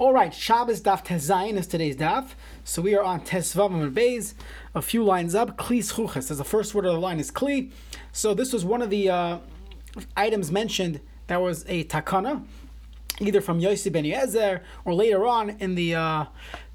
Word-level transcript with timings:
All 0.00 0.14
right, 0.14 0.32
Shabbos 0.32 0.80
Daf 0.80 1.04
Tezayin 1.04 1.58
is 1.58 1.66
today's 1.66 1.94
daf. 1.94 2.28
So 2.64 2.80
we 2.80 2.96
are 2.96 3.02
on 3.02 3.20
Tesvav 3.20 3.66
and 3.66 3.94
Beis, 3.94 4.32
a 4.74 4.80
few 4.80 5.04
lines 5.04 5.34
up. 5.34 5.58
Kli 5.58 5.80
Schuches, 5.80 6.30
as 6.30 6.38
the 6.38 6.42
first 6.44 6.74
word 6.74 6.86
of 6.86 6.94
the 6.94 6.98
line 6.98 7.20
is 7.20 7.30
Kli. 7.30 7.70
So 8.10 8.32
this 8.32 8.50
was 8.50 8.64
one 8.64 8.80
of 8.80 8.88
the 8.88 9.10
uh, 9.10 9.38
items 10.16 10.50
mentioned 10.50 11.00
that 11.26 11.42
was 11.42 11.66
a 11.68 11.84
takana, 11.84 12.46
either 13.18 13.42
from 13.42 13.60
Yossi 13.60 13.92
ben 13.92 14.04
Yoezer 14.04 14.62
or 14.86 14.94
later 14.94 15.26
on 15.26 15.50
in 15.60 15.74
the 15.74 15.94
uh, 15.94 16.24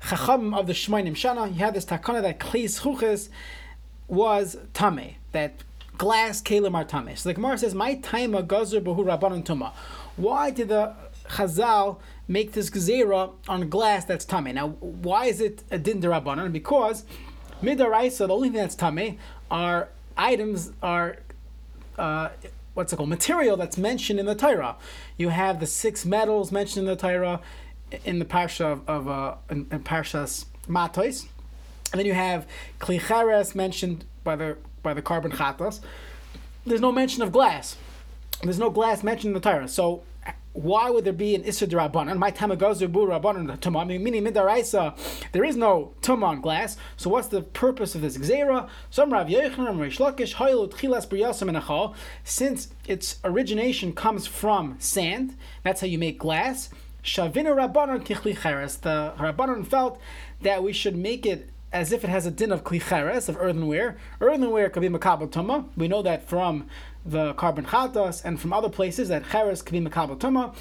Chacham 0.07 0.53
of 0.53 0.67
the 0.67 0.73
Shemainim 0.73 1.13
Shana. 1.13 1.47
You 1.47 1.57
had 1.57 1.73
this 1.73 1.85
takana 1.85 2.21
that 2.21 2.39
Kli 2.39 2.65
Schuches 2.65 3.29
was 4.07 4.55
Tame, 4.75 5.15
that 5.31 5.63
glass 5.97 6.43
kalim 6.43 6.75
are 6.75 6.85
Tame. 6.85 7.15
So 7.15 7.29
the 7.29 7.33
Gemara 7.33 7.57
says, 7.57 7.73
My 7.73 7.95
time 7.95 8.35
a 8.35 8.43
gazer 8.43 8.81
behu 8.81 9.03
rabbanon 9.03 9.43
tuma. 9.43 9.73
Why 10.15 10.51
did 10.51 10.67
the 10.67 10.93
Chazal 11.27 11.97
make 12.27 12.53
this 12.53 12.69
gezerah 12.69 13.31
on 13.47 13.69
glass 13.69 14.05
that's 14.05 14.25
tame. 14.25 14.55
Now, 14.55 14.69
why 14.69 15.25
is 15.25 15.41
it 15.41 15.63
a 15.71 15.77
din 15.77 16.01
derabanan? 16.01 16.51
Because 16.51 17.03
midaraisa, 17.61 18.27
the 18.27 18.33
only 18.33 18.49
thing 18.49 18.57
that's 18.57 18.75
tame 18.75 19.17
are 19.51 19.89
items 20.17 20.71
are 20.81 21.17
uh, 21.97 22.29
what's 22.73 22.91
it 22.91 22.97
called 22.97 23.09
material 23.09 23.57
that's 23.57 23.77
mentioned 23.77 24.19
in 24.19 24.25
the 24.25 24.35
Torah. 24.35 24.75
You 25.17 25.29
have 25.29 25.59
the 25.59 25.67
six 25.67 26.05
metals 26.05 26.51
mentioned 26.51 26.87
in 26.87 26.95
the 26.95 27.01
Torah 27.01 27.41
in 28.03 28.19
the 28.19 28.25
parsha 28.25 28.65
of, 28.65 28.89
of 28.89 29.07
uh, 29.07 29.35
in, 29.49 29.67
in 29.71 29.83
parshas 29.83 30.45
Matos, 30.67 31.27
and 31.91 31.99
then 31.99 32.05
you 32.05 32.13
have 32.13 32.47
klicheres 32.79 33.55
mentioned 33.55 34.05
by 34.23 34.35
the 34.35 34.57
by 34.83 34.93
the 34.93 35.01
carbon 35.01 35.31
chatas. 35.31 35.79
There's 36.65 36.81
no 36.81 36.91
mention 36.91 37.21
of 37.21 37.31
glass. 37.31 37.77
There's 38.41 38.59
no 38.59 38.69
glass 38.69 39.03
mentioned 39.03 39.35
in 39.35 39.41
the 39.41 39.49
Torah. 39.49 39.67
So 39.67 40.03
why 40.55 40.89
would 40.89 41.03
there 41.03 41.13
be 41.13 41.35
an 41.35 41.43
Isra 41.43 41.67
Rabbanan? 41.67 42.17
My 42.17 42.31
Tamagazu 42.31 42.89
Bu 42.89 43.05
Rabbanan 43.07 43.57
Tumah, 43.59 43.85
meaning 43.85 44.23
Midaraisa, 44.23 44.97
there 45.33 45.43
is 45.43 45.57
no 45.57 45.93
Tumah 46.01 46.23
on 46.23 46.41
glass. 46.41 46.77
So 46.95 47.09
what's 47.09 47.27
the 47.27 47.41
purpose 47.41 47.93
of 47.93 48.01
this 48.01 48.17
Xera? 48.17 48.69
Some 48.89 49.11
Rav 49.11 49.27
Haylut 49.27 50.71
Chilas 50.71 51.07
Briyasam 51.07 51.49
and 51.49 51.95
since 52.23 52.69
its 52.87 53.19
origination 53.25 53.91
comes 53.91 54.27
from 54.27 54.77
sand, 54.79 55.35
that's 55.63 55.81
how 55.81 55.87
you 55.87 55.97
make 55.97 56.19
glass. 56.19 56.69
Shavina 57.03 57.53
Rabbanan 57.53 58.05
Kichli 58.05 58.41
Cheres. 58.41 58.77
The 58.77 59.13
Rabbanan 59.17 59.67
felt 59.67 59.99
that 60.41 60.63
we 60.63 60.71
should 60.71 60.95
make 60.95 61.25
it 61.25 61.49
as 61.75 61.91
if 61.91 62.05
it 62.05 62.09
has 62.09 62.25
a 62.25 62.31
din 62.31 62.53
of 62.53 62.63
klicheres, 62.63 63.27
of 63.27 63.35
earthenware. 63.35 63.97
Earthenware 64.21 64.69
could 64.69 64.79
be 64.79 64.87
makabel 64.87 65.29
tuma. 65.29 65.65
We 65.75 65.89
know 65.89 66.01
that 66.03 66.23
from 66.27 66.67
the 67.05 67.33
carbon 67.33 67.65
chatas 67.65 68.23
and 68.23 68.39
from 68.39 68.53
other 68.53 68.69
places 68.69 69.09
that 69.09 69.29
cheres 69.29 69.61
could 69.61 69.73
be 69.73 69.81
makabel 69.81 70.17
tuma. 70.17 70.55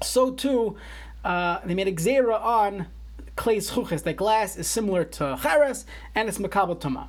So 0.00 0.30
too, 0.30 0.76
uh, 1.24 1.58
they 1.64 1.74
made 1.74 1.88
a 1.88 2.32
on 2.32 2.86
clay 3.34 3.56
chuches, 3.56 4.04
that 4.04 4.14
glass 4.14 4.56
is 4.56 4.68
similar 4.68 5.02
to 5.02 5.36
cheres 5.42 5.84
and 6.14 6.28
it's 6.28 6.38
makabel 6.38 6.78
tuma. 6.78 7.08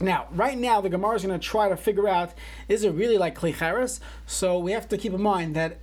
Now, 0.00 0.28
right 0.30 0.56
now, 0.56 0.80
the 0.80 0.88
Gemara 0.88 1.16
is 1.16 1.24
going 1.24 1.38
to 1.38 1.44
try 1.44 1.68
to 1.68 1.76
figure 1.76 2.08
out 2.08 2.32
is 2.68 2.84
it 2.84 2.90
really 2.90 3.18
like 3.18 3.34
cheres? 3.52 3.98
So 4.24 4.60
we 4.60 4.70
have 4.70 4.88
to 4.90 4.96
keep 4.96 5.12
in 5.12 5.20
mind 5.20 5.56
that 5.56 5.78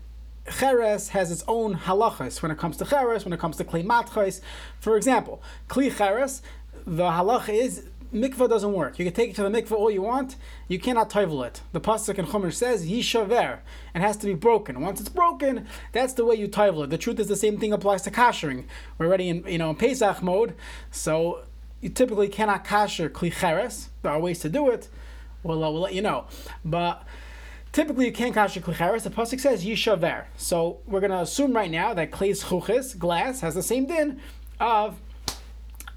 Cheres 0.51 1.09
has 1.09 1.31
its 1.31 1.43
own 1.47 1.75
halachas 1.75 2.41
when 2.41 2.51
it 2.51 2.57
comes 2.57 2.77
to 2.77 2.85
Cheres, 2.85 3.25
when 3.25 3.33
it 3.33 3.39
comes 3.39 3.57
to 3.57 3.63
Kli 3.63 3.85
Matchais. 3.85 4.41
For 4.79 4.97
example, 4.97 5.41
Kli 5.67 5.95
Cheres, 5.95 6.41
the 6.85 7.03
halacha 7.03 7.49
is 7.49 7.87
mikvah 8.13 8.49
doesn't 8.49 8.73
work. 8.73 8.99
You 8.99 9.05
can 9.05 9.13
take 9.13 9.31
it 9.31 9.35
to 9.37 9.43
the 9.43 9.49
mikvah 9.49 9.71
all 9.71 9.89
you 9.89 10.01
want, 10.01 10.35
you 10.67 10.79
cannot 10.79 11.09
toivel 11.09 11.45
it. 11.45 11.61
The 11.71 11.81
pasuk 11.81 12.17
in 12.17 12.25
Chumash 12.25 12.53
says 12.53 12.87
yishaver. 12.87 13.59
It 13.95 14.01
has 14.01 14.17
to 14.17 14.27
be 14.27 14.33
broken. 14.33 14.81
Once 14.81 14.99
it's 14.99 15.09
broken, 15.09 15.67
that's 15.91 16.13
the 16.13 16.25
way 16.25 16.35
you 16.35 16.47
toivel 16.47 16.83
it. 16.83 16.89
The 16.89 16.97
truth 16.97 17.19
is 17.19 17.27
the 17.27 17.35
same 17.35 17.57
thing 17.57 17.73
applies 17.73 18.01
to 18.03 18.11
kashering. 18.11 18.65
We're 18.97 19.07
already 19.07 19.29
in 19.29 19.43
you 19.47 19.57
know 19.57 19.69
in 19.69 19.75
Pesach 19.75 20.21
mode, 20.21 20.55
so 20.91 21.43
you 21.79 21.89
typically 21.89 22.27
cannot 22.27 22.65
kasher 22.65 23.09
kli 23.09 23.31
cheres. 23.33 23.89
There 24.01 24.11
are 24.11 24.19
ways 24.19 24.39
to 24.39 24.49
do 24.49 24.69
it. 24.69 24.89
We'll, 25.43 25.63
uh, 25.63 25.71
we'll 25.71 25.81
let 25.81 25.95
you 25.95 26.03
know, 26.03 26.27
but 26.63 27.03
Typically, 27.71 28.05
you 28.05 28.11
can't 28.11 28.35
kasher 28.35 28.61
klicheres. 28.61 29.03
The 29.03 29.09
pasuk 29.09 29.39
says 29.39 29.63
yishaver. 29.63 30.25
So 30.35 30.79
we're 30.85 30.99
going 30.99 31.11
to 31.11 31.21
assume 31.21 31.53
right 31.53 31.71
now 31.71 31.93
that 31.93 32.11
klei's 32.11 32.43
chuchis, 32.43 32.97
glass, 32.97 33.41
has 33.41 33.55
the 33.55 33.63
same 33.63 33.85
din 33.85 34.19
of 34.59 34.99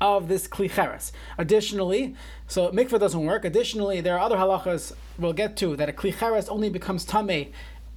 of 0.01 0.29
this 0.29 0.47
klicheres. 0.47 1.13
Additionally, 1.39 2.15
so 2.47 2.71
mikvah 2.71 3.01
doesn't 3.01 3.25
work. 3.25 3.45
Additionally, 3.45 4.01
there 4.01 4.15
are 4.15 4.21
other 4.21 4.37
halachas 4.37 4.93
we'll 5.19 5.33
get 5.33 5.57
to 5.57 5.77
that 5.77 5.89
a 5.89 5.93
klicheres 5.93 6.49
only 6.49 6.69
becomes 6.69 7.05
tame 7.05 7.53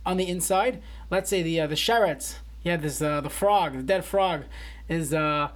on 0.06 0.18
the 0.18 0.28
inside. 0.28 0.82
Let's 1.10 1.30
say 1.30 1.44
the 1.44 1.60
uh, 1.62 1.68
the 1.68 1.76
sherets. 1.76 2.36
Yeah, 2.64 2.78
this 2.78 3.02
uh, 3.02 3.22
the 3.22 3.30
frog, 3.30 3.74
the 3.74 3.84
dead 3.84 4.06
frog, 4.06 4.44
is. 4.90 5.14
Uh, 5.14 5.50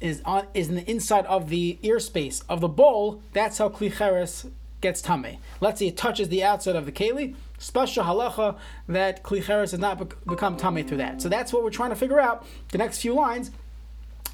is 0.00 0.20
on 0.24 0.48
is 0.52 0.68
in 0.68 0.74
the 0.74 0.90
inside 0.90 1.24
of 1.26 1.48
the 1.48 1.78
ear 1.82 2.00
space 2.00 2.42
of 2.48 2.60
the 2.60 2.68
bowl. 2.68 3.22
That's 3.32 3.58
how 3.58 3.68
klicheres 3.68 4.50
gets 4.80 5.00
tame. 5.00 5.38
Let's 5.60 5.78
say 5.78 5.86
it 5.86 5.96
touches 5.96 6.28
the 6.28 6.42
outside 6.42 6.74
of 6.74 6.86
the 6.86 6.92
keli, 6.92 7.36
special 7.62 8.04
halacha 8.04 8.58
that 8.88 9.22
klicheres 9.22 9.70
has 9.70 9.78
not 9.78 10.26
become 10.26 10.56
tame 10.56 10.86
through 10.86 10.98
that. 10.98 11.22
So 11.22 11.28
that's 11.28 11.52
what 11.52 11.62
we're 11.62 11.70
trying 11.70 11.90
to 11.90 11.96
figure 11.96 12.20
out. 12.20 12.46
The 12.70 12.78
next 12.78 12.98
few 12.98 13.14
lines. 13.14 13.50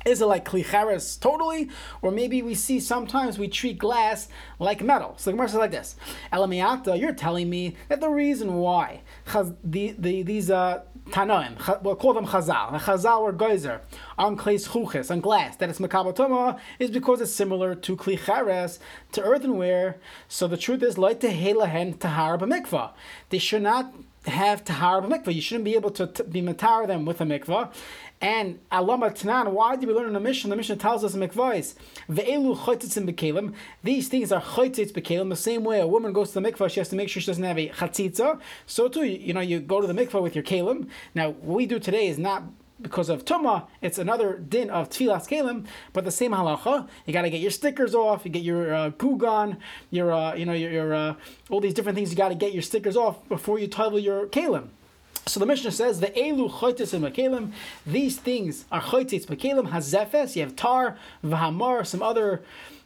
Is 0.06 0.22
it 0.22 0.26
like 0.26 0.44
klicheres 0.44 1.20
totally, 1.20 1.68
or 2.02 2.12
maybe 2.12 2.40
we 2.40 2.54
see 2.54 2.78
sometimes 2.78 3.36
we 3.36 3.48
treat 3.48 3.78
glass 3.78 4.28
like 4.60 4.80
metal? 4.80 5.14
So 5.18 5.30
the 5.30 5.34
Gemara 5.34 5.48
says 5.48 5.58
like 5.58 5.72
this: 5.72 5.96
Elamiata, 6.32 6.98
you're 6.98 7.12
telling 7.12 7.50
me 7.50 7.76
that 7.88 8.00
the 8.00 8.08
reason 8.08 8.54
why 8.54 9.00
the, 9.64 9.96
the, 9.98 10.22
these 10.22 10.50
uh, 10.50 10.82
Tanoim, 11.10 11.82
we'll 11.82 11.96
call 11.96 12.14
them 12.14 12.26
Chazal. 12.26 12.72
The 12.72 12.78
Chazal 12.78 13.20
or 13.20 13.32
Geyser 13.32 13.80
on 14.16 14.36
Kleis 14.36 14.68
Chuches, 14.68 15.10
on 15.10 15.20
glass, 15.20 15.56
that 15.56 15.68
it's 15.68 15.78
Makabatoma, 15.78 16.58
is 16.78 16.90
because 16.90 17.20
it's 17.20 17.32
similar 17.32 17.74
to 17.74 17.96
Kli 17.96 18.78
to 19.12 19.22
earthenware. 19.22 19.96
So 20.28 20.46
the 20.46 20.56
truth 20.56 20.82
is, 20.82 20.98
like 20.98 21.20
to 21.20 21.28
Helahen 21.28 21.98
Tahar 21.98 22.38
B'mikvah. 22.38 22.90
They 23.30 23.38
should 23.38 23.62
not 23.62 23.92
have 24.28 24.64
tahara 24.64 25.02
b'mikvah. 25.02 25.34
You 25.34 25.40
shouldn't 25.40 25.64
be 25.64 25.74
able 25.74 25.90
to 25.90 26.06
t- 26.06 26.22
be 26.24 26.42
matar 26.42 26.86
them 26.86 27.04
with 27.04 27.20
a 27.20 27.24
mikvah. 27.24 27.72
And 28.20 28.58
alama 28.72 29.10
tanan, 29.10 29.52
why 29.52 29.76
do 29.76 29.86
we 29.86 29.92
learn 29.92 30.08
in 30.08 30.12
the 30.12 30.20
mission? 30.20 30.50
The 30.50 30.56
mission 30.56 30.76
tells 30.76 31.04
us 31.04 31.14
in 31.14 31.20
mikvahs, 31.20 31.74
ve'elu 32.10 32.56
bekelim. 32.56 33.54
These 33.84 34.08
things 34.08 34.32
are 34.32 34.40
chaytitz 34.40 34.90
bekelim. 34.90 35.28
The 35.28 35.36
same 35.36 35.62
way 35.62 35.80
a 35.80 35.86
woman 35.86 36.12
goes 36.12 36.32
to 36.32 36.40
the 36.40 36.50
mikvah, 36.50 36.68
she 36.68 36.80
has 36.80 36.88
to 36.88 36.96
make 36.96 37.08
sure 37.08 37.20
she 37.20 37.26
doesn't 37.26 37.44
have 37.44 37.58
a 37.58 37.68
chatzitza. 37.68 38.40
So 38.66 38.88
too, 38.88 39.04
you 39.04 39.32
know, 39.32 39.40
you 39.40 39.60
go 39.60 39.80
to 39.80 39.86
the 39.86 39.92
mikvah 39.92 40.20
with 40.20 40.34
your 40.34 40.42
kelim. 40.42 40.88
Now, 41.14 41.30
what 41.30 41.56
we 41.56 41.66
do 41.66 41.78
today 41.78 42.08
is 42.08 42.18
not 42.18 42.42
because 42.80 43.08
of 43.08 43.24
tuma, 43.24 43.66
it's 43.82 43.98
another 43.98 44.38
din 44.38 44.70
of 44.70 44.88
tfilas 44.88 45.28
kalim, 45.28 45.66
but 45.92 46.04
the 46.04 46.10
same 46.10 46.32
halacha. 46.32 46.88
You 47.06 47.12
got 47.12 47.22
to 47.22 47.30
get 47.30 47.40
your 47.40 47.50
stickers 47.52 47.94
off. 47.94 48.24
You 48.24 48.30
get 48.32 48.42
your 48.42 48.74
uh, 48.74 48.90
gugan, 48.90 49.58
your 49.90 50.12
uh, 50.12 50.34
you 50.34 50.44
know 50.44 50.52
your, 50.52 50.70
your 50.70 50.94
uh, 50.94 51.14
all 51.50 51.60
these 51.60 51.74
different 51.74 51.96
things. 51.96 52.10
You 52.10 52.16
got 52.16 52.28
to 52.30 52.34
get 52.34 52.52
your 52.52 52.62
stickers 52.62 52.96
off 52.96 53.28
before 53.28 53.58
you 53.58 53.68
title 53.68 53.98
your 53.98 54.26
kalim. 54.26 54.70
So 55.28 55.40
the 55.40 55.46
Mishnah 55.46 55.72
says 55.72 56.00
the 56.00 56.08
elu 56.08 56.50
choitis 56.50 56.94
and 56.94 57.04
makalim. 57.04 57.52
These 57.86 58.18
things 58.18 58.64
are 58.72 58.80
choitis 58.80 59.26
makalim 59.26 59.70
hazefes. 59.70 60.34
You 60.34 60.42
have 60.42 60.56
tar, 60.56 60.96
v'hamar, 61.22 61.86
some 61.86 62.02
other 62.02 62.42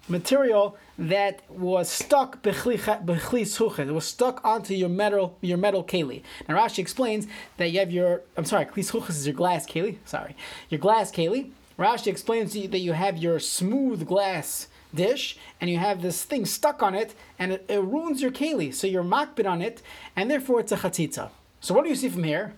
material 0.09 0.77
that 0.99 1.49
was 1.49 1.89
stuck 1.89 2.45
It 2.45 3.95
was 3.95 4.05
stuck 4.05 4.45
onto 4.45 4.75
your 4.75 4.89
metal 4.89 5.39
your 5.41 5.59
metal 5.59 5.85
keli. 5.85 6.23
Now 6.49 6.57
Rashi 6.57 6.81
explains 6.81 7.29
that 7.59 7.71
you 7.71 7.79
have 7.79 7.93
your 7.93 8.23
I'm 8.37 8.45
sorry, 8.45 8.67
kli 8.67 9.09
is 9.09 9.27
your 9.27 9.37
glass 9.37 9.65
keli. 9.67 9.99
Sorry, 10.05 10.37
your 10.69 10.81
glass 10.81 11.13
keli. 11.13 11.53
Rashi 11.79 12.09
explains 12.09 12.53
that 12.55 12.79
you 12.79 12.93
have 12.93 13.17
your 13.19 13.39
smooth 13.39 14.07
glass 14.07 14.67
dish 14.95 15.39
and 15.61 15.71
you 15.71 15.79
have 15.79 16.03
this 16.03 16.25
thing 16.25 16.45
stuck 16.45 16.83
on 16.83 16.95
it 16.95 17.15
and 17.39 17.53
it, 17.53 17.65
it 17.69 17.81
ruins 17.81 18.21
your 18.21 18.33
keli. 18.33 18.75
So 18.75 18.87
you're 18.87 19.05
makbid 19.05 19.49
on 19.49 19.63
it 19.63 19.83
and 20.17 20.31
therefore 20.31 20.61
it's 20.61 20.73
a 20.73 20.77
chatzitza. 20.77 21.31
So 21.62 21.73
what 21.73 21.84
do 21.84 21.89
you 21.89 21.97
see 21.97 22.11
from 22.11 22.25
here? 22.25 22.53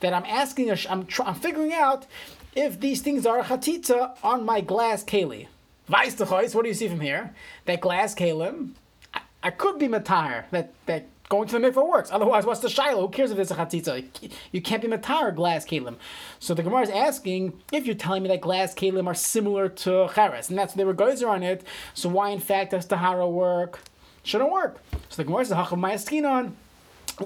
That 0.00 0.12
I'm 0.12 0.24
asking, 0.26 0.70
I'm, 0.70 1.08
I'm 1.24 1.34
figuring 1.34 1.72
out 1.72 2.06
if 2.54 2.78
these 2.78 3.00
things 3.00 3.26
are 3.26 3.40
a 3.40 3.42
chatzitza 3.42 4.16
on 4.22 4.44
my 4.44 4.60
glass 4.60 5.02
keli. 5.02 5.48
Weiss 5.88 6.20
what 6.20 6.62
do 6.62 6.68
you 6.68 6.74
see 6.74 6.86
from 6.86 7.00
here? 7.00 7.34
That 7.64 7.80
glass 7.80 8.14
kalim, 8.14 8.72
I, 9.12 9.22
I 9.42 9.50
could 9.50 9.78
be 9.78 9.88
matar, 9.88 10.44
that, 10.50 10.72
that 10.86 11.06
going 11.30 11.48
to 11.48 11.58
the 11.58 11.70
mikvah 11.70 11.88
works. 11.88 12.10
Otherwise, 12.12 12.44
what's 12.44 12.60
the 12.60 12.68
shiloh? 12.68 13.00
Who 13.06 13.08
cares 13.08 13.30
if 13.30 13.38
it's 13.38 13.50
a 13.50 13.54
chatzitza? 13.54 14.30
You 14.52 14.60
can't 14.60 14.82
be 14.82 14.88
matar 14.88 15.34
glass 15.34 15.64
kalim. 15.64 15.96
So 16.38 16.52
the 16.52 16.62
Gemara 16.62 16.82
is 16.82 16.90
asking 16.90 17.60
if 17.72 17.86
you're 17.86 17.96
telling 17.96 18.22
me 18.22 18.28
that 18.28 18.42
glass 18.42 18.74
kalim 18.74 19.06
are 19.06 19.14
similar 19.14 19.68
to 19.70 20.08
cheres, 20.14 20.50
and 20.50 20.58
that's 20.58 20.74
they 20.74 20.84
were 20.84 20.94
gozer 20.94 21.28
on 21.28 21.42
it. 21.42 21.64
So 21.94 22.10
why, 22.10 22.28
in 22.28 22.40
fact, 22.40 22.72
does 22.72 22.84
tahara 22.84 23.28
work? 23.28 23.80
Shouldn't 24.22 24.52
work. 24.52 24.80
So 25.08 25.16
the 25.16 25.24
Gemara 25.24 25.46
says 25.46 25.56
hacham 25.56 25.80
mayaskinon. 25.80 26.52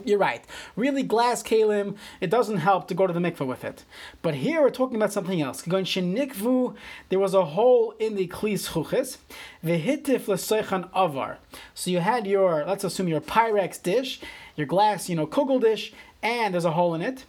You're 0.03 0.19
right. 0.19 0.45
Really, 0.77 1.03
glass 1.03 1.43
kalim, 1.43 1.97
it 2.21 2.31
doesn't 2.31 2.57
help 2.57 2.89
to 2.89 2.95
go 2.95 3.07
to 3.07 3.13
the 3.13 3.21
mikveh 3.21 3.47
with 3.47 3.65
it. 3.65 3.85
But 4.23 4.35
here 4.35 4.61
we're 4.61 4.71
talking 4.71 4.97
about 4.97 5.13
something 5.13 5.41
else. 5.41 5.63
There 5.63 7.19
was 7.19 7.35
a 7.35 7.45
hole 7.45 7.95
in 7.99 8.17
the 8.17 8.27
klis 8.27 8.71
chuches. 8.71 9.19
Vehitif 9.65 10.25
lesoichan 10.27 10.89
avar. 10.93 11.39
So 11.75 11.91
you 11.91 12.01
had 12.01 12.27
your, 12.27 12.65
let's 12.67 12.85
assume 12.85 13.09
your 13.09 13.21
Pyrex 13.21 13.81
dish, 13.83 14.21
your 14.57 14.67
glass, 14.67 15.09
you 15.09 15.17
know, 15.17 15.27
kugel 15.27 15.61
dish, 15.61 15.93
and 16.23 16.55
there's 16.55 16.65
a 16.65 16.73
hole 16.73 16.95
in 16.95 17.03
it. 17.03 17.25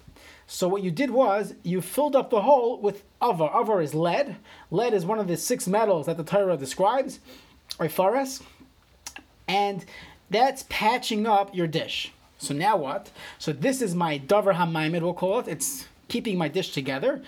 So 0.48 0.68
what 0.68 0.84
you 0.84 0.92
did 0.92 1.12
was 1.12 1.54
you 1.64 1.82
filled 1.82 2.16
up 2.16 2.30
the 2.30 2.42
hole 2.42 2.80
with 2.80 3.04
avar. 3.22 3.52
Avar 3.60 3.82
is 3.82 3.94
lead. 3.96 4.38
Lead 4.72 4.94
is 4.94 5.06
one 5.06 5.20
of 5.20 5.28
the 5.28 5.38
six 5.38 5.68
metals 5.68 6.06
that 6.06 6.18
the 6.18 6.24
Torah 6.24 6.58
describes, 6.58 7.20
or 7.80 7.90
fares, 7.90 8.42
and 9.48 9.86
that's 10.30 10.66
patching 10.70 11.26
up 11.26 11.56
your 11.56 11.68
dish. 11.68 12.12
So 12.38 12.54
now 12.54 12.78
what? 12.78 13.12
So 13.40 13.54
this 13.54 13.82
is 13.82 13.96
my 13.96 14.20
davar 14.20 14.56
hamaimed, 14.56 15.02
we'll 15.02 15.14
call 15.14 15.40
it. 15.40 15.48
It's 15.48 15.88
keeping 16.08 16.38
my 16.38 16.48
dish 16.48 16.72
together. 16.72 17.22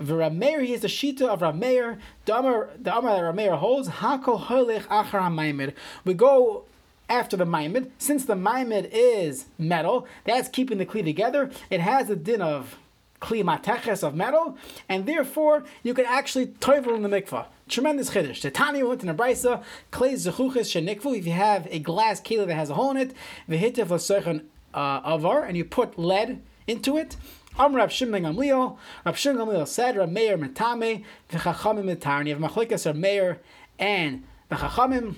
V'Rameir, 0.00 0.64
he 0.64 0.72
is 0.72 0.80
the 0.80 0.88
shita 0.88 1.22
of 1.22 1.40
Rameir. 1.40 1.98
The 2.24 2.36
Amar, 2.36 2.70
the 2.76 2.82
that 2.82 3.02
Rameir 3.02 3.58
holds, 3.58 3.88
Hakol 3.88 4.46
holich 4.46 4.82
achar 4.88 5.22
hamaimed. 5.22 5.74
We 6.04 6.14
go 6.14 6.64
after 7.08 7.36
the 7.36 7.44
maimed. 7.44 7.90
Since 7.98 8.24
the 8.24 8.34
maimed 8.34 8.88
is 8.92 9.46
metal, 9.58 10.06
that's 10.24 10.48
keeping 10.48 10.78
the 10.78 10.86
kli 10.86 11.04
together. 11.04 11.50
It 11.70 11.80
has 11.80 12.10
a 12.10 12.16
din 12.16 12.42
of 12.42 12.76
kli 13.20 13.42
mateches 13.42 14.02
of 14.02 14.14
metal, 14.14 14.58
and 14.88 15.06
therefore 15.06 15.64
you 15.82 15.94
can 15.94 16.06
actually 16.06 16.46
toivel 16.46 16.96
in 16.96 17.02
the 17.02 17.08
mikvah. 17.08 17.46
Tremendous 17.68 18.10
chiddush. 18.10 18.42
The 18.42 18.50
Tani 18.50 18.82
went 18.82 19.02
in 19.02 19.08
a 19.08 19.14
brisa, 19.14 19.62
zechuches 19.92 20.68
shenikvu. 20.72 21.18
If 21.18 21.26
you 21.26 21.32
have 21.32 21.66
a 21.70 21.78
glass 21.78 22.20
keli 22.20 22.46
that 22.46 22.54
has 22.54 22.70
a 22.70 22.74
hole 22.74 22.90
in 22.90 22.96
it, 22.96 23.14
v'hitiv 23.48 23.90
l'seichen 23.90 24.44
uh, 24.74 25.00
avar, 25.04 25.44
and 25.44 25.56
you 25.56 25.64
put 25.64 25.98
lead 25.98 26.42
into 26.66 26.96
it. 26.96 27.16
Am 27.58 27.76
Rav 27.76 27.92
Shimon 27.92 28.24
Gamliel. 28.24 28.76
Rav 29.06 29.16
Shimon 29.16 29.46
Gamliel 29.46 29.68
said, 29.68 29.96
Rav 29.96 30.10
Meir 30.10 30.36
metame 30.36 31.04
v'chachamim 31.30 31.84
metarni. 31.84 32.28
You 32.28 32.34
have 32.36 32.50
machlikas 32.50 32.84
Rav 32.84 32.96
Meir 32.96 33.40
and 33.78 34.24
the 34.48 34.56
chachamim. 34.56 35.14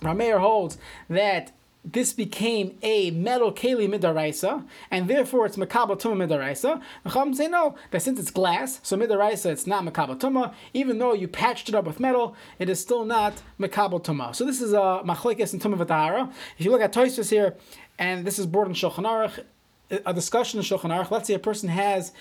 Rav 0.00 0.16
Meir 0.16 0.38
holds 0.38 0.78
that 1.10 1.52
this 1.84 2.12
became 2.12 2.76
a 2.82 3.10
metal 3.12 3.52
keli 3.52 3.88
midaraisa, 3.88 4.66
and 4.90 5.08
therefore 5.08 5.46
it's 5.46 5.56
makabel 5.56 5.98
tuma 5.98 6.26
midaraisa. 6.26 6.82
The 7.04 7.10
Chacham 7.10 7.34
say 7.34 7.48
no, 7.48 7.76
that 7.90 8.02
since 8.02 8.20
it's 8.20 8.30
glass, 8.30 8.80
so 8.82 8.96
midaraisa 8.96 9.46
it's 9.46 9.66
not 9.66 9.84
makabel 9.84 10.18
tuma. 10.18 10.54
Even 10.74 10.98
though 10.98 11.12
you 11.12 11.28
patched 11.28 11.68
it 11.68 11.74
up 11.74 11.86
with 11.86 12.00
metal, 12.00 12.36
it 12.58 12.68
is 12.68 12.80
still 12.80 13.04
not 13.04 13.42
makabel 13.58 14.02
tuma. 14.02 14.34
So 14.34 14.44
this 14.44 14.60
is 14.60 14.72
a 14.72 15.02
machlekes 15.04 15.52
and 15.52 15.62
tuma 15.62 15.76
v'tahara. 15.78 16.32
If 16.58 16.64
you 16.64 16.70
look 16.70 16.82
at 16.82 16.92
Toysus 16.92 17.30
here, 17.30 17.56
and 17.98 18.24
this 18.24 18.38
is 18.38 18.46
brought 18.46 18.66
in 18.66 18.74
Shulchan 18.74 19.04
Aruch, 19.04 19.44
a 19.90 20.12
discussion 20.12 20.58
in 20.58 20.64
Shulchan 20.64 20.90
Aruch. 20.90 21.10
Let's 21.10 21.26
say 21.26 21.34
a 21.34 21.38
person 21.38 21.68
has 21.70 22.12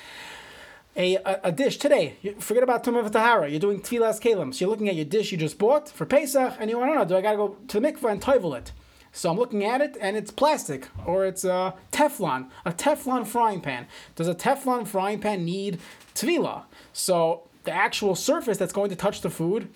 a, 0.96 1.16
a, 1.44 1.52
dish 1.52 1.78
today. 1.78 2.16
Forget 2.40 2.64
about 2.64 2.84
Tumah 2.84 3.12
Tahara. 3.12 3.50
You're 3.50 3.60
doing 3.60 3.82
Tfilas 3.82 4.20
Kalim. 4.20 4.54
So 4.54 4.62
you're 4.62 4.70
looking 4.70 4.90
at 4.90 4.96
your 4.96 5.06
dish 5.06 5.32
you 5.32 5.38
just 5.38 5.60
bought 5.60 5.90
for 5.90 6.06
Pesach, 6.06 6.56
and 6.60 6.70
you 6.70 6.80
want 6.80 6.92
to 6.92 6.96
know, 6.96 7.06
do 7.06 7.16
I 7.16 7.22
got 7.22 7.32
to 7.32 7.38
go 7.38 7.58
to 7.68 7.80
the 7.80 7.88
mikvah 7.92 8.12
and 8.12 8.22
toivel 8.22 8.58
it? 8.58 8.72
So 9.18 9.32
I'm 9.32 9.38
looking 9.38 9.66
at 9.66 9.82
it, 9.82 9.98
and 10.00 10.16
it's 10.16 10.30
plastic, 10.30 10.90
or 11.04 11.26
it's 11.26 11.44
a 11.44 11.74
Teflon, 11.92 12.52
a 12.66 12.72
Teflon 12.72 13.26
frying 13.26 13.62
pan. 13.62 13.88
Does 14.16 14.28
a 14.28 14.36
Teflon 14.36 14.88
frying 14.88 15.20
pan 15.20 15.44
need 15.44 15.80
tvila? 16.14 16.66
So 16.94 17.42
the 17.64 17.72
actual 17.72 18.14
surface 18.14 18.60
that's 18.60 18.72
going 18.72 18.92
to 18.92 18.96
touch 18.96 19.22
the 19.22 19.32
food 19.32 19.70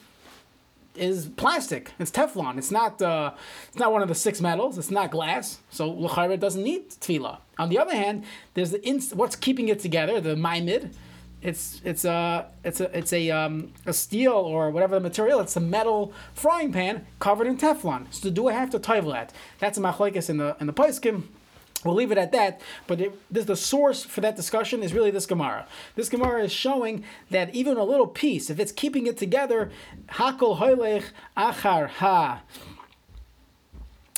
is 0.96 1.26
plastic. 1.26 1.92
It's 1.98 2.12
Teflon. 2.12 2.60
It's 2.60 2.70
not. 2.70 3.02
Uh, 3.02 3.34
it's 3.68 3.78
not 3.78 3.92
one 3.92 4.04
of 4.04 4.10
the 4.10 4.16
six 4.16 4.42
metals. 4.42 4.78
It's 4.78 4.92
not 4.92 5.10
glass. 5.10 5.58
So 5.72 5.90
l'chayra 5.90 6.40
doesn't 6.40 6.64
need 6.64 6.92
tefillah. 6.92 7.40
On 7.58 7.70
the 7.70 7.80
other 7.80 7.96
hand, 7.96 8.26
there's 8.54 8.70
the 8.70 8.88
inst- 8.88 9.16
what's 9.16 9.36
keeping 9.36 9.70
it 9.70 9.80
together. 9.80 10.22
The 10.22 10.36
maimid. 10.36 10.94
It's 11.42 11.82
it's 11.84 12.06
a 12.06 12.52
it's 12.64 12.80
a 12.80 12.98
it's 12.98 13.14
a 13.14 13.32
um, 13.32 13.74
a 13.86 13.94
steel 13.94 14.34
or 14.34 14.70
whatever 14.70 14.96
the 14.96 15.02
material. 15.02 15.40
It's 15.40 15.56
a 15.56 15.60
metal 15.60 16.14
frying 16.34 16.72
pan 16.72 17.06
covered 17.20 17.48
in 17.48 17.58
Teflon. 17.58 18.06
So 18.12 18.30
do 18.30 18.48
I 18.48 18.54
have 18.54 18.70
to 18.72 18.80
toivel 18.80 19.12
that? 19.14 19.34
That's 19.60 19.78
a 19.78 19.82
machlekes 19.82 20.30
in 20.30 20.38
the 20.38 20.56
in 20.60 20.68
the 20.68 20.74
Paiskim. 20.74 21.24
We'll 21.84 21.96
leave 21.96 22.12
it 22.12 22.18
at 22.20 22.32
that. 22.32 22.62
But 22.86 23.02
it, 23.02 23.20
this, 23.32 23.46
the 23.46 23.56
source 23.56 24.04
for 24.04 24.22
that 24.22 24.36
discussion 24.36 24.84
is 24.84 24.94
really 24.94 25.10
this 25.10 25.26
Gemara. 25.26 25.66
This 25.96 26.10
Gemara 26.10 26.44
is 26.44 26.52
showing 26.52 27.04
that 27.32 27.54
even 27.56 27.78
a 27.78 27.84
little 27.84 28.06
piece, 28.06 28.52
if 28.52 28.60
it's 28.60 28.72
keeping 28.72 29.08
it 29.08 29.18
together, 29.18 29.72
hakol 30.10 30.60
hoylech 30.60 31.06
achar 31.36 31.88
ha. 31.88 32.44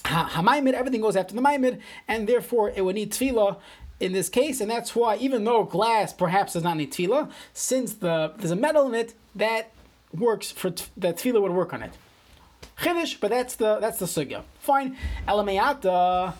Hamaimid, 0.03 0.73
everything 0.73 0.99
goes 0.99 1.15
after 1.15 1.33
the 1.33 1.41
maimid, 1.41 1.79
and 2.09 2.27
therefore 2.27 2.73
it 2.75 2.81
would 2.81 2.95
need 2.95 3.11
tefillah 3.13 3.57
in 3.99 4.11
this 4.11 4.29
case, 4.29 4.59
and 4.61 4.69
that's 4.69 4.95
why 4.95 5.17
even 5.17 5.43
though 5.43 5.63
glass 5.63 6.13
perhaps 6.13 6.53
does 6.53 6.63
not 6.63 6.77
need 6.77 6.91
tefillah, 6.91 7.31
since 7.53 7.93
the 7.93 8.33
there's 8.37 8.51
a 8.51 8.55
metal 8.55 8.87
in 8.87 8.95
it 8.95 9.13
that 9.35 9.71
works 10.13 10.51
for 10.51 10.71
t- 10.71 10.85
that 10.97 11.17
tefillah 11.17 11.41
would 11.41 11.51
work 11.51 11.73
on 11.73 11.81
it. 11.83 11.93
Chiddush, 12.77 13.19
but 13.19 13.29
that's 13.29 13.55
the 13.55 13.79
that's 13.79 13.99
the 13.99 14.05
sugya. 14.05 14.43
Fine, 14.59 14.97
elamayata. 15.27 16.33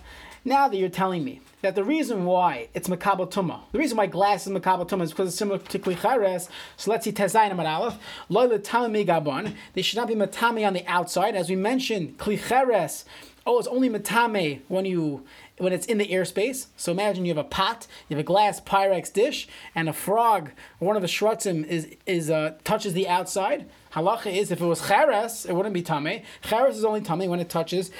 Now 0.45 0.67
that 0.67 0.75
you're 0.75 0.89
telling 0.89 1.23
me 1.23 1.39
that 1.61 1.73
the 1.75 1.85
reason 1.85 2.25
why 2.25 2.67
it's 2.73 2.89
makabel 2.89 3.31
tuma, 3.31 3.61
the 3.71 3.79
reason 3.79 3.97
why 3.97 4.07
glass 4.07 4.45
is 4.45 4.51
makabel 4.51 4.87
tuma 4.87 5.03
is 5.03 5.11
because 5.11 5.29
it's 5.29 5.37
similar 5.37 5.57
to 5.57 5.79
klichares. 5.79 6.49
So 6.75 6.91
let's 6.91 7.05
see 7.05 7.13
tezayin 7.13 7.51
amar 7.51 7.65
aleph 7.65 7.97
loy 8.27 8.47
gabon. 8.47 9.55
They 9.73 9.81
should 9.81 9.97
not 9.97 10.09
be 10.09 10.15
matame 10.15 10.67
on 10.67 10.73
the 10.73 10.85
outside, 10.85 11.35
as 11.35 11.49
we 11.49 11.55
mentioned. 11.55 12.17
Klichares. 12.17 13.05
Oh, 13.45 13.57
it's 13.59 13.67
only 13.69 13.89
matame 13.89 14.61
when 14.67 14.83
you 14.83 15.25
when 15.57 15.73
it's 15.73 15.85
in 15.85 15.97
the 15.97 16.07
airspace. 16.07 16.67
So 16.77 16.91
imagine 16.91 17.25
you 17.25 17.33
have 17.33 17.45
a 17.45 17.47
pot, 17.47 17.87
you 18.09 18.15
have 18.15 18.21
a 18.21 18.27
glass 18.27 18.59
Pyrex 18.59 19.11
dish, 19.11 19.47
and 19.75 19.87
a 19.87 19.93
frog, 19.93 20.51
one 20.79 20.95
of 20.95 21.01
the 21.01 21.07
shrutzim 21.07 21.65
is 21.65 21.95
is 22.05 22.29
uh, 22.29 22.55
touches 22.63 22.93
the 22.93 23.07
outside. 23.07 23.69
Halacha 23.93 24.35
is 24.35 24.51
if 24.51 24.61
it 24.61 24.65
was 24.65 24.87
cheres, 24.87 25.45
it 25.45 25.53
wouldn't 25.53 25.73
be 25.73 25.83
tame. 25.83 26.23
Cheres 26.41 26.77
is 26.77 26.85
only 26.85 27.01
tame 27.01 27.29
when 27.29 27.39
it 27.39 27.49
touches 27.49 27.91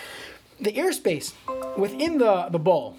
the 0.60 0.72
airspace 0.72 1.34
within 1.78 2.18
the, 2.18 2.48
the 2.50 2.60
bowl. 2.60 2.96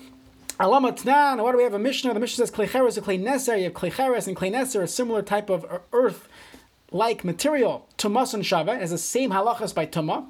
Alama 0.61 0.93
Tnan, 0.93 1.43
what 1.43 1.53
do 1.53 1.59
we 1.59 1.65
have? 1.65 1.75
A 1.75 1.79
Mishnah. 1.79 2.15
The 2.15 2.21
Mishnah 2.21 2.47
says 2.47 2.55
Klecheres 2.55 2.97
and 2.97 3.05
Kleineser. 3.05 3.59
You 3.59 3.65
have 3.65 3.73
Klecheres 3.73 4.29
and 4.29 4.37
Kleineser, 4.37 4.83
a 4.83 4.87
similar 4.87 5.23
type 5.23 5.51
of 5.51 5.67
earth 5.93 6.29
like 6.93 7.25
material. 7.25 7.89
Tumas 7.99 8.35
and 8.35 8.45
Shava 8.45 8.79
has 8.79 8.91
the 8.91 8.99
same 8.99 9.31
halachas 9.31 9.75
by 9.75 9.87
Tuma. 9.87 10.29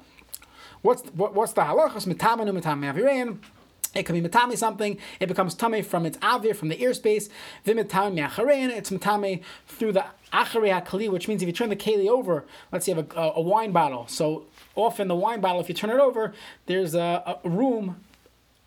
What's 0.81 1.03
what, 1.09 1.35
what's 1.35 1.53
the 1.53 1.61
halachas? 1.61 2.07
Mitamanu 2.07 2.59
avirein. 2.59 3.37
It 3.95 4.05
can 4.05 4.21
be 4.21 4.27
matame 4.27 4.57
something. 4.57 4.97
It 5.19 5.27
becomes 5.27 5.55
tame 5.55 5.83
from 5.83 6.05
its 6.05 6.17
avir, 6.17 6.55
from 6.55 6.67
the 6.67 6.75
airspace. 6.75 7.29
Vimitame 7.65 8.19
miacharein. 8.19 8.69
It's 8.69 8.89
matame 8.89 9.41
through 9.67 9.93
the 9.93 10.05
acharei 10.33 10.81
hakali, 10.81 11.09
which 11.09 11.27
means 11.27 11.41
if 11.41 11.47
you 11.47 11.53
turn 11.53 11.69
the 11.69 11.75
keli 11.75 12.07
over, 12.07 12.45
let's 12.71 12.85
say 12.85 12.91
you 12.91 12.97
have 12.97 13.11
a, 13.15 13.31
a, 13.35 13.41
wine 13.41 13.71
bottle. 13.71 14.05
So 14.07 14.45
often 14.75 15.07
the 15.07 15.15
wine 15.15 15.39
bottle, 15.39 15.61
if 15.61 15.69
you 15.69 15.75
turn 15.75 15.89
it 15.89 15.99
over, 15.99 16.33
there's 16.65 16.93
a, 16.93 17.39
a 17.43 17.49
room 17.49 18.03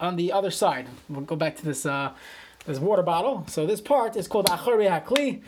on 0.00 0.16
the 0.16 0.32
other 0.32 0.50
side. 0.50 0.86
We'll 1.08 1.20
go 1.20 1.36
back 1.36 1.56
to 1.56 1.64
this 1.64 1.84
uh, 1.84 2.12
this 2.64 2.78
water 2.78 3.02
bottle. 3.02 3.44
So 3.48 3.66
this 3.66 3.80
part 3.80 4.16
is 4.16 4.26
called 4.26 4.46
acharei 4.46 4.88
hakli. 4.88 5.42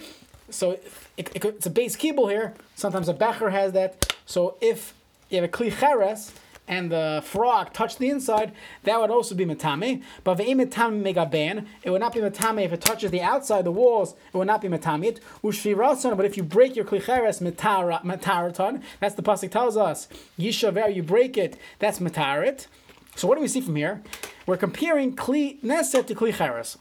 So 0.51 0.73
it, 1.17 1.31
it, 1.35 1.45
it's 1.45 1.67
a 1.67 1.71
base 1.71 1.97
kibble 1.97 2.29
here. 2.29 2.55
Sometimes 2.75 3.09
a 3.09 3.15
becher 3.15 3.51
has 3.51 3.73
that. 3.73 4.15
So 4.27 4.57
if 4.61 4.95
you 5.31 5.41
have 5.41 5.49
a 5.49 5.53
kli 5.53 5.73
cheres, 5.73 6.33
and 6.71 6.91
the 6.91 7.21
frog 7.27 7.73
touch 7.73 7.97
the 7.99 8.09
inside, 8.09 8.53
that 8.85 8.99
would 8.99 9.11
also 9.11 9.35
be 9.35 9.45
matame. 9.45 10.03
But 10.23 10.39
ve'imitame 10.39 11.03
megaban, 11.03 11.67
it 11.83 11.91
would 11.91 12.01
not 12.01 12.15
be 12.15 12.21
matame 12.21 12.65
if 12.65 12.73
it 12.73 12.81
touches 12.81 13.11
the 13.11 13.21
outside, 13.21 13.65
the 13.65 13.73
walls, 13.73 14.15
it 14.33 14.37
would 14.37 14.47
not 14.47 14.63
be 14.63 14.69
matame. 14.69 15.19
Ushvirasan, 15.43 16.17
but 16.17 16.25
if 16.25 16.37
you 16.37 16.45
break 16.45 16.77
your 16.77 16.85
klicheres 16.85 17.43
mataraton, 17.43 18.83
that's 19.01 19.17
the 19.17 19.23
pasuk 19.23 19.51
tells 19.51 19.77
us. 19.77 20.07
Yishaver, 20.39 20.95
you 20.95 21.03
break 21.03 21.37
it, 21.37 21.59
that's 21.81 21.99
matarit. 21.99 22.69
So 23.17 23.27
what 23.27 23.35
do 23.35 23.41
we 23.41 23.49
see 23.49 23.61
from 23.61 23.75
here? 23.75 24.03
We're 24.47 24.57
comparing 24.57 25.17
kli 25.17 25.61
neset 25.63 26.07
to 26.07 26.15
klicheres. 26.15 26.77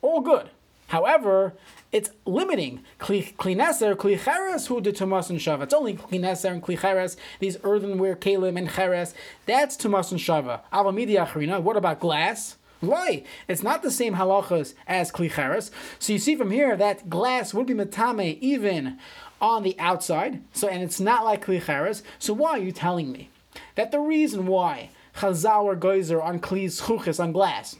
All 0.00 0.22
good. 0.22 0.48
However, 0.86 1.52
it's 1.90 2.10
limiting 2.26 2.84
kli 3.00 3.32
neser, 3.36 3.94
kli 3.94 4.22
cheres, 4.22 4.66
who 4.66 4.80
did 4.80 4.96
tumas 4.96 5.30
and 5.30 5.40
shava. 5.40 5.62
It's 5.62 5.74
only 5.74 5.94
kli 5.94 6.20
neser 6.20 6.52
and 6.52 6.62
kli 6.62 6.78
cheres, 6.78 7.16
these 7.38 7.56
earthenware 7.64 8.16
kalim 8.16 8.58
and 8.58 8.70
cheres. 8.70 9.14
That's 9.46 9.76
tumas 9.76 10.10
and 10.10 10.20
shava. 10.20 10.60
Avamidi 10.72 11.16
achrina. 11.16 11.62
What 11.62 11.76
about 11.76 12.00
glass? 12.00 12.56
Why? 12.80 13.24
It's 13.48 13.62
not 13.62 13.82
the 13.82 13.90
same 13.90 14.14
halachas 14.14 14.74
as 14.86 15.10
kli 15.10 15.32
cheres. 15.32 15.70
So 15.98 16.12
you 16.12 16.18
see 16.18 16.36
from 16.36 16.50
here 16.50 16.76
that 16.76 17.08
glass 17.08 17.54
would 17.54 17.66
be 17.66 17.74
metame 17.74 18.38
even 18.40 18.98
on 19.40 19.62
the 19.62 19.74
outside. 19.78 20.42
So 20.52 20.68
and 20.68 20.82
it's 20.82 21.00
not 21.00 21.24
like 21.24 21.46
kli 21.46 21.64
cheres. 21.64 22.02
So 22.18 22.34
why 22.34 22.50
are 22.50 22.58
you 22.58 22.72
telling 22.72 23.10
me 23.10 23.30
that 23.76 23.92
the 23.92 24.00
reason 24.00 24.46
why 24.46 24.90
chazal 25.16 25.64
or 25.64 25.74
geyser 25.74 26.20
on 26.20 26.38
kli 26.38 26.66
chuches 26.66 27.18
on 27.18 27.32
glass 27.32 27.76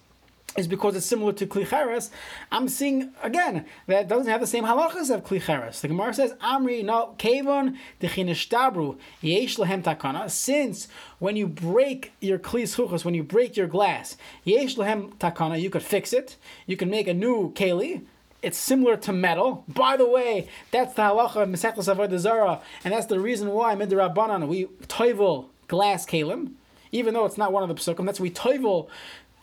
is 0.57 0.67
because 0.67 0.97
it's 0.97 1.07
similar 1.07 1.33
to 1.35 1.47
klicheres. 1.47 2.11
I'm 2.51 2.69
seeing 2.69 3.13
again 3.23 3.67
that 3.87 4.09
doesn't 4.09 4.31
have 4.31 4.41
the 4.41 4.47
same 4.47 4.65
halachas 4.65 5.15
of 5.15 5.25
klicheres. 5.25 5.81
The 5.81 5.89
Gemara 5.89 6.15
says, 6.15 6.33
"Amri 6.35 6.85
no 6.85 7.15
kevon 7.19 7.77
dechinishtabru 8.01 8.99
yesh 9.21 9.57
lehem 9.57 9.83
takana." 9.83 10.31
Since 10.31 10.89
when 11.19 11.37
you 11.37 11.47
break 11.47 12.13
your 12.21 12.39
klis 12.39 13.05
when 13.05 13.15
you 13.15 13.23
break 13.23 13.57
your 13.57 13.67
glass, 13.67 14.17
yesh 14.45 14.77
lehem 14.77 15.13
takana, 15.19 15.61
you 15.61 15.71
could 15.71 15.83
fix 15.83 16.13
it. 16.13 16.37
You 16.67 16.77
can 16.77 16.91
make 16.91 17.09
a 17.09 17.15
new 17.15 17.53
keli. 17.53 18.03
It's 18.41 18.59
similar 18.59 18.97
to 18.99 19.13
metal. 19.13 19.65
By 19.67 19.97
the 19.97 20.07
way, 20.07 20.49
that's 20.71 20.95
the 20.95 21.03
halacha 21.03 21.43
of 21.43 21.49
Mesechus 21.49 21.93
Avodah 21.93 22.61
and 22.85 22.95
that's 22.95 23.07
the 23.07 23.19
reason 23.19 23.51
why 23.51 23.75
midrabanan 23.75 24.47
we 24.47 24.67
toivel 24.87 25.47
glass 25.67 26.07
kalim, 26.07 26.53
even 26.93 27.15
though 27.15 27.25
it's 27.25 27.37
not 27.37 27.53
one 27.53 27.69
of 27.69 27.69
the 27.69 27.75
psukim. 27.75 28.07
That's 28.07 28.21
we 28.21 28.31
toivel 28.31 28.89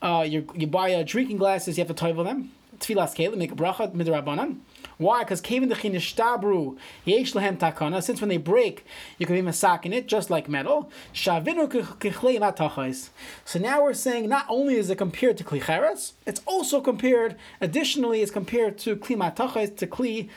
uh, 0.02 0.25
you, 0.28 0.48
you 0.56 0.68
buy 0.68 0.94
uh, 0.94 1.04
drinking 1.06 1.38
glasses, 1.38 1.78
you 1.78 1.84
have 1.84 1.96
to 1.96 2.04
toivel 2.04 2.24
them. 2.24 2.52
tfilas 2.80 3.16
kelim, 3.16 3.38
make 3.38 3.52
a 3.52 3.56
bracha 3.56 3.92
midrabanan. 3.94 4.60
Why? 4.98 5.24
Because 5.24 5.42
kevin 5.42 5.70
the 5.70 5.75
chinishtabru 5.75 6.78
yesh 7.04 7.34
lehem 7.34 7.58
takana. 7.58 8.02
Since 8.02 8.22
when 8.22 8.30
they 8.30 8.38
break, 8.38 8.86
you 9.18 9.25
can 9.25 9.36
be 9.36 9.42
masak 9.42 9.86
in 9.86 9.94
it, 9.94 10.08
just 10.08 10.30
like 10.30 10.48
metal. 10.48 10.90
Shavinu 11.14 11.68
kichlei 11.68 12.40
matachais. 12.40 13.10
So 13.44 13.60
now 13.60 13.84
we're 13.84 13.94
saying 13.94 14.30
not 14.30 14.46
only 14.48 14.75
is 14.75 14.90
it 14.90 14.98
compared 14.98 15.38
to 15.38 15.44
kli 15.44 16.14
it's 16.25 16.42
also 16.46 16.82
compared. 16.82 17.36
Additionally, 17.60 18.22
it's 18.22 18.32
compared 18.32 18.78
to 18.80 18.96
kli 18.96 19.18
matachais 19.18 19.75
to 19.78 19.88
kli 19.88 20.30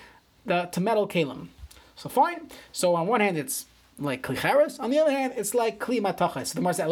the 0.45 0.69
to 0.73 0.81
metal 0.81 1.07
kalim. 1.07 1.49
So 1.95 2.09
fine. 2.09 2.49
So 2.73 2.95
on 2.97 3.07
one 3.07 3.21
hand, 3.21 3.38
it's 3.38 3.67
like 3.99 4.23
kli 4.23 4.81
On 4.81 4.91
the 4.91 4.99
other 4.99 5.12
hand, 5.12 5.35
it's 5.37 5.55
like 5.55 5.79
kli 5.79 6.00
matachais. 6.00 6.53
The 6.55 6.61
Mar 6.61 6.73
says 6.73 6.88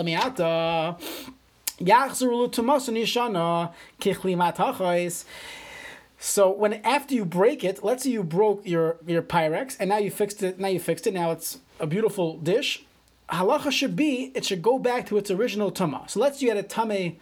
So 6.19 6.51
when 6.51 6.75
after 6.85 7.15
you 7.15 7.25
break 7.25 7.63
it, 7.63 7.85
let's 7.85 8.05
say 8.05 8.11
you 8.11 8.23
broke 8.23 8.67
your 8.67 8.97
your 9.07 9.23
Pyrex 9.23 9.77
and 9.79 9.91
now 9.91 9.99
you 9.99 10.11
fixed 10.11 10.43
it. 10.43 10.59
Now 10.59 10.69
you 10.69 10.81
fixed 10.81 11.07
it. 11.07 11.13
Now 11.15 11.33
it's 11.33 11.59
a 11.79 11.87
beautiful 11.87 12.39
dish. 12.39 12.85
Halacha 13.29 13.71
should 13.71 13.97
be 13.97 14.33
it 14.35 14.45
should 14.45 14.63
go 14.63 14.79
back 14.79 15.07
to 15.07 15.19
its 15.19 15.31
original 15.31 15.71
tama. 15.71 16.05
So 16.09 16.21
let's 16.21 16.39
say 16.41 16.47
you 16.47 16.55
had 16.55 16.65
a 16.65 16.67
tame 16.67 17.19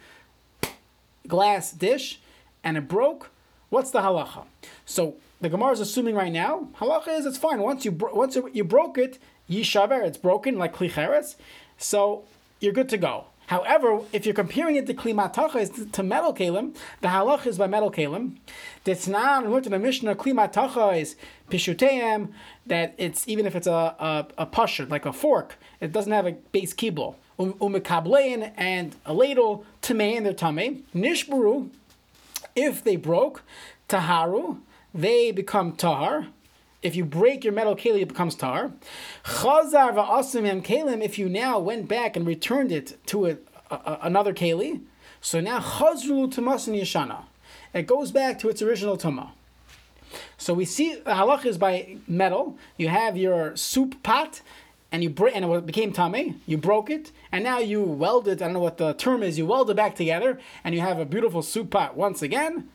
glass 1.27 1.71
dish 1.71 2.19
and 2.63 2.77
it 2.77 2.87
broke. 2.87 3.31
What's 3.69 3.91
the 3.91 3.99
halacha? 3.99 4.45
So 4.85 5.15
the 5.41 5.49
Gemara 5.49 5.73
is 5.73 5.81
assuming 5.81 6.15
right 6.15 6.31
now 6.31 6.69
halacha 6.79 7.19
is 7.19 7.25
it's 7.25 7.37
fine 7.37 7.59
once 7.59 7.83
you 7.83 7.91
bro- 7.91 8.13
once 8.13 8.37
you 8.53 8.63
broke 8.63 8.97
it 8.97 9.19
yishaver 9.49 10.01
it's 10.03 10.17
broken 10.17 10.57
like 10.57 10.73
klicheres, 10.73 11.35
so 11.77 12.23
you're 12.61 12.73
good 12.73 12.89
to 12.89 12.97
go. 12.97 13.25
However, 13.47 14.01
if 14.11 14.25
you're 14.25 14.35
comparing 14.35 14.75
it 14.75 14.87
to 14.87 14.93
klimatachas 14.93 15.91
to 15.91 16.03
metal 16.03 16.33
kalim, 16.33 16.75
the 17.01 17.09
halach 17.09 17.45
is 17.45 17.57
by 17.57 17.67
metal 17.67 17.91
kalim. 17.91 18.37
Ditznan 18.85 19.49
learned 19.49 19.67
in 19.67 19.71
the 19.71 19.79
Mishnah 19.79 20.15
klimatachas 20.15 21.15
pishuteim 21.49 22.31
that 22.65 22.95
it's 22.97 23.27
even 23.27 23.45
if 23.45 23.55
it's 23.55 23.67
a 23.67 23.95
a, 23.99 24.27
a 24.39 24.45
pusher 24.45 24.85
like 24.85 25.05
a 25.05 25.13
fork, 25.13 25.57
it 25.79 25.91
doesn't 25.91 26.11
have 26.11 26.25
a 26.25 26.31
base 26.31 26.73
kibble. 26.73 27.17
Um, 27.37 27.53
umekablein 27.53 28.51
and 28.55 28.95
a 29.05 29.13
ladle 29.13 29.65
tamei 29.81 30.17
and 30.17 30.25
their 30.25 30.33
tamei 30.33 30.81
nishburu. 30.95 31.69
If 32.55 32.83
they 32.83 32.95
broke, 32.95 33.43
taharu, 33.89 34.59
they 34.93 35.31
become 35.31 35.73
tahar. 35.73 36.27
If 36.85 36.95
you 36.95 37.03
break 37.03 37.43
your 37.43 37.51
metal 37.51 37.75
keli, 37.75 38.01
it 38.01 38.09
becomes 38.09 38.35
tar. 38.35 38.71
Chazar 39.23 39.95
va'asim 39.95 40.63
kalim. 40.63 41.03
If 41.03 41.17
you 41.17 41.27
now 41.27 41.57
went 41.57 41.87
back 41.87 42.15
and 42.15 42.27
returned 42.27 42.71
it 42.71 43.03
to 43.07 43.25
a, 43.25 43.37
a, 43.71 43.99
another 44.03 44.35
keli, 44.35 44.81
so 45.19 45.41
now 45.41 45.59
chazru 45.59 46.31
tumasin 46.31 46.79
yeshana. 46.79 47.23
It 47.73 47.87
goes 47.87 48.11
back 48.11 48.37
to 48.39 48.49
its 48.49 48.61
original 48.61 48.97
tuma. 48.97 49.31
So 50.37 50.53
we 50.53 50.63
see 50.63 50.93
the 50.93 51.11
halach 51.11 51.43
is 51.43 51.57
by 51.57 51.97
metal. 52.07 52.55
You 52.77 52.89
have 52.89 53.17
your 53.17 53.55
soup 53.55 54.03
pot, 54.03 54.41
and 54.91 55.03
you 55.03 55.09
and 55.33 55.43
it 55.43 55.65
became 55.65 55.91
tame. 55.91 56.39
You 56.45 56.59
broke 56.59 56.91
it, 56.91 57.11
and 57.31 57.43
now 57.43 57.57
you 57.57 57.81
weld 57.81 58.27
it. 58.27 58.43
I 58.43 58.45
don't 58.45 58.53
know 58.53 58.59
what 58.59 58.77
the 58.77 58.93
term 58.93 59.23
is. 59.23 59.39
You 59.39 59.47
weld 59.47 59.71
it 59.71 59.75
back 59.75 59.95
together, 59.95 60.39
and 60.63 60.75
you 60.75 60.81
have 60.81 60.99
a 60.99 61.05
beautiful 61.05 61.41
soup 61.41 61.71
pot 61.71 61.97
once 61.97 62.21
again. 62.21 62.69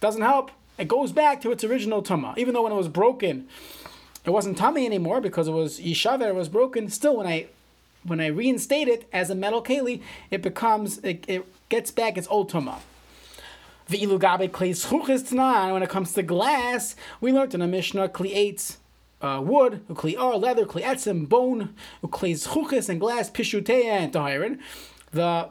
Doesn't 0.00 0.22
help. 0.22 0.52
It 0.78 0.88
goes 0.88 1.12
back 1.12 1.40
to 1.42 1.50
its 1.50 1.64
original 1.64 2.02
tuma. 2.02 2.38
Even 2.38 2.54
though 2.54 2.62
when 2.62 2.72
it 2.72 2.76
was 2.76 2.88
broken, 2.88 3.48
it 4.24 4.30
wasn't 4.30 4.56
tummy 4.56 4.86
anymore 4.86 5.20
because 5.20 5.48
it 5.48 5.52
was 5.52 5.80
yishaver, 5.80 6.28
it 6.28 6.34
was 6.34 6.48
broken. 6.48 6.88
Still, 6.88 7.16
when 7.16 7.26
I 7.26 7.46
when 8.04 8.20
I 8.20 8.26
reinstate 8.28 8.88
it 8.88 9.08
as 9.12 9.28
a 9.28 9.34
metal 9.34 9.62
keli, 9.62 10.00
it 10.30 10.40
becomes 10.40 10.98
it, 10.98 11.24
it 11.28 11.44
gets 11.68 11.90
back 11.90 12.16
its 12.16 12.28
old 12.28 12.50
tuma. 12.50 12.78
The 13.88 13.98
ilugabe 13.98 14.50
kli 14.50 15.72
when 15.72 15.82
it 15.82 15.88
comes 15.88 16.12
to 16.12 16.22
glass, 16.22 16.94
we 17.20 17.32
learned 17.32 17.54
in 17.54 17.62
a 17.62 17.66
Mishnah 17.66 18.10
kli 18.10 18.76
uh, 19.20 19.40
wood, 19.42 19.80
ar 19.90 20.36
leather, 20.36 20.64
kli 20.64 20.82
etzim 20.82 21.28
bone, 21.28 21.74
ukli 22.04 22.34
zchuchis 22.34 22.88
and 22.88 23.00
glass 23.00 23.30
pishuteya 23.30 24.14
and. 24.14 24.58
The, 25.10 25.48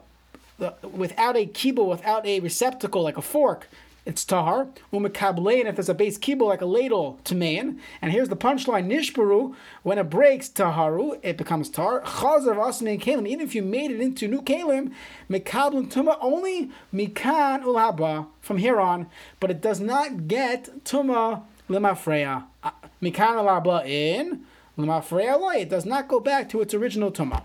the 0.60 0.76
without 0.88 1.36
a 1.36 1.46
kibble, 1.48 1.90
without 1.90 2.26
a 2.26 2.40
receptacle 2.40 3.02
like 3.02 3.18
a 3.18 3.22
fork, 3.22 3.68
it's 4.08 4.24
tahar. 4.24 4.70
Umekablein, 4.94 5.66
if 5.66 5.76
there's 5.76 5.90
a 5.90 5.94
base 5.94 6.18
kibble 6.18 6.48
like 6.48 6.62
a 6.62 6.66
ladle, 6.66 7.20
to 7.26 7.36
tamein. 7.36 7.78
And 8.02 8.12
here's 8.14 8.30
the 8.30 8.38
punchline: 8.38 8.88
nishbaru. 8.88 9.54
When 9.84 9.98
it 9.98 10.10
breaks 10.10 10.48
taharu, 10.48 11.20
it 11.22 11.38
becomes 11.38 11.70
tar. 11.70 12.02
Chazav 12.02 12.56
asmin 12.56 13.02
kalim. 13.02 13.28
Even 13.28 13.46
if 13.46 13.54
you 13.54 13.62
made 13.62 13.92
it 13.92 14.00
into 14.00 14.30
new 14.30 14.42
kalim, 14.42 14.94
mekablim 15.30 15.92
tuma 15.92 16.18
only 16.22 16.72
mikan 16.94 17.64
ulaba 17.64 18.28
from 18.40 18.58
here 18.58 18.80
on, 18.80 19.08
but 19.42 19.52
it 19.52 19.62
does 19.62 19.82
not 19.82 20.28
get 20.30 20.86
tuma 20.86 21.44
limafreya. 21.70 22.46
Uh, 22.64 22.72
mikan 23.02 23.36
ulaba 23.36 23.86
in 23.86 24.46
limafreya 24.78 25.60
It 25.60 25.70
does 25.70 25.86
not 25.86 26.08
go 26.08 26.22
back 26.22 26.48
to 26.50 26.62
its 26.62 26.74
original 26.74 27.12
tuma. 27.12 27.44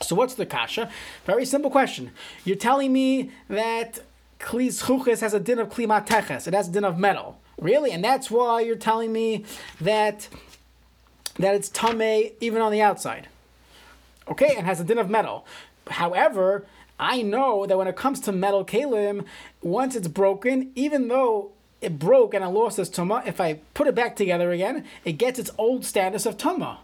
So 0.00 0.14
what's 0.14 0.34
the 0.34 0.46
kasha? 0.46 0.90
Very 1.26 1.44
simple 1.44 1.72
question. 1.72 2.12
You're 2.44 2.56
telling 2.56 2.92
me 2.92 3.32
that 3.48 3.98
Kli 4.40 4.68
Zchuches 4.68 5.20
has 5.20 5.34
a 5.34 5.40
din 5.40 5.58
of 5.58 5.68
Kli 5.68 5.86
Mateches. 5.86 6.46
It 6.46 6.54
has 6.54 6.68
a 6.68 6.72
din 6.72 6.84
of 6.84 6.98
metal. 6.98 7.38
Really? 7.60 7.90
And 7.90 8.04
that's 8.04 8.30
why 8.30 8.60
you're 8.60 8.76
telling 8.76 9.12
me 9.12 9.44
that 9.80 10.28
that 11.38 11.54
it's 11.54 11.68
Tame 11.68 12.32
even 12.40 12.60
on 12.60 12.72
the 12.72 12.82
outside. 12.82 13.28
Okay, 14.28 14.54
and 14.56 14.66
has 14.66 14.80
a 14.80 14.84
din 14.84 14.98
of 14.98 15.08
metal. 15.08 15.46
However, 15.88 16.66
I 16.98 17.22
know 17.22 17.64
that 17.66 17.78
when 17.78 17.86
it 17.86 17.96
comes 17.96 18.20
to 18.20 18.32
metal 18.32 18.64
kalim, 18.64 19.24
once 19.62 19.94
it's 19.94 20.08
broken, 20.08 20.72
even 20.74 21.08
though 21.08 21.52
it 21.80 21.98
broke 21.98 22.34
and 22.34 22.42
I 22.42 22.48
lost 22.48 22.78
its 22.78 22.90
tuma, 22.90 23.26
if 23.26 23.40
I 23.40 23.60
put 23.74 23.86
it 23.86 23.94
back 23.94 24.16
together 24.16 24.50
again, 24.50 24.84
it 25.04 25.12
gets 25.12 25.38
its 25.38 25.50
old 25.58 25.84
status 25.84 26.26
of 26.26 26.36
tuma. 26.36 26.78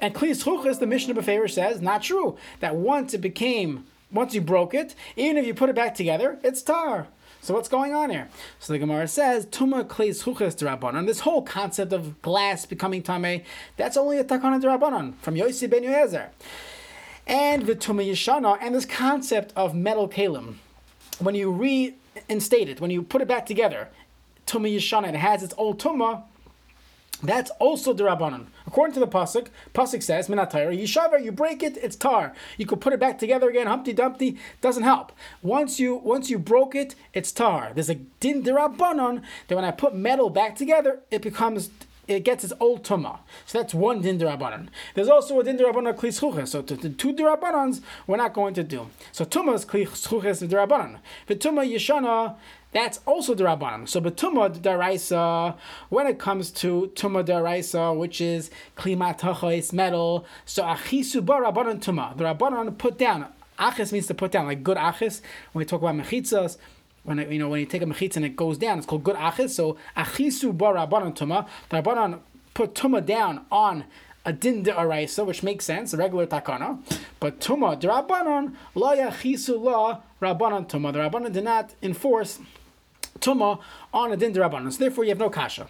And 0.00 0.14
Kli 0.14 0.30
Zchuches, 0.30 0.80
the 0.80 0.86
Mishnah 0.86 1.14
Beferish 1.14 1.52
says, 1.52 1.80
not 1.80 2.02
true. 2.02 2.36
That 2.58 2.74
once 2.74 3.14
it 3.14 3.20
became 3.20 3.86
once 4.12 4.34
you 4.34 4.40
broke 4.40 4.74
it, 4.74 4.94
even 5.16 5.36
if 5.36 5.46
you 5.46 5.54
put 5.54 5.68
it 5.68 5.74
back 5.74 5.94
together, 5.94 6.38
it's 6.42 6.62
tar. 6.62 7.06
So 7.40 7.54
what's 7.54 7.68
going 7.68 7.92
on 7.92 8.10
here? 8.10 8.28
So 8.60 8.72
the 8.72 8.78
Gemara 8.78 9.08
says, 9.08 9.46
Tuma 9.46 9.84
kleis 9.84 10.22
huches 10.22 10.54
derabanan. 10.54 11.06
This 11.06 11.20
whole 11.20 11.42
concept 11.42 11.92
of 11.92 12.22
glass 12.22 12.66
becoming 12.66 13.02
tame, 13.02 13.42
that's 13.76 13.96
only 13.96 14.18
a 14.18 14.24
takana 14.24 14.62
derabanan 14.62 15.14
from 15.16 15.34
Yossi 15.34 15.68
ben 15.68 15.82
Yoezer. 15.82 16.28
And 17.26 17.66
the 17.66 17.74
Tuma 17.74 18.08
Yeshana, 18.08 18.58
and 18.60 18.74
this 18.74 18.84
concept 18.84 19.52
of 19.56 19.74
metal 19.74 20.08
kalim, 20.08 20.54
when 21.18 21.34
you 21.34 21.50
reinstate 21.50 22.68
it, 22.68 22.80
when 22.80 22.90
you 22.90 23.02
put 23.02 23.20
it 23.20 23.28
back 23.28 23.46
together, 23.46 23.88
Tuma 24.46 24.72
Yeshana, 24.72 25.08
it 25.08 25.16
has 25.16 25.42
its 25.42 25.54
old 25.56 25.80
Tuma, 25.80 26.22
that's 27.22 27.50
also 27.58 27.92
the 27.92 28.04
Rabbanon. 28.04 28.46
According 28.66 28.94
to 28.94 29.00
the 29.00 29.08
Pasuk, 29.08 29.48
Pasuk 29.74 30.02
says, 30.02 30.28
Minatayr, 30.28 30.76
Yishaver, 30.76 31.22
you 31.22 31.32
break 31.32 31.62
it, 31.62 31.76
it's 31.76 31.96
tar. 31.96 32.32
You 32.56 32.66
could 32.66 32.80
put 32.80 32.92
it 32.92 33.00
back 33.00 33.18
together 33.18 33.48
again, 33.48 33.66
Humpty 33.66 33.92
Dumpty, 33.92 34.38
doesn't 34.60 34.82
help. 34.82 35.12
Once 35.42 35.78
you 35.78 35.94
once 35.94 36.30
you 36.30 36.38
broke 36.38 36.74
it, 36.74 36.94
it's 37.12 37.32
tar. 37.32 37.72
There's 37.74 37.90
a 37.90 37.96
din 37.96 38.42
Rabbanon 38.42 39.22
that 39.48 39.54
when 39.54 39.64
I 39.64 39.70
put 39.70 39.94
metal 39.94 40.30
back 40.30 40.56
together, 40.56 41.00
it 41.10 41.22
becomes 41.22 41.70
it 42.08 42.24
gets 42.24 42.44
its 42.44 42.52
old 42.58 42.82
tuma. 42.82 43.20
So 43.46 43.58
that's 43.58 43.74
one 43.74 44.00
din 44.00 44.18
derabanan. 44.18 44.68
There's 44.94 45.08
also 45.08 45.38
a 45.40 45.44
din 45.44 45.58
derabanan 45.58 45.94
kli 45.94 46.48
So 46.48 46.62
the, 46.62 46.88
two 46.90 47.12
derabanans 47.14 47.80
we're 48.06 48.16
not 48.16 48.32
going 48.32 48.54
to 48.54 48.64
do. 48.64 48.88
So 49.12 49.24
tuma 49.24 49.54
is 49.54 49.64
kli 49.64 49.86
schuches 49.86 50.46
derabanan. 50.48 50.98
The 51.26 51.36
tuma 51.36 51.68
yeshana 51.70 52.36
that's 52.72 53.00
also 53.06 53.34
the 53.34 53.44
Rabbanim. 53.44 53.88
So 53.88 54.00
Betuma 54.00 54.54
Daraisa, 54.54 55.56
when 55.90 56.06
it 56.06 56.18
comes 56.18 56.50
to 56.52 56.90
Tuma 56.94 57.24
Daraisa, 57.24 57.96
which 57.96 58.20
is 58.20 58.50
Klimat 58.76 59.72
metal, 59.72 60.26
so 60.44 60.62
Achisu 60.64 61.24
Bar 61.24 61.42
Rabbanan 61.42 61.82
Tuma. 61.82 62.16
The 62.16 62.24
Rabbanan 62.24 62.76
put 62.78 62.98
down. 62.98 63.26
Achis 63.58 63.92
means 63.92 64.06
to 64.06 64.14
put 64.14 64.32
down, 64.32 64.46
like 64.46 64.64
good 64.64 64.76
achis. 64.76 65.20
When 65.52 65.60
we 65.60 65.64
talk 65.64 65.82
about 65.82 65.94
mechitzas, 65.94 66.56
when 67.04 67.18
you 67.30 67.38
know 67.38 67.48
when 67.48 67.60
you 67.60 67.66
take 67.66 67.82
a 67.82 67.86
mechitza 67.86 68.16
and 68.16 68.24
it 68.24 68.34
goes 68.34 68.58
down, 68.58 68.78
it's 68.78 68.86
called 68.86 69.04
good 69.04 69.16
achis. 69.16 69.50
So 69.50 69.76
achisu 69.96 70.56
bar 70.56 70.74
rabbanon 70.74 71.14
tuma. 71.14 71.46
The 71.68 71.82
rabbanon 71.82 72.20
put 72.54 72.74
tuma 72.74 73.04
down 73.04 73.44
on 73.52 73.84
a 74.24 74.32
din 74.32 74.62
de 74.62 74.72
araisa, 74.72 75.24
which 75.26 75.42
makes 75.42 75.64
sense, 75.64 75.92
a 75.92 75.96
regular 75.96 76.26
takana. 76.26 76.78
But 77.20 77.40
tuma 77.40 77.78
de 77.78 77.86
rabbanon 77.88 78.54
la 78.74 78.96
yachisu 78.96 79.62
la 79.62 80.00
rabbanon 80.20 80.68
tuma. 80.68 80.92
The 80.92 80.98
rabbanon 81.00 81.32
did 81.32 81.44
not 81.44 81.74
enforce 81.82 82.40
tuma 83.20 83.60
on 83.92 84.12
a 84.12 84.16
din. 84.16 84.34
So 84.34 84.78
therefore, 84.78 85.04
you 85.04 85.10
have 85.10 85.18
no 85.18 85.30
kasha. 85.30 85.68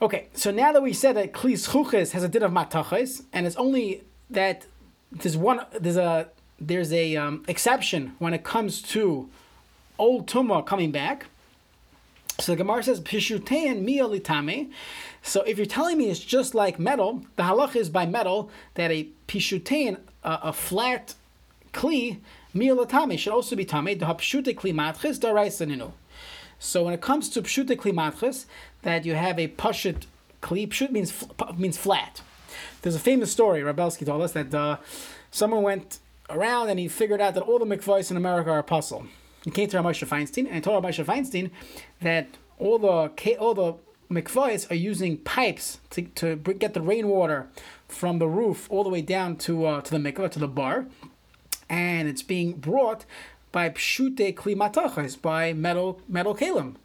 Okay, 0.00 0.26
so 0.34 0.50
now 0.50 0.72
that 0.72 0.82
we 0.82 0.92
said 0.92 1.16
that 1.16 1.32
klis 1.32 1.68
chuches 1.68 2.10
has 2.10 2.24
a 2.24 2.28
din 2.28 2.42
of 2.42 2.50
matachis, 2.50 3.22
and 3.32 3.46
it's 3.46 3.56
only 3.56 4.02
that 4.30 4.66
there's 5.12 5.36
one 5.36 5.64
there's 5.78 5.96
a 5.96 6.28
there's 6.58 6.92
a 6.92 7.16
um, 7.16 7.44
exception 7.48 8.14
when 8.18 8.34
it 8.34 8.44
comes 8.44 8.82
to 8.82 9.28
old 9.98 10.26
tuma 10.26 10.66
coming 10.66 10.90
back. 10.90 11.26
So 12.40 12.52
the 12.52 12.56
Gemara 12.56 12.82
says 12.82 13.00
pishutein 13.00 13.84
miolitame. 13.86 14.70
So 15.22 15.42
if 15.42 15.58
you're 15.58 15.66
telling 15.66 15.98
me 15.98 16.10
it's 16.10 16.18
just 16.18 16.54
like 16.54 16.78
metal, 16.78 17.24
the 17.36 17.44
halach 17.44 17.76
is 17.76 17.88
by 17.88 18.06
metal 18.06 18.50
that 18.74 18.90
a 18.90 19.08
pishutein, 19.28 19.98
a, 20.24 20.38
a 20.44 20.52
flat 20.52 21.14
kli 21.72 22.18
miolitame 22.54 23.18
should 23.18 23.32
also 23.32 23.54
be 23.54 23.64
tame. 23.64 23.98
The 23.98 24.06
hapshute 24.06 24.54
kli 24.56 24.72
matchis 24.72 25.18
daraisa 25.20 25.66
ninu. 25.66 25.92
So 26.62 26.84
when 26.84 26.94
it 26.94 27.00
comes 27.00 27.28
to 27.30 27.42
pshute 27.42 27.76
kli 27.76 28.46
that 28.82 29.04
you 29.04 29.14
have 29.14 29.36
a 29.40 29.48
pashut 29.48 30.06
kli, 30.40 30.68
pshut 30.68 30.92
means 30.92 31.24
means 31.56 31.76
flat. 31.76 32.22
There's 32.82 32.94
a 32.94 33.00
famous 33.00 33.32
story 33.32 33.64
Rav 33.64 33.74
Belsky 33.74 34.04
told 34.04 34.22
us 34.22 34.32
that 34.32 34.54
uh, 34.54 34.76
someone 35.32 35.62
went 35.62 35.98
around 36.30 36.68
and 36.68 36.78
he 36.78 36.86
figured 36.86 37.20
out 37.20 37.34
that 37.34 37.42
all 37.42 37.58
the 37.58 37.64
mikvahs 37.64 38.12
in 38.12 38.16
America 38.16 38.50
are 38.50 38.62
puzzle. 38.62 39.06
He 39.44 39.50
came 39.50 39.68
to 39.70 39.76
Ramosha 39.76 40.06
Feinstein 40.06 40.46
and 40.48 40.62
told 40.62 40.84
Ramosha 40.84 41.04
Feinstein 41.04 41.50
that 42.00 42.28
all 42.60 42.78
the 42.78 43.36
all 43.40 43.54
the 43.54 43.74
mikvahs 44.08 44.70
are 44.70 44.76
using 44.76 45.16
pipes 45.18 45.80
to, 45.90 46.02
to 46.02 46.36
get 46.36 46.74
the 46.74 46.80
rainwater 46.80 47.48
from 47.88 48.20
the 48.20 48.28
roof 48.28 48.70
all 48.70 48.84
the 48.84 48.90
way 48.90 49.02
down 49.02 49.34
to 49.38 49.66
uh, 49.66 49.80
to 49.80 49.90
the 49.90 49.98
mikvah 49.98 50.30
to 50.30 50.38
the 50.38 50.46
bar, 50.46 50.86
and 51.68 52.06
it's 52.08 52.22
being 52.22 52.52
brought 52.52 53.04
by 53.52 53.68
pshute 53.70 54.34
klimatachas 54.34 55.20
by 55.20 55.52
metal 55.52 56.00
metal 56.08 56.34
kalim. 56.34 56.76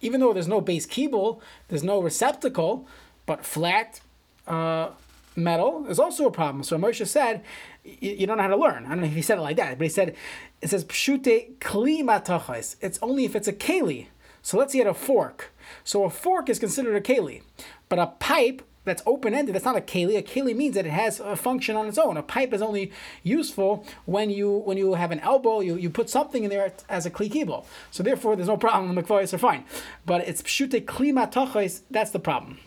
Even 0.00 0.20
though 0.20 0.32
there's 0.32 0.48
no 0.48 0.60
base 0.60 0.86
kibble, 0.86 1.40
there's 1.68 1.84
no 1.84 2.00
receptacle, 2.00 2.86
but 3.26 3.44
flat 3.44 4.00
uh, 4.46 4.90
metal 5.36 5.86
is 5.88 5.98
also 5.98 6.26
a 6.26 6.30
problem. 6.30 6.64
So 6.64 6.76
Moshe 6.78 7.06
said, 7.06 7.42
you 7.84 8.26
don't 8.26 8.36
know 8.36 8.42
how 8.42 8.48
to 8.48 8.56
learn. 8.56 8.86
I 8.86 8.90
don't 8.90 9.00
know 9.00 9.06
if 9.06 9.14
he 9.14 9.22
said 9.22 9.38
it 9.38 9.42
like 9.42 9.56
that, 9.56 9.78
but 9.78 9.84
he 9.84 9.90
said, 9.90 10.16
it 10.60 10.70
says 10.70 10.84
pshute 10.84 11.58
klimatachas. 11.58 12.76
It's 12.80 12.98
only 13.02 13.24
if 13.24 13.36
it's 13.36 13.48
a 13.48 13.52
keli. 13.52 14.06
So 14.42 14.58
let's 14.58 14.72
say 14.72 14.80
at 14.80 14.86
a 14.86 14.94
fork. 14.94 15.52
So 15.84 16.04
a 16.04 16.10
fork 16.10 16.48
is 16.48 16.58
considered 16.58 16.96
a 16.96 17.00
keli, 17.00 17.42
but 17.88 17.98
a 17.98 18.06
pipe 18.06 18.62
that's 18.84 19.02
open 19.06 19.34
ended. 19.34 19.54
That's 19.54 19.64
not 19.64 19.76
a 19.76 19.80
keli. 19.80 20.16
A 20.16 20.22
keli 20.22 20.56
means 20.56 20.74
that 20.74 20.86
it 20.86 20.90
has 20.92 21.20
a 21.20 21.36
function 21.36 21.76
on 21.76 21.86
its 21.86 21.98
own. 21.98 22.16
A 22.16 22.22
pipe 22.22 22.52
is 22.52 22.62
only 22.62 22.92
useful 23.22 23.84
when 24.06 24.30
you 24.30 24.58
when 24.58 24.78
you 24.78 24.94
have 24.94 25.10
an 25.10 25.20
elbow. 25.20 25.60
You, 25.60 25.76
you 25.76 25.90
put 25.90 26.08
something 26.08 26.44
in 26.44 26.50
there 26.50 26.72
as 26.88 27.06
a 27.06 27.10
kli 27.10 27.30
kibble. 27.30 27.66
So 27.90 28.02
therefore, 28.02 28.36
there's 28.36 28.48
no 28.48 28.56
problem. 28.56 28.94
The 28.94 29.02
mikvahs 29.02 29.34
are 29.34 29.38
fine, 29.38 29.64
but 30.06 30.26
it's 30.26 30.42
pshute 30.42 30.84
kli 30.84 31.80
That's 31.90 32.10
the 32.10 32.18
problem. 32.20 32.58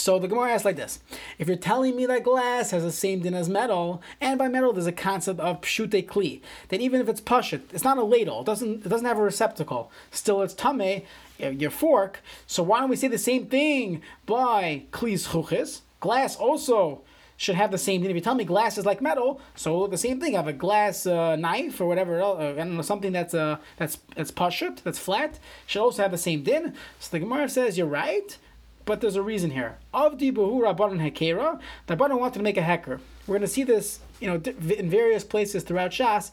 So 0.00 0.18
the 0.18 0.28
Gemara 0.28 0.52
asks 0.52 0.64
like 0.64 0.76
this: 0.76 1.00
If 1.38 1.46
you're 1.46 1.58
telling 1.58 1.94
me 1.94 2.06
that 2.06 2.24
glass 2.24 2.70
has 2.70 2.82
the 2.82 2.90
same 2.90 3.20
din 3.20 3.34
as 3.34 3.50
metal, 3.50 4.00
and 4.20 4.38
by 4.38 4.48
metal 4.48 4.72
there's 4.72 4.86
a 4.86 4.92
concept 4.92 5.38
of 5.40 5.60
pshute 5.60 6.06
kli, 6.06 6.40
that 6.68 6.80
even 6.80 7.02
if 7.02 7.08
it's 7.08 7.20
pashut, 7.20 7.62
it's 7.72 7.84
not 7.84 7.98
a 7.98 8.02
ladle, 8.02 8.40
it 8.40 8.46
doesn't 8.46 8.86
it 8.86 8.88
doesn't 8.88 9.06
have 9.06 9.18
a 9.18 9.22
receptacle, 9.22 9.92
still 10.10 10.40
it's 10.40 10.54
tame, 10.54 11.02
your 11.38 11.70
fork. 11.70 12.22
So 12.46 12.62
why 12.62 12.80
don't 12.80 12.88
we 12.88 12.96
say 12.96 13.08
the 13.08 13.18
same 13.18 13.46
thing 13.46 14.00
by 14.24 14.84
klis 14.90 15.28
chuchis? 15.28 15.82
Glass 16.00 16.34
also 16.34 17.02
should 17.36 17.56
have 17.56 17.70
the 17.70 17.78
same 17.78 18.00
thing. 18.00 18.10
If 18.10 18.16
you 18.16 18.22
tell 18.22 18.34
me 18.34 18.44
glass 18.44 18.78
is 18.78 18.86
like 18.86 19.02
metal, 19.02 19.38
so 19.54 19.86
the 19.86 19.98
same 19.98 20.18
thing. 20.18 20.34
I 20.34 20.38
have 20.38 20.48
a 20.48 20.54
glass 20.54 21.06
uh, 21.06 21.36
knife 21.36 21.78
or 21.78 21.86
whatever. 21.86 22.20
Else, 22.20 22.38
uh, 22.40 22.52
I 22.52 22.54
don't 22.54 22.76
know 22.76 22.82
something 22.82 23.12
that's 23.12 23.34
uh, 23.34 23.58
that's 23.76 23.98
that's 24.16 24.30
pashut, 24.30 24.82
that's 24.82 24.98
flat, 24.98 25.38
should 25.66 25.82
also 25.82 26.00
have 26.02 26.10
the 26.10 26.18
same 26.18 26.42
din. 26.42 26.72
So 26.98 27.10
the 27.10 27.20
Gemara 27.20 27.50
says 27.50 27.76
you're 27.76 27.86
right 27.86 28.38
but 28.84 29.00
there's 29.00 29.16
a 29.16 29.22
reason 29.22 29.50
here. 29.50 29.78
Avdi 29.94 30.32
Bahu 30.32 30.62
Rabbanan 30.62 31.00
Hekera, 31.00 31.60
the 31.86 31.96
Rabbanan 31.96 32.18
wanted 32.18 32.38
to 32.38 32.42
make 32.42 32.56
a 32.56 32.62
hecker. 32.62 33.00
We're 33.26 33.34
going 33.34 33.42
to 33.42 33.48
see 33.48 33.64
this, 33.64 34.00
you 34.20 34.26
know, 34.28 34.34
in 34.34 34.90
various 34.90 35.24
places 35.24 35.62
throughout 35.62 35.90
Shas. 35.90 36.30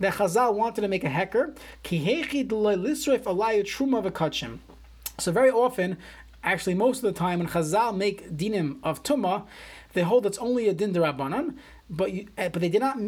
That 0.00 0.14
Chazal 0.14 0.54
wanted 0.54 0.80
to 0.80 0.88
make 0.88 1.04
a 1.04 1.08
hecker. 1.08 1.54
So 5.18 5.32
very 5.32 5.50
often, 5.50 5.96
actually 6.42 6.74
most 6.74 6.96
of 6.98 7.02
the 7.02 7.12
time, 7.12 7.38
when 7.38 7.48
Chazal 7.48 7.96
make 7.96 8.36
dinim 8.36 8.78
of 8.82 9.04
tuma, 9.04 9.46
they 9.92 10.02
hold 10.02 10.26
it's 10.26 10.38
only 10.38 10.68
a 10.68 10.74
din 10.74 10.92
derabanan, 10.92 11.56
but 11.88 12.12
you, 12.12 12.26
eh, 12.36 12.48
but 12.48 12.60
they 12.60 12.68
did 12.68 12.80
not 12.80 12.98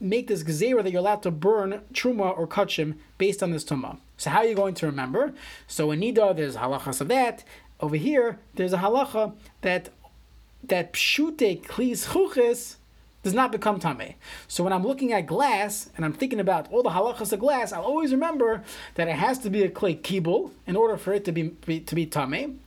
make 0.00 0.28
this 0.28 0.42
gezerah 0.42 0.82
that 0.82 0.90
you're 0.90 1.00
allowed 1.00 1.22
to 1.22 1.30
burn 1.30 1.80
truma 1.92 2.36
or 2.36 2.46
kachim 2.46 2.94
based 3.18 3.42
on 3.42 3.50
this 3.50 3.64
tuma. 3.64 3.98
So 4.16 4.30
how 4.30 4.38
are 4.38 4.46
you 4.46 4.54
going 4.54 4.74
to 4.74 4.86
remember? 4.86 5.32
So 5.66 5.90
in 5.90 6.00
Nida, 6.00 6.36
there's 6.36 6.56
halachas 6.56 7.00
of 7.00 7.08
that. 7.08 7.44
Over 7.80 7.96
here, 7.96 8.38
there's 8.54 8.72
a 8.72 8.78
halacha 8.78 9.34
that 9.60 9.90
that 10.64 10.92
pshute 10.92 11.62
klis 11.62 12.06
chuches 12.06 12.76
does 13.26 13.34
not 13.34 13.50
become 13.50 13.80
tame. 13.80 14.14
So 14.46 14.62
when 14.62 14.72
I'm 14.72 14.86
looking 14.86 15.12
at 15.12 15.26
glass 15.26 15.90
and 15.96 16.04
I'm 16.04 16.12
thinking 16.12 16.38
about 16.38 16.72
all 16.72 16.84
the 16.84 16.90
halachas 16.90 17.32
of 17.32 17.40
glass, 17.40 17.72
I'll 17.72 17.82
always 17.82 18.12
remember 18.12 18.62
that 18.94 19.08
it 19.08 19.16
has 19.16 19.40
to 19.40 19.50
be 19.50 19.64
a 19.64 19.68
clay 19.68 19.96
kibul 19.96 20.52
in 20.64 20.76
order 20.76 20.96
for 20.96 21.12
it 21.12 21.24
to 21.24 21.32
be, 21.32 21.42
be 21.42 21.80
to 21.80 21.94
be 21.96 22.06
tame. 22.06 22.60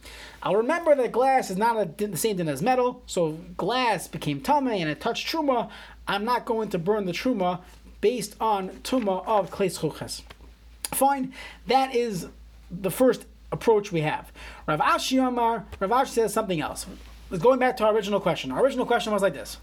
I'll 0.44 0.58
remember 0.58 0.96
that 0.96 1.14
glass 1.14 1.50
is 1.50 1.56
not 1.56 1.78
a, 1.78 2.08
the 2.08 2.18
same 2.18 2.36
thing 2.36 2.50
as 2.50 2.62
metal. 2.62 3.02
So 3.06 3.40
glass 3.56 4.10
became 4.10 4.42
tame 4.42 4.68
and 4.68 4.90
it 4.90 5.00
touched 5.00 5.28
truma. 5.28 5.70
I'm 6.10 6.26
not 6.26 6.44
going 6.44 6.68
to 6.72 6.78
burn 6.78 7.06
the 7.06 7.14
truma 7.14 7.62
based 8.02 8.36
on 8.42 8.70
tuma 8.84 9.26
of 9.26 9.52
clay 9.52 9.70
chuches. 9.70 10.24
Fine, 10.84 11.34
that 11.68 11.96
is 11.96 12.28
the 12.70 12.92
first 12.92 13.26
approach 13.52 13.92
we 13.92 14.02
have. 14.02 14.32
Rav 14.68 14.80
Ashi 14.80 15.26
Amar, 15.26 15.66
Rav 15.80 15.90
Ashi 15.90 16.08
says 16.10 16.34
something 16.34 16.62
else. 16.62 16.86
Let's 17.30 17.44
going 17.44 17.60
back 17.60 17.78
to 17.78 17.86
our 17.86 17.94
original 17.94 18.20
question. 18.20 18.52
Our 18.52 18.64
original 18.64 18.86
question 18.86 19.14
was 19.14 19.22
like 19.22 19.34
this. 19.34 19.58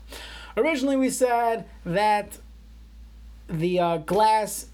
Originally, 0.56 0.96
we 0.96 1.10
said 1.10 1.66
that 1.84 2.38
the 3.48 3.78
uh, 3.78 3.96
glass 3.98 4.66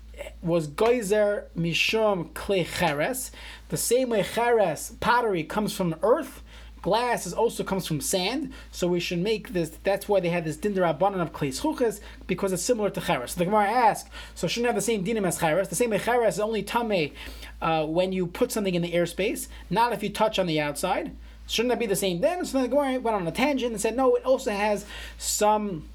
was 0.43 0.67
geyser 0.67 1.49
mishum 1.57 2.33
kle 2.35 2.65
cheres. 2.65 3.33
The 3.71 3.77
same 3.77 4.11
way 4.11 4.23
cheres 4.23 4.93
pottery 5.01 5.43
comes 5.43 5.75
from 5.75 5.97
earth, 6.03 6.42
glass 6.83 7.27
is 7.27 7.33
also 7.33 7.65
comes 7.65 7.87
from 7.87 8.01
sand. 8.01 8.53
So 8.71 8.87
we 8.87 9.01
should 9.01 9.21
make 9.21 9.51
this. 9.51 9.71
That's 9.83 10.09
why 10.09 10.21
they 10.21 10.29
had 10.29 10.45
this 10.45 10.57
dinder 10.57 10.83
abanan 10.83 11.23
of 11.23 11.33
kle 11.33 11.49
chuches 11.49 12.01
because 12.27 12.53
it's 12.53 12.63
similar 12.63 12.91
to 12.91 13.01
cheres. 13.01 13.33
So 13.33 13.39
the 13.39 13.45
Gemara 13.47 13.71
asks, 13.71 14.11
so 14.35 14.47
shouldn't 14.47 14.67
have 14.67 14.75
the 14.75 14.83
same 14.83 15.05
dinim 15.05 15.27
as 15.27 15.39
cheres. 15.39 15.69
The 15.69 15.77
same 15.77 15.91
cheres 15.99 16.35
is 16.35 16.41
only 16.41 16.63
tame 16.63 17.13
uh, 17.63 17.87
when 17.87 18.13
you 18.13 18.27
put 18.27 18.53
something 18.53 18.75
in 18.75 18.83
the 18.83 18.93
airspace, 18.93 19.49
not 19.71 19.93
if 19.93 20.03
you 20.03 20.11
touch 20.11 20.39
on 20.39 20.47
the 20.47 20.61
outside. 20.61 21.17
Shouldn't 21.47 21.71
that 21.71 21.79
be 21.79 21.87
the 21.87 21.97
same 21.97 22.21
then? 22.21 22.45
So 22.45 22.59
then 22.59 22.63
the 22.63 22.77
Gemara 22.77 23.01
went 23.01 23.17
on 23.17 23.27
a 23.27 23.33
tangent 23.33 23.73
and 23.73 23.81
said, 23.81 23.97
no, 23.97 24.15
it 24.15 24.25
also 24.25 24.51
has 24.53 24.87
some 25.19 25.89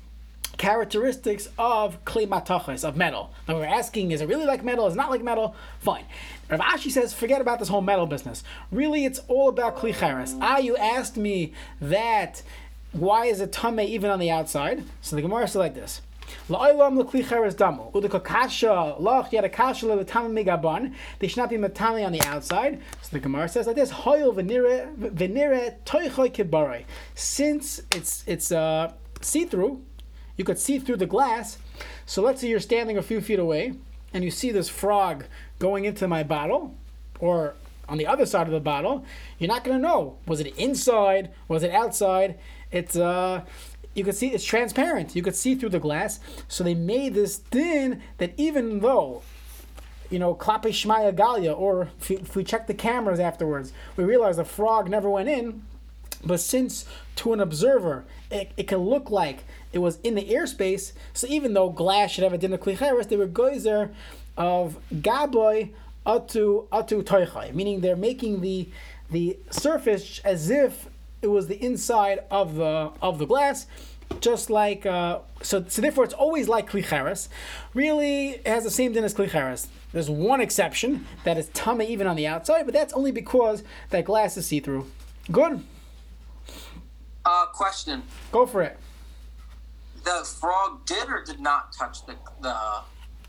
characteristics 0.57 1.49
of 1.57 2.03
clay 2.05 2.25
matachas, 2.25 2.83
of 2.83 2.97
metal. 2.97 3.31
Now 3.47 3.55
we're 3.55 3.65
asking, 3.65 4.11
is 4.11 4.21
it 4.21 4.27
really 4.27 4.45
like 4.45 4.63
metal? 4.63 4.87
Is 4.87 4.93
it 4.93 4.97
not 4.97 5.09
like 5.09 5.23
metal? 5.23 5.55
Fine. 5.79 6.05
Rav 6.49 6.59
Ashi 6.59 6.91
says, 6.91 7.13
forget 7.13 7.41
about 7.41 7.59
this 7.59 7.67
whole 7.67 7.81
metal 7.81 8.05
business. 8.05 8.43
Really, 8.71 9.05
it's 9.05 9.19
all 9.27 9.49
about 9.49 9.77
kli 9.77 9.93
cheres. 9.97 10.35
Ah, 10.41 10.57
you 10.57 10.75
asked 10.77 11.17
me 11.17 11.53
that, 11.79 12.41
why 12.91 13.25
is 13.25 13.41
it 13.41 13.51
tame 13.51 13.79
even 13.79 14.09
on 14.09 14.19
the 14.19 14.31
outside? 14.31 14.83
So 15.01 15.15
the 15.15 15.21
Gemara 15.21 15.47
said 15.47 15.59
like 15.59 15.75
this. 15.75 16.01
They 16.49 16.55
should 21.27 21.37
not 21.37 21.49
be 21.49 21.57
matami 21.57 22.05
on 22.05 22.11
the 22.11 22.21
outside. 22.23 22.81
So 23.01 23.09
the 23.11 23.19
Gemara 23.19 23.47
says 23.47 23.65
like 23.65 23.77
this. 23.77 23.91
Since 27.15 27.81
it's 27.95 28.23
it's 28.27 28.51
uh, 28.51 28.91
see 29.21 29.45
through, 29.45 29.81
you 30.37 30.45
could 30.45 30.59
see 30.59 30.79
through 30.79 30.97
the 30.97 31.05
glass. 31.05 31.57
So 32.05 32.21
let's 32.21 32.41
say 32.41 32.47
you're 32.47 32.59
standing 32.59 32.97
a 32.97 33.01
few 33.01 33.19
feet 33.21 33.39
away 33.39 33.73
and 34.13 34.23
you 34.23 34.31
see 34.31 34.51
this 34.51 34.69
frog 34.69 35.25
going 35.59 35.85
into 35.85 36.07
my 36.07 36.23
bottle, 36.23 36.73
or 37.19 37.55
on 37.89 37.97
the 37.97 38.07
other 38.07 38.25
side 38.25 38.47
of 38.47 38.53
the 38.53 38.59
bottle. 38.59 39.05
You're 39.39 39.47
not 39.47 39.63
going 39.63 39.77
to 39.77 39.81
know 39.81 40.17
was 40.25 40.39
it 40.39 40.55
inside, 40.57 41.31
was 41.47 41.63
it 41.63 41.71
outside. 41.71 42.37
It's 42.71 42.95
uh, 42.95 43.41
you 43.93 44.03
could 44.03 44.15
see 44.15 44.27
it's 44.27 44.45
transparent. 44.45 45.15
You 45.15 45.23
could 45.23 45.35
see 45.35 45.55
through 45.55 45.69
the 45.69 45.79
glass. 45.79 46.19
So 46.47 46.63
they 46.63 46.75
made 46.75 47.13
this 47.13 47.37
thin 47.37 48.01
that 48.17 48.33
even 48.37 48.79
though, 48.79 49.23
you 50.09 50.19
know, 50.19 50.35
Klape 50.35 50.65
Shmaya 50.65 51.13
Galia, 51.13 51.57
or 51.57 51.89
if, 51.99 52.11
if 52.11 52.35
we 52.35 52.43
check 52.43 52.67
the 52.67 52.73
cameras 52.73 53.19
afterwards, 53.19 53.73
we 53.95 54.03
realize 54.03 54.37
the 54.37 54.45
frog 54.45 54.89
never 54.89 55.09
went 55.09 55.29
in. 55.29 55.63
But 56.23 56.39
since 56.39 56.85
to 57.17 57.33
an 57.33 57.39
observer, 57.39 58.05
it, 58.31 58.51
it 58.57 58.67
can 58.67 58.79
look 58.79 59.09
like 59.09 59.43
it 59.77 59.81
was 59.81 59.99
in 60.03 60.15
the 60.15 60.23
airspace, 60.23 60.91
so 61.13 61.27
even 61.27 61.53
though 61.53 61.69
glass 61.69 62.09
should 62.11 62.23
have 62.23 62.33
a 62.33 62.37
dinner 62.37 62.57
klicheres, 62.57 63.07
they 63.09 63.15
were 63.15 63.27
geyser 63.27 63.91
of 64.35 64.79
gaboy 64.91 65.71
atu 66.03 66.67
atu 66.69 67.03
toichai, 67.03 67.53
meaning 67.53 67.81
they're 67.81 67.95
making 67.95 68.41
the 68.41 68.67
the 69.11 69.37
surface 69.51 70.19
as 70.25 70.49
if 70.49 70.89
it 71.21 71.27
was 71.27 71.45
the 71.45 71.63
inside 71.63 72.23
of 72.31 72.55
the 72.55 72.91
of 73.03 73.19
the 73.19 73.27
glass, 73.27 73.67
just 74.19 74.49
like 74.49 74.87
uh, 74.87 75.19
so. 75.43 75.63
So 75.67 75.81
therefore, 75.83 76.05
it's 76.05 76.13
always 76.15 76.47
like 76.47 76.67
klicheres. 76.67 77.29
Really, 77.75 78.29
it 78.29 78.47
has 78.47 78.63
the 78.63 78.71
same 78.71 78.93
din 78.93 79.03
as 79.03 79.13
klicheres. 79.13 79.67
There's 79.93 80.09
one 80.09 80.41
exception 80.41 81.05
that 81.23 81.37
is 81.37 81.49
tama 81.49 81.83
even 81.83 82.07
on 82.07 82.15
the 82.15 82.25
outside, 82.25 82.63
but 82.65 82.73
that's 82.73 82.93
only 82.93 83.11
because 83.11 83.63
that 83.91 84.05
glass 84.05 84.37
is 84.37 84.47
see 84.47 84.59
through. 84.59 84.89
Good. 85.31 85.63
Uh, 87.23 87.45
question. 87.53 88.01
Go 88.31 88.47
for 88.47 88.63
it. 88.63 88.79
The 90.07 90.23
frog 90.23 90.85
did 90.85 91.09
or 91.09 91.21
did 91.25 91.41
not 91.41 91.73
touch 91.73 92.05
the 92.05 92.15
the 92.41 92.55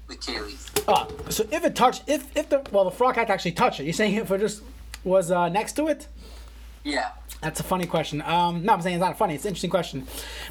the 0.07 0.15
keli. 0.15 0.57
Ah, 0.87 1.09
so 1.29 1.45
if 1.51 1.65
it 1.65 1.75
touched, 1.75 2.05
if 2.07 2.37
if 2.37 2.49
the 2.49 2.65
well, 2.71 2.85
the 2.85 2.93
frog 2.93 3.17
had 3.17 3.27
to 3.27 3.33
actually 3.33 3.53
touch 3.53 3.81
it. 3.81 3.85
You're 3.85 3.93
saying 3.93 4.15
if 4.15 4.31
it 4.31 4.39
just 4.39 4.63
was 5.03 5.33
uh, 5.33 5.49
next 5.49 5.73
to 5.73 5.89
it? 5.89 6.07
Yeah. 6.85 7.11
That's 7.41 7.59
a 7.59 7.65
funny 7.65 7.87
question. 7.87 8.23
Um, 8.23 8.65
no, 8.65 8.75
I'm 8.75 8.83
saying 8.83 8.97
it's 8.97 9.01
not 9.01 9.19
funny. 9.19 9.35
It's 9.35 9.45
an 9.45 9.49
interesting 9.49 9.71
question. 9.71 10.07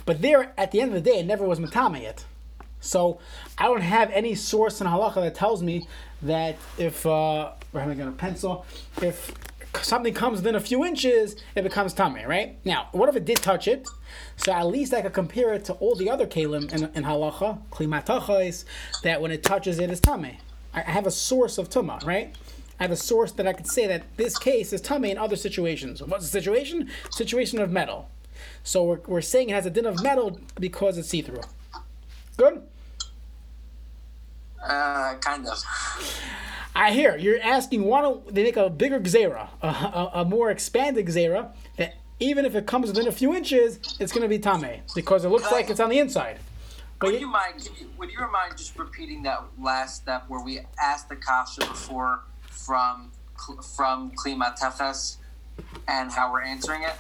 But 0.06 0.22
there, 0.22 0.52
at 0.58 0.72
the 0.72 0.82
end 0.82 0.94
of 0.94 1.02
the 1.02 1.10
day, 1.10 1.20
it 1.20 1.26
never 1.26 1.46
was 1.46 1.60
matama 1.60 2.00
yet. 2.00 2.26
So 2.82 3.20
I 3.58 3.64
don't 3.64 3.82
have 3.82 4.12
any 4.12 4.36
source 4.36 4.82
in 4.82 4.88
halacha 4.88 5.16
that 5.16 5.36
tells 5.36 5.64
me 5.64 5.88
that 6.22 6.58
if 6.78 7.06
uh, 7.06 7.52
we're 7.72 7.82
having 7.82 8.02
a 8.02 8.12
pencil, 8.12 8.66
if 9.02 9.34
something 9.82 10.14
comes 10.14 10.40
within 10.40 10.56
a 10.56 10.60
few 10.60 10.86
inches, 10.86 11.36
it 11.56 11.64
becomes 11.64 11.94
tummy, 11.94 12.26
right? 12.26 12.58
Now, 12.66 12.90
what 12.92 13.10
if 13.10 13.16
it 13.16 13.26
did 13.26 13.38
touch 13.38 13.68
it? 13.68 13.88
So 14.36 14.52
at 14.52 14.68
least 14.68 14.94
I 14.94 15.02
could 15.02 15.14
compare 15.14 15.54
it 15.54 15.66
to 15.66 15.74
all 15.74 15.96
the 15.96 16.10
other 16.10 16.26
kalim 16.28 16.72
in, 16.74 16.86
in 16.96 17.04
halacha, 17.04 17.60
klimatachais, 17.72 18.66
that 19.04 19.22
when 19.22 19.32
it 19.32 19.44
touches 19.44 19.80
it 19.80 19.90
is 19.90 20.00
tummy. 20.00 20.40
I 20.74 20.82
have 20.82 21.08
a 21.08 21.12
source 21.12 21.58
of 21.58 21.70
tuma, 21.70 22.04
right? 22.06 22.36
I 22.80 22.84
have 22.84 22.92
a 22.92 22.98
source 22.98 23.32
that 23.34 23.48
I 23.48 23.54
could 23.54 23.68
say 23.68 23.88
that 23.88 24.04
this 24.18 24.38
case 24.38 24.72
is 24.72 24.82
tummy 24.82 25.10
in 25.10 25.18
other 25.18 25.36
situations. 25.36 26.04
What's 26.04 26.26
the 26.26 26.30
situation? 26.30 26.90
Situation 27.10 27.60
of 27.60 27.72
metal. 27.72 28.10
So 28.64 28.84
we're, 28.84 29.00
we're 29.08 29.22
saying 29.22 29.50
it 29.50 29.54
has 29.54 29.66
a 29.66 29.72
din 29.72 29.86
of 29.86 30.04
metal 30.04 30.40
because 30.60 30.98
it's 30.98 31.10
see-through. 31.10 31.42
Good? 32.36 32.62
Uh, 34.64 35.16
kind 35.16 35.48
of. 35.48 35.64
I 36.78 36.92
hear 36.92 37.18
you're 37.18 37.42
asking 37.42 37.86
why 37.86 38.02
don't 38.02 38.34
they 38.34 38.44
make 38.44 38.56
a 38.56 38.70
bigger 38.70 39.00
gzera, 39.00 39.50
a, 39.64 39.68
a, 39.68 40.12
a 40.22 40.26
more 40.26 40.52
expanded 40.52 41.08
gzera 41.08 41.52
that 41.78 41.96
even 42.20 42.46
if 42.46 42.54
it 42.54 42.68
comes 42.68 42.90
within 42.90 43.08
a 43.08 43.12
few 43.12 43.34
inches, 43.34 43.80
it's 44.00 44.12
going 44.12 44.22
to 44.22 44.28
be 44.28 44.38
tame 44.38 44.82
because 44.94 45.26
it 45.26 45.30
looks 45.30 45.52
like 45.52 45.72
it's 45.72 45.80
on 45.80 45.90
the 45.90 45.98
inside. 45.98 46.38
But 47.00 47.14
would 47.14 47.20
you 47.20 47.28
mind? 47.28 47.68
You, 47.80 47.90
would 47.98 48.12
you 48.12 48.20
mind 48.32 48.58
just 48.58 48.78
repeating 48.78 49.24
that 49.24 49.44
last 49.60 49.96
step 50.04 50.26
where 50.28 50.44
we 50.44 50.60
asked 50.80 51.10
the 51.10 51.16
kasha 51.16 51.62
before 51.62 52.22
from 52.42 53.12
from 53.76 54.12
klimatefes 54.12 55.18
and 55.88 56.12
how 56.12 56.32
we're 56.32 56.44
answering 56.44 56.84
it? 56.84 56.94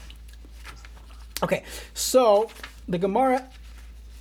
Okay, 1.44 1.64
so 1.94 2.50
the 2.88 2.98
Gemara 2.98 3.48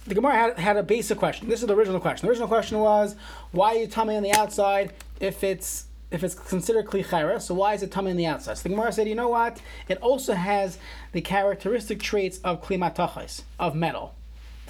the 0.06 0.14
Gemara 0.14 0.34
had, 0.34 0.58
had 0.58 0.76
a 0.76 0.82
basic 0.82 1.18
question. 1.18 1.48
This 1.48 1.62
is 1.62 1.66
the 1.66 1.74
original 1.74 1.98
question. 1.98 2.26
The 2.26 2.30
original 2.30 2.48
question 2.48 2.78
was, 2.78 3.16
why 3.50 3.74
are 3.74 3.78
you 3.78 3.86
tummy 3.86 4.16
on 4.16 4.22
the 4.22 4.32
outside 4.32 4.92
if 5.20 5.42
it's 5.44 5.86
if 6.10 6.22
it's 6.22 6.34
considered 6.34 6.86
klichera? 6.86 7.40
So 7.40 7.54
why 7.54 7.74
is 7.74 7.82
it 7.82 7.90
tummy 7.90 8.10
on 8.10 8.16
the 8.16 8.26
outside? 8.26 8.58
So 8.58 8.62
the 8.64 8.68
Gemara 8.70 8.92
said, 8.92 9.08
you 9.08 9.14
know 9.14 9.28
what? 9.28 9.60
It 9.88 9.98
also 9.98 10.34
has 10.34 10.78
the 11.12 11.20
characteristic 11.20 12.00
traits 12.00 12.38
of 12.44 12.62
klimatachas, 12.62 13.42
of 13.58 13.74
metal. 13.74 14.14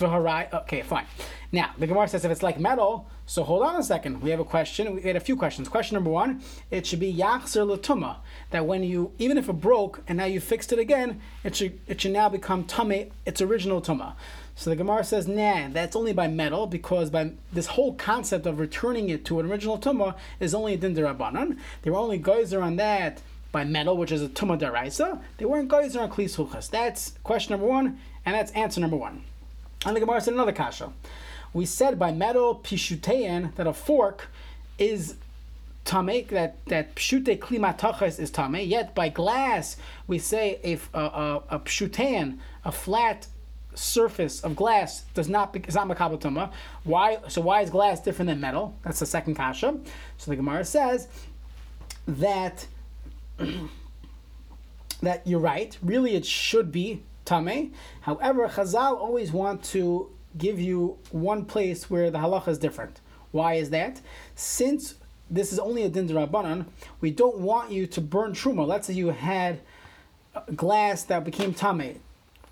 Okay, 0.03 0.83
fine. 0.83 1.07
Now 1.53 1.71
the 1.79 1.87
Gemara 1.87 2.09
says 2.09 2.25
if 2.25 2.31
it's 2.31 2.43
like 2.43 2.61
metal, 2.61 3.09
so 3.25 3.43
hold 3.43 3.63
on 3.63 3.77
a 3.77 3.83
second. 3.83 4.21
We 4.21 4.31
have 4.31 4.41
a 4.41 4.45
question. 4.45 4.97
We 4.97 5.03
had 5.03 5.17
a 5.17 5.21
few 5.21 5.37
questions. 5.37 5.69
Question 5.69 5.95
number 5.95 6.11
one: 6.11 6.43
It 6.71 6.87
should 6.87 7.01
be 7.01 7.13
yachzer 7.13 7.67
latuma. 7.67 8.17
That 8.51 8.67
when 8.67 8.83
you, 8.83 9.13
even 9.19 9.39
if 9.39 9.49
it 9.49 9.55
broke 9.55 10.03
and 10.07 10.19
now 10.19 10.27
you 10.27 10.39
fixed 10.39 10.73
it 10.73 10.79
again, 10.79 11.21
it 11.45 11.57
should 11.57 11.81
it 11.87 12.01
should 12.01 12.13
now 12.13 12.29
become 12.29 12.65
tame 12.65 13.11
its 13.25 13.41
original 13.41 13.81
tuma. 13.81 14.15
So 14.59 14.71
the 14.71 14.77
Gemara 14.77 15.05
says, 15.05 15.29
nah, 15.29 15.69
that's 15.69 15.95
only 15.95 16.15
by 16.15 16.29
metal 16.29 16.67
because 16.67 17.11
by 17.11 17.33
this 17.53 17.67
whole 17.67 17.93
concept 17.95 18.47
of 18.47 18.59
returning 18.59 19.11
it 19.11 19.27
to 19.27 19.39
an 19.39 19.51
original 19.51 19.79
tumah 19.79 20.17
is 20.41 20.55
only 20.55 20.73
a 20.73 20.77
din. 20.79 20.95
They 20.95 21.91
were 21.91 21.99
only 21.99 22.17
geyser 22.17 22.63
on 22.63 22.77
that 22.77 23.21
by 23.53 23.65
metal, 23.65 23.99
which 23.99 24.11
is 24.11 24.23
a 24.23 24.29
tumah 24.29 24.59
deraisa. 24.59 25.21
They 25.37 25.45
weren't 25.45 25.69
geyser 25.69 26.01
on 26.01 26.11
klis 26.11 26.37
huchas. 26.37 26.71
That's 26.71 27.13
question 27.23 27.53
number 27.53 27.67
one, 27.67 28.01
and 28.25 28.35
that's 28.35 28.51
answer 28.53 28.81
number 28.81 28.97
one. 28.97 29.25
And 29.85 29.95
the 29.95 30.01
Gemara 30.01 30.23
said 30.23 30.33
another 30.33 30.53
kasha. 30.53 30.91
We 31.53 31.67
said 31.67 31.99
by 31.99 32.13
metal 32.13 32.55
pishutein 32.55 33.55
that 33.57 33.67
a 33.67 33.75
fork 33.75 34.29
is 34.79 35.17
tame 35.85 36.27
that 36.31 36.65
that 36.67 36.95
pshute 36.95 37.39
klimatachas 37.39 38.19
is 38.19 38.31
tame. 38.31 38.57
Yet 38.57 38.95
by 38.95 39.11
glass 39.11 39.77
we 40.07 40.19
say 40.19 40.59
if 40.63 40.89
uh, 40.95 40.99
uh, 40.99 41.41
a, 41.51 41.55
a, 41.55 41.59
a 41.59 41.61
pshutein, 41.61 42.39
a 42.65 42.73
flat 42.73 43.27
surface 43.77 44.41
of 44.41 44.57
glass 44.57 45.03
does 45.15 45.29
not 45.29 45.57
is 45.69 45.75
not 45.75 45.89
makabel 45.89 46.51
Why? 46.85 47.19
So 47.29 47.41
why 47.41 47.63
is 47.63 47.71
glass 47.71 48.01
different 48.01 48.29
than 48.29 48.41
metal? 48.41 48.75
That's 48.83 49.01
the 49.01 49.07
second 49.07 49.35
kasha. 49.35 49.79
So 50.19 50.31
the 50.31 50.37
Gemara 50.37 50.65
says 50.65 51.09
that 52.07 52.67
that 55.03 55.27
you're 55.27 55.41
right. 55.41 55.77
Really, 55.83 56.17
it 56.17 56.25
should 56.25 56.73
be 56.73 57.03
tame. 57.25 57.73
However, 58.01 58.49
Chazal 58.49 58.97
always 58.97 59.33
want 59.33 59.63
to 59.65 60.11
give 60.39 60.59
you 60.59 60.99
one 61.11 61.45
place 61.45 61.91
where 61.91 62.11
the 62.11 62.19
halacha 62.19 62.49
is 62.49 62.59
different. 62.59 63.01
Why 63.33 63.55
is 63.55 63.71
that? 63.71 64.01
Since 64.35 64.95
this 65.31 65.53
is 65.53 65.59
only 65.59 65.83
a 65.83 65.89
din 65.89 66.09
rabbanan, 66.09 66.67
we 67.01 67.11
don't 67.11 67.39
want 67.39 67.71
you 67.71 67.87
to 67.89 68.01
burn 68.01 68.33
truma. 68.33 68.67
Let's 68.67 68.87
say 68.87 68.95
you 68.95 69.09
had 69.09 69.61
glass 70.55 71.03
that 71.05 71.25
became 71.25 71.53
tame 71.53 72.01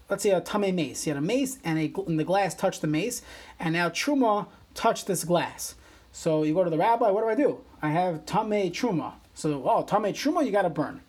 let's 0.08 0.22
say 0.22 0.30
a 0.30 0.40
tame 0.40 0.74
mace. 0.74 1.06
You 1.06 1.14
had 1.14 1.22
a 1.22 1.26
mace 1.26 1.58
and, 1.64 1.78
a, 1.78 1.92
and 2.06 2.18
the 2.18 2.24
glass 2.24 2.54
touched 2.54 2.80
the 2.80 2.86
mace, 2.86 3.22
and 3.58 3.72
now 3.72 3.88
truma 3.88 4.46
touched 4.74 5.06
this 5.06 5.24
glass. 5.24 5.74
So 6.12 6.42
you 6.42 6.54
go 6.54 6.64
to 6.64 6.70
the 6.70 6.78
rabbi. 6.78 7.10
What 7.10 7.22
do 7.22 7.28
I 7.28 7.34
do? 7.34 7.60
I 7.82 7.90
have 7.90 8.26
tame 8.26 8.70
truma. 8.72 9.14
So 9.34 9.62
oh 9.64 9.82
tame 9.82 10.12
truma, 10.12 10.44
you 10.44 10.52
got 10.52 10.62
to 10.62 10.70
burn. 10.70 11.00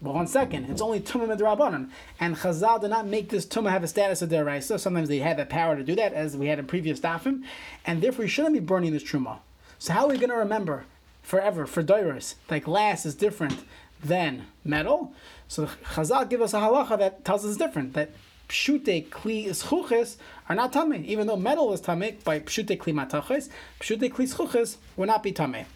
Well, 0.00 0.14
one 0.14 0.28
second, 0.28 0.66
it's 0.66 0.80
only 0.80 1.00
tumah 1.00 1.36
midrabanan, 1.36 1.90
and 2.20 2.36
Chazal 2.36 2.80
did 2.80 2.90
not 2.90 3.08
make 3.08 3.30
this 3.30 3.44
tumah 3.44 3.70
have 3.70 3.82
a 3.82 3.88
status 3.88 4.22
of 4.22 4.28
deraisa. 4.30 4.78
Sometimes 4.78 5.08
they 5.08 5.18
had 5.18 5.38
the 5.38 5.44
power 5.44 5.74
to 5.74 5.82
do 5.82 5.96
that, 5.96 6.12
as 6.12 6.36
we 6.36 6.46
had 6.46 6.60
in 6.60 6.66
previous 6.66 7.00
dafim, 7.00 7.42
and 7.84 8.00
therefore 8.00 8.24
you 8.24 8.28
shouldn't 8.28 8.54
be 8.54 8.60
burning 8.60 8.92
this 8.92 9.02
truma. 9.02 9.38
So 9.80 9.92
how 9.92 10.04
are 10.04 10.10
we 10.10 10.16
going 10.16 10.30
to 10.30 10.36
remember 10.36 10.84
forever 11.20 11.66
for 11.66 11.82
doiros 11.82 12.36
that 12.46 12.62
glass 12.62 13.04
is 13.04 13.16
different 13.16 13.64
than 14.00 14.46
metal? 14.64 15.12
So 15.48 15.66
Chazal 15.66 16.30
give 16.30 16.42
us 16.42 16.54
a 16.54 16.58
halacha 16.58 16.96
that 17.00 17.24
tells 17.24 17.44
us 17.44 17.56
different. 17.56 17.94
That 17.94 18.12
pshute 18.48 19.08
kli 19.08 19.46
ischuches 19.46 20.16
are 20.48 20.56
not 20.56 20.72
tame. 20.72 21.04
Even 21.04 21.26
though 21.26 21.36
metal 21.36 21.72
is 21.72 21.80
tame 21.80 22.16
by 22.24 22.40
pshute 22.40 22.78
kli 22.78 22.92
mataches, 22.94 23.48
pshute 23.80 24.10
kli 24.10 24.32
ischuches 24.32 24.76
will 24.96 25.06
not 25.06 25.22
be 25.22 25.32
tame. 25.32 25.66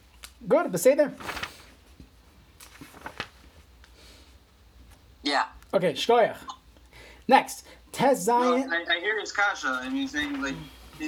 Good, 0.48 0.72
but 0.72 0.80
say 0.80 0.94
there. 0.94 1.12
Yeah. 5.22 5.44
Okay, 5.72 5.92
shkoyach. 5.92 6.37
Next, 7.28 7.64
Tez 7.92 8.22
Zion. 8.22 8.68
No, 8.68 8.76
I, 8.76 8.96
I, 8.96 9.00
hear 9.00 9.20
his 9.20 9.32
kasha. 9.32 9.80
I 9.82 9.88
mean, 9.88 10.08
saying 10.08 10.40
like 10.42 10.54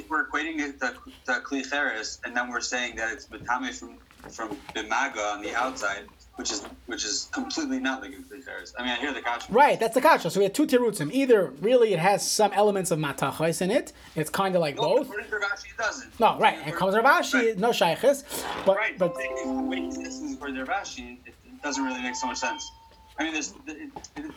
we're 0.09 0.27
equating 0.27 0.61
it 0.61 0.81
to, 0.81 0.95
to 1.27 1.41
klicheres, 1.41 2.19
and 2.25 2.37
then 2.37 2.51
we're 2.51 2.61
saying 2.61 2.97
that 2.97 3.13
it's 3.13 3.27
betame 3.27 3.73
from 3.75 3.97
from 4.31 4.57
bimaga 4.75 5.33
on 5.33 5.43
the 5.43 5.55
outside, 5.55 6.05
which 6.37 6.51
is 6.51 6.63
which 6.87 7.05
is 7.05 7.29
completely 7.33 7.79
not 7.79 8.03
like 8.03 8.13
Klicheres. 8.13 8.75
I 8.79 8.83
mean, 8.83 8.93
I 8.93 8.97
hear 8.97 9.13
the 9.13 9.21
kasha. 9.21 9.53
Right, 9.53 9.79
that's 9.79 9.95
the 9.95 10.01
kasha. 10.01 10.31
So 10.31 10.41
we 10.41 10.45
have 10.45 10.53
two 10.53 10.67
tirutzim. 10.67 11.13
Either 11.13 11.53
really 11.61 11.93
it 11.93 11.99
has 11.99 12.29
some 12.29 12.53
elements 12.53 12.91
of 12.91 12.99
matachos 12.99 13.63
in 13.63 13.71
it. 13.71 13.93
It's 14.17 14.31
kind 14.31 14.55
of 14.55 14.61
like 14.61 14.77
no, 14.77 14.83
both. 14.83 15.07
According 15.07 15.31
to 15.31 15.37
Rav 15.37 15.53
it 15.53 15.77
doesn't. 15.77 16.21
No, 16.21 16.39
right. 16.39 16.59
It 16.67 16.75
comes 16.75 16.95
Rav 16.95 17.05
Ashi, 17.05 17.35
right. 17.35 17.59
no 17.59 17.71
shaykhis. 17.71 18.45
But 18.67 18.77
right, 18.77 18.99
but 18.99 19.15
the 19.15 19.67
way 19.69 19.81
he 19.81 19.93
says 19.93 20.21
this 20.21 20.35
according 20.35 20.57
to 20.57 20.65
Rav 20.65 20.89
it, 20.97 21.19
it 21.27 21.63
doesn't 21.63 21.85
really 21.85 22.03
make 22.03 22.17
so 22.17 22.27
much 22.27 22.39
sense. 22.39 22.71
I 23.19 23.25
mean, 23.25 23.33
there's, 23.33 23.55
it, 23.67 23.91
it, 24.17 24.33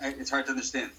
it's 0.00 0.30
hard 0.30 0.46
to 0.46 0.52
understand. 0.52 0.90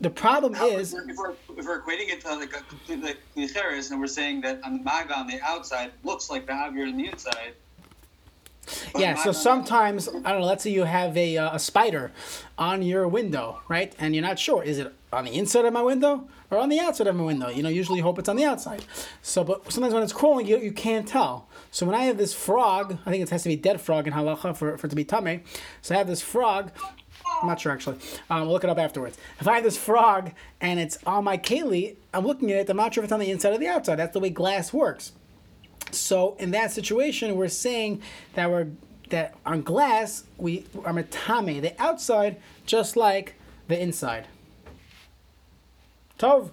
The 0.00 0.10
problem 0.10 0.54
is 0.56 0.92
if 0.92 1.16
we're, 1.16 1.30
if 1.56 1.66
we're, 1.66 1.80
equating 1.80 2.10
it 2.10 2.20
to 2.22 2.34
like 2.34 2.54
a 2.54 2.62
complete 2.62 3.02
like 3.02 3.18
and 3.36 4.00
we're 4.00 4.06
saying 4.06 4.40
that 4.42 4.62
on 4.64 4.78
the 4.78 4.82
maga 4.82 5.16
on 5.16 5.26
the 5.26 5.40
outside 5.42 5.92
looks 6.02 6.28
like 6.28 6.46
the 6.46 6.52
avir 6.52 6.88
on 6.88 6.96
the 6.96 7.06
inside 7.06 7.54
yeah, 8.96 9.14
so 9.16 9.32
sometimes 9.32 10.08
I 10.08 10.32
don't 10.32 10.40
know. 10.40 10.46
Let's 10.46 10.64
say 10.64 10.70
you 10.70 10.84
have 10.84 11.16
a, 11.16 11.36
uh, 11.36 11.56
a 11.56 11.58
spider 11.58 12.12
on 12.56 12.82
your 12.82 13.06
window, 13.08 13.60
right? 13.68 13.94
And 13.98 14.14
you're 14.14 14.22
not 14.22 14.38
sure 14.38 14.62
is 14.62 14.78
it 14.78 14.92
on 15.12 15.24
the 15.24 15.32
inside 15.32 15.64
of 15.64 15.72
my 15.72 15.82
window 15.82 16.28
or 16.50 16.58
on 16.58 16.68
the 16.68 16.80
outside 16.80 17.06
of 17.06 17.16
my 17.16 17.24
window. 17.24 17.48
You 17.48 17.62
know, 17.62 17.68
usually 17.68 17.98
you 17.98 18.02
hope 18.02 18.18
it's 18.18 18.28
on 18.28 18.36
the 18.36 18.44
outside. 18.44 18.84
So, 19.22 19.44
but 19.44 19.70
sometimes 19.72 19.94
when 19.94 20.02
it's 20.02 20.12
crawling, 20.12 20.46
you, 20.46 20.58
you 20.58 20.72
can't 20.72 21.06
tell. 21.06 21.48
So 21.70 21.86
when 21.86 21.94
I 21.94 22.04
have 22.04 22.18
this 22.18 22.32
frog, 22.32 22.98
I 23.04 23.10
think 23.10 23.22
it 23.22 23.30
has 23.30 23.42
to 23.42 23.48
be 23.48 23.56
dead 23.56 23.80
frog 23.80 24.06
in 24.06 24.12
halacha 24.12 24.56
for, 24.56 24.78
for 24.78 24.86
it 24.86 24.90
to 24.90 24.96
be 24.96 25.04
tame. 25.04 25.42
So 25.82 25.94
I 25.94 25.98
have 25.98 26.06
this 26.06 26.22
frog. 26.22 26.70
I'm 27.44 27.48
not 27.48 27.60
sure 27.60 27.72
actually. 27.72 27.98
Um, 28.30 28.42
we'll 28.42 28.52
look 28.52 28.64
it 28.64 28.70
up 28.70 28.78
afterwards. 28.78 29.18
If 29.38 29.46
I 29.46 29.56
have 29.56 29.64
this 29.64 29.76
frog 29.76 30.32
and 30.62 30.80
it's 30.80 30.98
on 31.04 31.24
my 31.24 31.36
Kaylee, 31.36 31.96
I'm 32.14 32.26
looking 32.26 32.50
at 32.50 32.56
it. 32.56 32.70
I'm 32.70 32.78
not 32.78 32.94
sure 32.94 33.02
if 33.02 33.04
it's 33.04 33.12
on 33.12 33.20
the 33.20 33.30
inside 33.30 33.52
or 33.52 33.58
the 33.58 33.68
outside. 33.68 33.96
That's 33.96 34.14
the 34.14 34.20
way 34.20 34.30
glass 34.30 34.72
works. 34.72 35.12
So 35.90 36.36
in 36.38 36.52
that 36.52 36.72
situation, 36.72 37.36
we're 37.36 37.48
saying 37.48 38.00
that 38.32 38.50
we're 38.50 38.68
that 39.10 39.34
on 39.44 39.60
glass 39.60 40.24
we 40.38 40.64
are 40.86 40.94
metame 40.94 41.60
the 41.60 41.80
outside 41.80 42.40
just 42.64 42.96
like 42.96 43.34
the 43.68 43.78
inside. 43.78 44.26
Tov. 46.18 46.50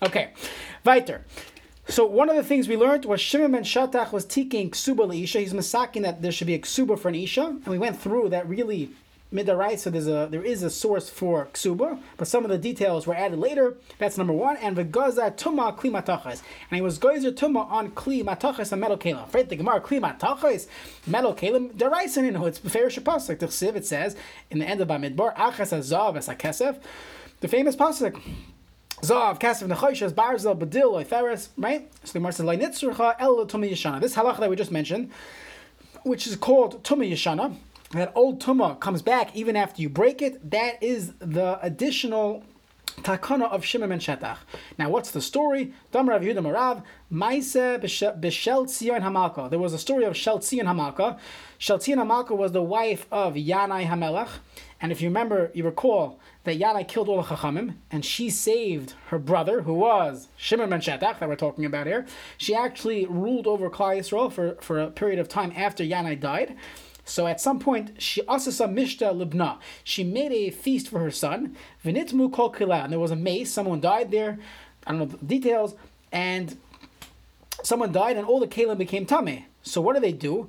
Okay, 0.00 0.30
weiter. 0.84 1.24
So 1.88 2.06
one 2.06 2.30
of 2.30 2.36
the 2.36 2.44
things 2.44 2.68
we 2.68 2.76
learned 2.76 3.04
was 3.04 3.20
Shimon 3.20 3.50
ben 3.50 3.64
Shetach 3.64 4.12
was 4.12 4.24
teaching 4.24 4.70
ksuba 4.70 5.08
leisha. 5.08 5.40
He's 5.40 5.52
masaking 5.52 6.02
that 6.02 6.22
there 6.22 6.30
should 6.30 6.46
be 6.46 6.54
a 6.54 6.60
ksuba 6.60 6.96
for 6.98 7.08
an 7.08 7.16
isha, 7.16 7.44
and 7.44 7.66
we 7.66 7.78
went 7.78 8.00
through 8.00 8.28
that 8.28 8.48
really 8.48 8.90
midarai. 9.32 9.78
So 9.78 9.90
there's 9.90 10.06
a 10.06 10.28
there 10.30 10.42
is 10.42 10.62
a 10.62 10.70
source 10.70 11.08
for 11.08 11.46
ksuba, 11.52 12.00
but 12.16 12.28
some 12.28 12.44
of 12.44 12.50
the 12.50 12.58
details 12.58 13.06
were 13.06 13.14
added 13.14 13.38
later. 13.38 13.76
That's 13.98 14.18
number 14.18 14.32
one. 14.32 14.56
And 14.58 14.76
v'gaza 14.76 15.36
tuma 15.36 15.76
kli 15.76 15.90
matachas, 15.90 16.42
and 16.70 16.76
he 16.76 16.80
was 16.80 16.98
gozer 16.98 17.32
tuma 17.32 17.70
on 17.70 17.90
kli 17.92 18.22
matachas 18.24 18.72
and 18.72 18.80
metal 18.80 18.98
kalim. 18.98 19.32
Right, 19.32 19.48
the 19.48 19.56
gemara 19.56 19.80
kli 19.80 20.00
matachas 20.00 20.66
metal 21.06 21.34
kalim 21.34 21.72
deraisa. 21.74 22.24
You 22.24 22.32
know, 22.32 22.46
it's 22.46 22.58
fair 22.58 22.88
shapasik. 22.88 23.38
The 23.38 23.46
chsiv 23.46 23.76
it 23.76 23.86
says 23.86 24.16
in 24.50 24.58
the 24.58 24.66
end 24.66 24.80
of 24.80 24.88
Bamidbar 24.88 25.34
achas 25.36 25.76
azav 25.76 26.16
as 26.16 26.28
a 26.28 26.34
kesef, 26.34 26.80
the 27.40 27.48
famous 27.48 27.76
pasuk 27.76 28.20
Zav, 29.02 29.40
Kasif, 29.40 29.66
Nechoishes, 29.66 30.12
Barzel, 30.12 30.56
Badil, 30.56 31.04
Oiferes, 31.04 31.48
right? 31.56 31.90
So 32.04 32.12
the 32.12 32.20
Gemara 32.20 32.32
says, 32.32 32.46
Leinitzurcha, 32.46 33.16
El 33.18 33.34
Tumi 33.46 33.68
Yeshana. 33.72 34.00
This 34.00 34.14
halacha 34.14 34.38
that 34.38 34.48
we 34.48 34.54
just 34.54 34.70
mentioned, 34.70 35.10
which 36.04 36.28
is 36.28 36.36
called 36.36 36.84
Tumi 36.84 37.10
Yeshana, 37.10 37.56
that 37.92 38.12
old 38.14 38.40
Tuma 38.40 38.78
comes 38.80 39.02
back 39.02 39.34
even 39.36 39.56
after 39.56 39.80
you 39.80 39.88
break 39.88 40.20
it, 40.20 40.50
that 40.50 40.82
is 40.82 41.12
the 41.18 41.58
additional 41.62 42.44
takana 43.02 43.50
of 43.50 43.64
Shimon 43.64 43.90
ben 43.90 44.00
Shetach. 44.00 44.38
Now, 44.78 44.90
what's 44.90 45.10
the 45.10 45.20
story? 45.20 45.72
Dam 45.92 46.08
Rav 46.08 46.22
Yehuda 46.22 46.38
Marav, 46.38 46.82
Maise 47.10 47.54
B'Shlomtzion 47.54 49.00
Hamalka. 49.00 49.48
There 49.48 49.58
was 49.58 49.72
a 49.72 49.78
story 49.78 50.04
of 50.04 50.14
Shlomtzion 50.14 50.64
Hamalka. 50.64 51.18
Shlomtzion 51.58 51.96
Hamalka 51.96 52.36
was 52.36 52.52
the 52.52 52.62
wife 52.62 53.06
of 53.10 53.34
Yanai 53.34 53.86
Hamelach. 53.86 54.28
And 54.80 54.90
if 54.90 55.00
you 55.00 55.08
remember, 55.08 55.50
you 55.54 55.64
recall 55.64 56.18
that 56.44 56.58
Yanai 56.58 56.88
killed 56.88 57.08
all 57.08 57.22
the 57.22 57.22
Chachamim, 57.22 57.76
and 57.90 58.04
she 58.04 58.28
saved 58.30 58.94
her 59.06 59.18
brother, 59.18 59.62
who 59.62 59.74
was 59.74 60.28
Shimon 60.36 60.70
ben 60.70 60.80
Shetach, 60.80 61.20
that 61.20 61.28
we're 61.28 61.36
talking 61.36 61.64
about 61.64 61.86
here. 61.86 62.04
She 62.36 62.54
actually 62.54 63.06
ruled 63.06 63.46
over 63.46 63.70
Klal 63.70 63.98
Yisrael 63.98 64.32
for, 64.32 64.56
for 64.60 64.80
a 64.80 64.90
period 64.90 65.18
of 65.18 65.28
time 65.28 65.52
after 65.54 65.84
Yanai 65.84 66.18
died. 66.18 66.56
So 67.12 67.26
at 67.26 67.42
some 67.42 67.58
point, 67.58 67.90
she 67.98 68.22
asasa 68.22 68.66
mishta 68.72 69.12
libna. 69.12 69.58
She 69.84 70.02
made 70.02 70.32
a 70.32 70.48
feast 70.48 70.88
for 70.88 70.98
her 71.00 71.10
son. 71.10 71.54
Vinitmu 71.84 72.32
kol 72.32 72.48
kila. 72.48 72.78
And 72.78 72.90
there 72.90 72.98
was 72.98 73.10
a 73.10 73.16
mace. 73.16 73.52
Someone 73.52 73.82
died 73.82 74.10
there. 74.10 74.38
I 74.86 74.92
don't 74.92 75.00
know 75.00 75.04
the 75.04 75.18
details. 75.18 75.74
And 76.10 76.56
someone 77.62 77.92
died, 77.92 78.16
and 78.16 78.26
all 78.26 78.40
the 78.40 78.46
kalim 78.46 78.78
became 78.78 79.04
tame. 79.04 79.44
So 79.62 79.82
what 79.82 79.92
did 79.92 80.02
they 80.02 80.12
do? 80.12 80.48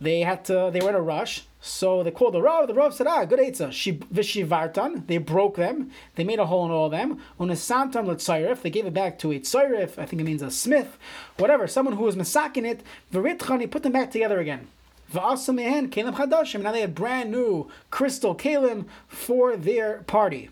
They 0.00 0.20
had 0.20 0.44
to. 0.44 0.70
They 0.72 0.80
were 0.80 0.90
in 0.90 0.94
a 0.94 1.02
rush. 1.02 1.46
So 1.60 2.04
they 2.04 2.12
called 2.12 2.34
the 2.34 2.42
Rav. 2.42 2.68
The 2.68 2.74
Rav 2.74 2.94
said, 2.94 3.08
"Ah, 3.08 3.24
good 3.24 3.40
eitzah." 3.40 3.72
She 3.72 3.94
vishivartan. 3.94 5.08
They 5.08 5.18
broke 5.18 5.56
them. 5.56 5.90
They 6.14 6.22
made 6.22 6.38
a 6.38 6.46
hole 6.46 6.64
in 6.64 6.70
all 6.70 6.86
of 6.86 6.92
them. 6.92 7.20
Unesantam 7.40 8.06
letzayrif. 8.06 8.62
They 8.62 8.70
gave 8.70 8.86
it 8.86 8.94
back 8.94 9.18
to 9.18 9.32
a 9.32 9.40
tzayrif. 9.40 9.98
I 9.98 10.06
think 10.06 10.22
it 10.22 10.24
means 10.24 10.42
a 10.42 10.52
smith, 10.52 10.96
whatever. 11.38 11.66
Someone 11.66 11.96
who 11.96 12.04
was 12.04 12.14
masaking 12.14 12.64
it. 12.64 12.84
Viritchan. 13.12 13.60
He 13.60 13.66
put 13.66 13.82
them 13.82 13.90
back 13.90 14.12
together 14.12 14.38
again. 14.38 14.68
V'asamihen 15.12 15.88
kelim 15.90 16.14
chadashim. 16.14 16.62
Now 16.62 16.72
they 16.72 16.80
had 16.82 16.94
brand 16.94 17.30
new 17.30 17.68
crystal 17.90 18.34
kalim 18.34 18.86
for 19.06 19.56
their 19.56 20.02
party. 20.02 20.50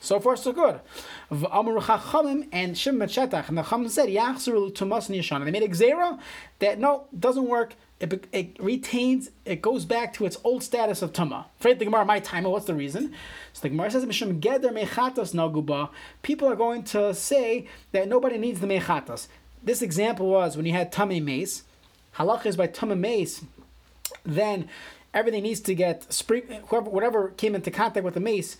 So 0.00 0.20
far, 0.20 0.36
so 0.36 0.52
good. 0.52 0.80
Chachamim 1.32 2.46
and 2.52 2.78
Shimon 2.78 3.08
Shetach. 3.08 3.48
And 3.48 3.58
the 3.58 3.62
chacham 3.62 3.88
said, 3.88 4.08
Yachzuru 4.08 4.70
tumas. 4.72 5.08
They 5.08 5.50
made 5.50 5.62
a 5.62 5.68
gzera 5.68 6.20
that 6.60 6.78
no, 6.78 7.06
doesn't 7.18 7.48
work. 7.48 7.74
It, 7.98 8.26
it 8.30 8.56
retains, 8.60 9.30
it 9.46 9.62
goes 9.62 9.86
back 9.86 10.12
to 10.14 10.26
its 10.26 10.36
old 10.44 10.62
status 10.62 11.00
of 11.00 11.12
tuma. 11.12 11.46
Afraid 11.58 11.78
the 11.78 11.86
Gemara, 11.86 12.04
my 12.04 12.20
timer, 12.20 12.50
what's 12.50 12.66
the 12.66 12.74
reason? 12.74 13.14
So 13.54 13.62
the 13.62 13.70
Gemara 13.70 13.90
says, 13.90 14.04
naguba. 14.04 15.88
People 16.22 16.48
are 16.48 16.56
going 16.56 16.84
to 16.84 17.14
say 17.14 17.66
that 17.92 18.06
nobody 18.06 18.36
needs 18.36 18.60
the 18.60 18.66
mechatos. 18.66 19.28
This 19.62 19.80
example 19.80 20.28
was 20.28 20.56
when 20.56 20.66
you 20.66 20.72
had 20.72 20.92
tame 20.92 21.24
mace. 21.24 21.64
Halach 22.16 22.44
is 22.46 22.56
by 22.56 22.66
tame 22.66 23.00
mace 23.00 23.42
then 24.26 24.68
everything 25.14 25.42
needs 25.42 25.60
to 25.60 25.74
get 25.74 26.12
spring 26.12 26.44
whoever 26.68 26.90
whatever 26.90 27.28
came 27.30 27.54
into 27.54 27.70
contact 27.70 28.04
with 28.04 28.14
the 28.14 28.20
mace 28.20 28.56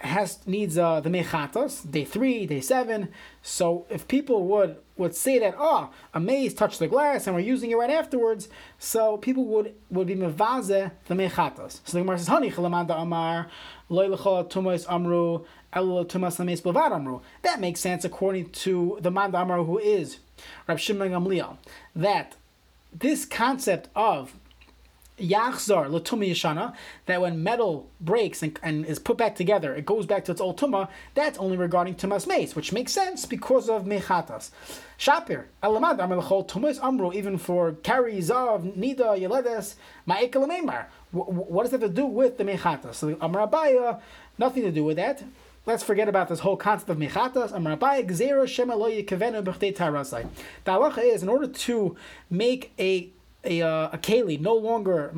has 0.00 0.38
needs 0.46 0.78
uh, 0.78 0.98
the 1.00 1.10
mechatos 1.10 1.88
day 1.90 2.04
three 2.04 2.46
day 2.46 2.60
seven. 2.60 3.10
So 3.42 3.86
if 3.90 4.08
people 4.08 4.44
would 4.44 4.76
would 4.96 5.14
say 5.14 5.38
that 5.38 5.54
oh 5.58 5.90
a 6.14 6.20
mace 6.20 6.54
touched 6.54 6.78
the 6.78 6.88
glass 6.88 7.26
and 7.26 7.36
we're 7.36 7.42
using 7.42 7.70
it 7.70 7.76
right 7.76 7.90
afterwards 7.90 8.48
so 8.78 9.18
people 9.18 9.44
would 9.46 9.74
would 9.90 10.06
be 10.06 10.14
mevaze 10.14 10.90
the 11.06 11.14
mechatos. 11.14 11.80
So 11.84 11.98
the 11.98 12.00
Gemara 12.00 12.18
says 12.18 12.28
honey 12.28 12.50
chalamanda 12.50 12.98
amar 12.98 13.48
tumas 13.90 14.86
amru 14.88 15.44
tumas 15.74 17.22
that 17.42 17.60
makes 17.60 17.80
sense 17.80 18.04
according 18.04 18.50
to 18.50 18.98
the 19.02 19.10
manda 19.10 19.38
amar 19.38 19.62
who 19.64 19.78
is 19.78 20.18
Rab 20.66 20.78
Shimon 20.78 21.10
Gamliel 21.10 21.58
that 21.94 22.36
this 22.92 23.24
concept 23.24 23.88
of 23.94 24.34
Yachzar 25.20 25.88
Latumi 25.88 26.30
Yashana, 26.30 26.74
that 27.06 27.20
when 27.20 27.42
metal 27.42 27.88
breaks 28.00 28.42
and, 28.42 28.58
and 28.62 28.84
is 28.86 28.98
put 28.98 29.16
back 29.16 29.36
together, 29.36 29.74
it 29.74 29.86
goes 29.86 30.06
back 30.06 30.24
to 30.24 30.32
its 30.32 30.40
old 30.40 30.58
Tuma, 30.58 30.88
that's 31.14 31.38
only 31.38 31.56
regarding 31.56 31.94
Tumas 31.94 32.26
Mace, 32.26 32.56
which 32.56 32.72
makes 32.72 32.92
sense 32.92 33.26
because 33.26 33.68
of 33.68 33.84
Mechatas. 33.84 34.50
Shapir, 34.98 35.44
Alamad 35.62 35.98
Amalachol 35.98 36.48
Tumas 36.48 36.82
Amru, 36.82 37.12
even 37.12 37.38
for 37.38 37.72
Kari 37.72 38.18
Zav, 38.18 38.76
Nida, 38.76 39.18
Yeledes, 39.18 39.74
Ma'ekalameimar. 40.08 40.86
What 41.12 41.62
does 41.62 41.72
that 41.72 41.82
have 41.82 41.90
to 41.90 41.96
do 41.96 42.06
with 42.06 42.38
the 42.38 42.44
Mechatas? 42.44 42.94
So 42.94 43.14
Amrabaya, 43.16 44.00
nothing 44.38 44.62
to 44.62 44.72
do 44.72 44.84
with 44.84 44.96
that. 44.96 45.22
Let's 45.66 45.82
forget 45.82 46.08
about 46.08 46.28
this 46.28 46.40
whole 46.40 46.56
concept 46.56 46.88
of 46.90 46.96
mechatas. 46.96 47.50
The 50.64 50.70
halacha 50.72 51.14
is 51.14 51.22
in 51.22 51.28
order 51.28 51.46
to 51.46 51.96
make 52.30 52.72
a 52.78 53.10
a, 53.44 53.62
uh, 53.62 53.90
a 53.92 53.98
keli 53.98 54.40
no 54.40 54.54
longer 54.54 55.12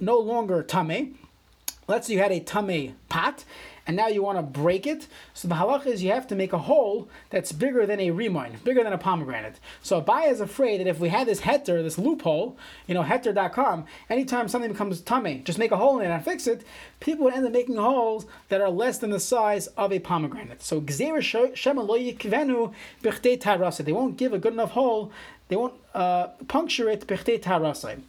no 0.00 0.18
longer 0.18 0.62
tame. 0.62 1.18
Let's 1.88 2.08
say 2.08 2.14
you 2.14 2.18
had 2.18 2.32
a 2.32 2.40
tame 2.40 2.96
pot, 3.08 3.44
and 3.86 3.96
now 3.96 4.08
you 4.08 4.22
want 4.22 4.38
to 4.38 4.42
break 4.42 4.86
it. 4.86 5.06
So 5.34 5.46
the 5.46 5.54
halacha 5.54 5.86
is 5.86 6.02
you 6.02 6.10
have 6.10 6.26
to 6.28 6.34
make 6.34 6.52
a 6.52 6.58
hole 6.58 7.08
that's 7.30 7.52
bigger 7.52 7.86
than 7.86 8.00
a 8.00 8.10
rimoin, 8.10 8.62
bigger 8.64 8.82
than 8.82 8.92
a 8.92 8.98
pomegranate. 8.98 9.60
So 9.82 10.02
Abai 10.02 10.30
is 10.30 10.40
afraid 10.40 10.80
that 10.80 10.88
if 10.88 10.98
we 10.98 11.10
had 11.10 11.28
this 11.28 11.42
heter, 11.42 11.82
this 11.82 11.96
loophole, 11.96 12.56
you 12.88 12.94
know, 12.94 13.04
heter.com, 13.04 13.84
anytime 14.10 14.48
something 14.48 14.72
becomes 14.72 15.00
tame, 15.00 15.44
just 15.44 15.58
make 15.58 15.70
a 15.70 15.76
hole 15.76 16.00
in 16.00 16.06
it 16.06 16.10
and 16.12 16.24
fix 16.24 16.48
it, 16.48 16.64
people 16.98 17.26
would 17.26 17.34
end 17.34 17.46
up 17.46 17.52
making 17.52 17.76
holes 17.76 18.26
that 18.48 18.60
are 18.60 18.70
less 18.70 18.98
than 18.98 19.10
the 19.10 19.20
size 19.20 19.68
of 19.68 19.92
a 19.92 20.00
pomegranate. 20.00 20.62
So 20.62 20.80
They 20.80 21.12
won't 23.92 24.16
give 24.16 24.32
a 24.32 24.38
good 24.38 24.52
enough 24.52 24.70
hole 24.72 25.12
they 25.48 25.56
won't 25.56 25.74
uh, 25.94 26.28
puncture 26.48 26.88
it 26.88 27.06
tarasai. 27.06 28.00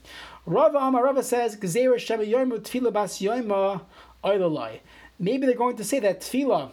Rava 0.46 0.78
Amar 0.78 1.04
Rava 1.04 1.24
says 1.24 1.56
yomu 1.58 2.60
tefila 2.60 2.94
bas 2.94 3.20
oilalai. 3.20 4.80
Maybe 5.20 5.46
they're 5.46 5.56
going 5.56 5.78
to 5.78 5.84
say 5.84 6.00
that 6.00 6.22
tefillah 6.22 6.72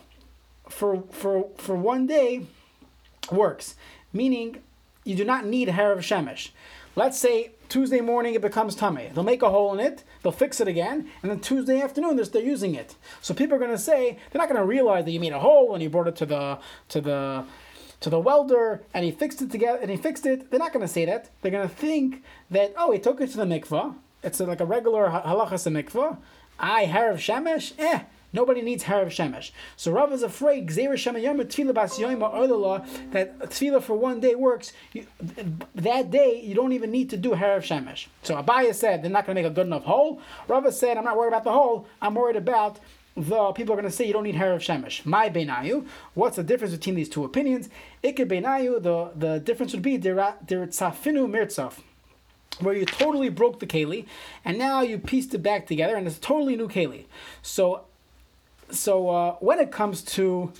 for 0.69 1.03
for 1.11 1.49
for 1.57 1.77
one 1.77 2.07
day 2.07 2.47
works, 3.31 3.75
meaning 4.13 4.63
you 5.05 5.17
do 5.17 5.25
not 5.25 5.45
need 5.45 5.69
hair 5.69 5.93
of 5.93 6.01
shemesh. 6.01 6.51
Let's 6.97 7.19
say 7.19 7.51
Tuesday 7.69 8.01
morning 8.01 8.35
it 8.35 8.41
becomes 8.41 8.75
tummy. 8.77 9.11
They'll 9.13 9.25
make 9.25 9.43
a 9.43 9.51
hole 9.51 9.75
in 9.75 9.81
it, 9.81 10.05
they'll 10.23 10.33
fix 10.33 10.61
it 10.61 10.69
again, 10.69 11.11
and 11.23 11.31
then 11.31 11.41
Tuesday 11.41 11.81
afternoon 11.81 12.17
they're, 12.17 12.25
they're 12.27 12.43
using 12.43 12.75
it. 12.75 12.95
So 13.21 13.35
people 13.35 13.57
are 13.57 13.59
going 13.59 13.73
to 13.73 13.79
say 13.79 14.19
they're 14.31 14.41
not 14.41 14.49
going 14.49 14.61
to 14.61 14.67
realize 14.67 15.05
that 15.05 15.11
you 15.11 15.21
made 15.21 15.33
a 15.33 15.41
hole 15.41 15.75
and 15.75 15.83
you 15.83 15.91
brought 15.91 16.07
it 16.07 16.17
to 16.17 16.27
the 16.27 16.59
to 16.91 17.01
the 17.01 17.45
to 18.05 18.11
the 18.11 18.21
welder 18.21 18.83
and 18.93 19.05
he 19.05 19.11
fixed 19.11 19.41
it 19.41 19.51
together 19.51 19.79
and 19.81 19.91
he 19.91 19.97
fixed 19.97 20.27
it, 20.27 20.51
they're 20.51 20.61
not 20.61 20.73
going 20.75 20.87
to 20.87 20.93
say 20.93 21.07
that. 21.07 21.31
They're 21.41 21.51
going 21.51 21.67
to 21.67 21.75
think 21.75 22.23
that, 22.51 22.75
oh, 22.77 22.93
he 22.93 22.99
took 22.99 23.21
it 23.23 23.31
to 23.31 23.39
the 23.39 23.47
mikvah. 23.47 23.95
It's 24.23 24.39
like 24.41 24.61
a 24.61 24.67
regular 24.67 25.09
halachas 25.09 25.67
mikvah. 25.73 26.19
I, 26.59 26.85
harav 26.85 27.15
shemesh, 27.15 27.73
eh, 27.79 28.03
Nobody 28.35 28.63
needs 28.63 28.85
harav 28.85 29.07
shemesh. 29.07 29.53
So 29.77 29.93
Rav 29.93 30.13
is 30.13 30.23
afraid 30.25 30.69
that 30.69 30.85
tefillah 33.39 33.83
for 33.83 33.95
one 33.95 34.21
day 34.21 34.35
works. 34.35 34.73
You, 34.93 35.07
that 35.77 36.11
day 36.11 36.43
you 36.45 36.55
don't 36.55 36.73
even 36.73 36.91
need 36.91 37.11
to 37.11 37.17
do 37.17 37.31
harav 37.31 37.61
shemesh. 37.61 38.09
So 38.23 38.35
Abaya 38.35 38.75
said 38.75 39.03
they're 39.03 39.11
not 39.11 39.25
going 39.25 39.37
to 39.37 39.43
make 39.43 39.51
a 39.51 39.55
good 39.55 39.67
enough 39.69 39.85
hole. 39.85 40.21
Rav 40.49 40.75
said 40.75 40.99
I'm 40.99 41.05
not 41.05 41.17
worried 41.17 41.29
about 41.29 41.45
the 41.45 41.53
hole. 41.53 41.87
I'm 42.03 42.17
worried 42.17 42.37
about 42.37 42.81
the 43.17 43.53
people 43.53 43.73
are 43.73 43.77
going 43.77 43.89
to 43.89 43.95
say 43.97 44.07
you 44.07 44.13
don't 44.13 44.25
need 44.25 44.35
hair 44.35 44.53
of 44.53 44.61
shemesh. 44.61 45.07
My 45.07 45.31
beinayu. 45.31 45.87
What's 46.15 46.37
the 46.37 46.43
difference 46.43 46.75
between 46.75 46.97
these 46.97 47.09
two 47.09 47.25
opinions? 47.25 47.69
Ikke 48.03 48.27
beinayu. 48.27 48.83
The 48.83 49.11
the 49.15 49.39
difference 49.39 49.73
would 49.73 49.83
be 49.83 49.99
tzafinu 49.99 51.29
mirtzaf, 51.29 51.75
where 52.61 52.75
you 52.75 52.85
totally 52.85 53.29
broke 53.29 53.61
the 53.61 53.67
keli, 53.67 54.07
and 54.45 54.59
now 54.59 54.81
you 54.81 54.99
pieced 54.99 55.33
it 55.35 55.43
back 55.43 55.67
together, 55.67 55.95
and 55.95 56.07
it's 56.07 56.19
a 56.19 56.21
totally 56.21 56.57
new 56.57 56.69
keli. 56.69 57.05
So, 57.43 57.83
so 58.71 59.09
uh, 59.09 59.33
when 59.35 59.61
it 59.61 59.71
comes 59.71 60.03
to 60.03 60.53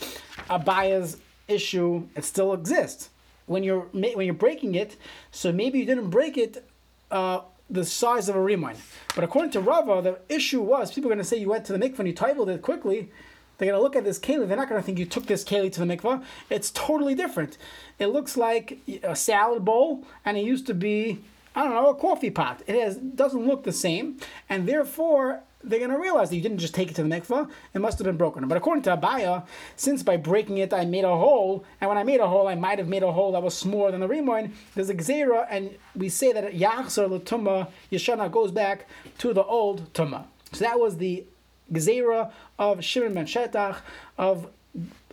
Abaya's 0.49 1.17
issue, 1.49 2.07
it 2.15 2.25
still 2.25 2.53
exists. 2.53 3.11
When 3.47 3.65
you're 3.65 3.83
when 3.93 4.21
you're 4.21 4.33
breaking 4.33 4.77
it, 4.77 4.97
so 5.33 5.53
maybe 5.53 5.81
you 5.81 5.87
didn't 5.87 6.11
break 6.11 6.39
it. 6.39 6.65
Uh, 7.11 7.41
the 7.71 7.85
size 7.85 8.29
of 8.29 8.37
a 8.37 8.41
rimon. 8.41 8.77
But 9.15 9.25
according 9.25 9.53
to 9.53 9.61
Rava, 9.61 10.03
the 10.03 10.35
issue 10.35 10.61
was 10.61 10.93
people 10.93 11.11
are 11.11 11.15
going 11.15 11.25
to 11.25 11.29
say 11.29 11.37
you 11.37 11.49
went 11.49 11.65
to 11.67 11.73
the 11.73 11.79
mikvah 11.79 12.01
and 12.01 12.09
you 12.09 12.15
titled 12.15 12.49
it 12.49 12.63
quickly. 12.63 13.11
They're 13.57 13.69
going 13.69 13.79
to 13.79 13.83
look 13.83 13.97
at 13.97 14.05
this 14.05 14.19
keli. 14.19 14.49
They're 14.49 14.57
not 14.57 14.69
going 14.69 14.81
to 14.81 14.85
think 14.85 14.99
you 14.99 15.07
took 15.07 15.27
this 15.27 15.45
keli 15.45 15.73
to 15.73 15.81
the 15.81 15.87
mikvah. 15.87 16.25
It's 16.51 16.71
totally 16.73 17.15
different. 17.15 17.57
It 17.99 18.09
looks 18.09 18.37
like 18.37 18.79
a 19.03 19.15
salad 19.15 19.65
bowl, 19.65 20.05
and 20.25 20.37
it 20.37 20.45
used 20.45 20.67
to 20.67 20.75
be 20.75 21.21
I 21.57 21.63
don't 21.63 21.75
know 21.75 21.91
a 21.91 21.95
coffee 21.95 22.31
pot. 22.31 22.63
It 22.67 22.75
has 22.81 22.97
doesn't 22.97 23.47
look 23.47 23.63
the 23.63 23.73
same, 23.73 24.19
and 24.49 24.69
therefore 24.69 25.43
they're 25.65 25.79
going 25.79 25.91
to 25.91 25.99
realize 25.99 26.31
that 26.31 26.37
you 26.37 26.43
didn't 26.43 26.59
just 26.59 26.75
take 26.75 26.91
it 26.91 26.95
to 26.97 27.03
the 27.03 27.09
mikvah, 27.09 27.49
it 27.73 27.81
must 27.81 27.99
have 27.99 28.05
been 28.05 28.17
broken. 28.17 28.47
But 28.49 28.57
according 28.57 28.83
to 28.85 28.97
Abaya, 28.97 29.45
since 29.77 30.03
by 30.03 30.17
breaking 30.17 30.59
it 30.59 30.73
I 30.73 30.85
made 30.85 31.05
a 31.05 31.17
hole, 31.17 31.65
and 31.81 31.89
when 31.89 31.99
I 31.99 32.03
made 32.03 32.21
a 32.21 32.29
hole, 32.29 32.49
I 32.49 32.55
might 32.55 32.79
have 32.79 32.89
made 32.89 33.03
a 33.03 33.13
hole 33.13 33.33
that 33.33 33.43
was 33.43 33.57
smaller 33.57 33.91
than 33.91 34.01
the 34.01 34.09
rimoin, 34.09 34.53
there's 34.75 34.91
a 34.91 34.95
gzera, 34.95 35.47
and 35.51 35.77
we 35.97 36.09
say 36.09 36.33
that 36.33 36.53
Yachzar 36.53 37.09
Latuma 37.09 37.69
Yeshana 37.91 38.31
goes 38.31 38.51
back 38.51 38.87
to 39.19 39.33
the 39.33 39.45
old 39.45 39.93
Tuma. 39.93 40.25
So 40.53 40.65
that 40.65 40.79
was 40.79 40.99
the 40.99 41.25
gzera 41.73 42.31
of 42.59 42.85
Shimon 42.85 43.15
ben 43.15 43.27
Shetach 43.27 43.79
of 44.19 44.49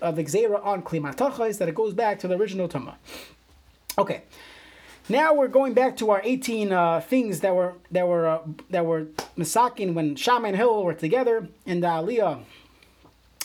of 0.01 0.15
the 0.15 0.23
Xera 0.23 0.63
on 0.65 0.81
Klimatachais 0.81 1.57
that 1.59 1.69
it 1.69 1.75
goes 1.75 1.93
back 1.93 2.19
to 2.19 2.27
the 2.27 2.35
original 2.35 2.67
Tumah. 2.67 2.95
Okay. 3.97 4.23
Now 5.11 5.33
we're 5.33 5.49
going 5.49 5.73
back 5.73 5.97
to 5.97 6.09
our 6.11 6.21
18 6.23 6.71
uh, 6.71 7.01
things 7.01 7.41
that 7.41 7.53
were 7.53 7.73
that 7.91 8.07
were 8.07 8.25
uh, 8.25 8.39
that 8.69 8.85
were 8.85 9.07
misakin 9.37 9.93
when 9.93 10.15
Shammai 10.15 10.47
and 10.47 10.55
Hillel 10.55 10.85
were 10.85 10.93
together 10.93 11.49
in 11.65 11.81
the 11.81 11.87
Aliyah 11.87 12.39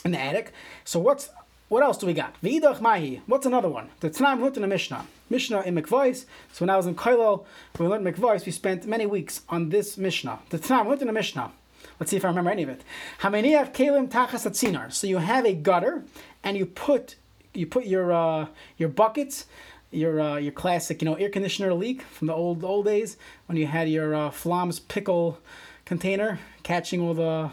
in 0.05 0.13
the 0.13 0.21
attic. 0.21 0.53
So 0.85 1.01
what's 1.01 1.29
what 1.69 1.83
else 1.83 1.99
do 1.99 2.07
we 2.07 2.13
got? 2.13 2.41
V'idach 2.41 2.81
mahi. 2.81 3.21
What's 3.27 3.47
another 3.47 3.69
one? 3.69 3.89
The 3.99 4.11
Tanaim 4.11 4.39
Hut 4.39 4.55
in 4.55 4.63
the 4.63 4.69
Mishnah. 4.69 5.09
Mishnah 5.29 5.63
in 5.63 5.75
Mikvais. 5.75 6.27
So 6.53 6.65
when 6.65 6.71
I 6.71 6.77
was 6.77 6.87
in 6.87 6.95
Kailel, 6.95 7.45
when 7.77 7.91
we 7.91 7.97
learned 7.97 8.07
Mikvais, 8.07 8.47
we 8.47 8.53
spent 8.53 8.87
many 8.87 9.07
weeks 9.07 9.41
on 9.49 9.71
this 9.71 9.99
Mishnah. 9.99 10.39
The 10.51 10.61
Tanaim 10.61 10.87
Hut 10.87 11.01
in 11.01 11.09
the 11.09 11.13
Mishnah. 11.13 11.51
Let's 11.99 12.11
see 12.11 12.17
if 12.17 12.25
I 12.25 12.29
remember 12.29 12.53
any 12.53 12.63
of 12.63 12.69
it. 12.69 12.83
Hameniach 13.23 13.75
kelim 13.75 14.09
tachas 14.09 14.47
atzinar. 14.49 14.93
So 14.93 15.09
you 15.09 15.19
have 15.19 15.45
a 15.45 15.55
gutter, 15.55 16.05
and 16.45 16.57
you 16.57 16.65
put 16.65 17.17
you 17.55 17.67
put 17.67 17.87
your 17.87 18.13
uh, 18.13 18.47
your 18.77 18.89
buckets 18.89 19.47
your 19.91 20.21
uh, 20.21 20.37
your 20.37 20.53
classic, 20.53 21.01
you 21.01 21.07
know, 21.07 21.15
air 21.15 21.29
conditioner 21.29 21.73
leak 21.75 22.03
from 22.03 22.27
the 22.27 22.35
old 22.35 22.65
old 22.65 22.87
days 22.87 23.17
when 23.47 23.57
you 23.57 23.67
had 23.67 23.89
your 23.89 24.15
uh, 24.15 24.31
Flaum's 24.31 24.81
pickle 24.81 25.39
container 25.85 26.39
catching 26.63 27.01
all 27.01 27.15
the 27.15 27.51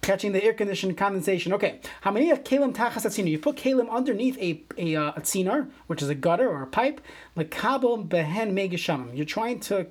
catching 0.00 0.32
the 0.32 0.42
air 0.42 0.52
conditioning 0.52 0.96
condensation. 0.96 1.52
Okay, 1.52 1.80
how 2.02 2.10
many 2.10 2.30
of 2.30 2.44
kalim 2.44 2.74
tachas 2.74 3.06
atziner? 3.06 3.30
You 3.30 3.38
put 3.38 3.56
kalim 3.56 3.88
underneath 3.90 4.38
a 4.38 4.62
a, 4.76 4.96
uh, 4.96 5.12
a 5.16 5.66
which 5.86 6.02
is 6.02 6.08
a 6.08 6.14
gutter 6.14 6.48
or 6.48 6.62
a 6.62 6.66
pipe, 6.66 7.00
like 7.36 7.50
kabel 7.50 8.04
behen 8.04 8.52
megishamim. 8.52 9.16
You're 9.16 9.24
trying 9.24 9.60
to 9.60 9.86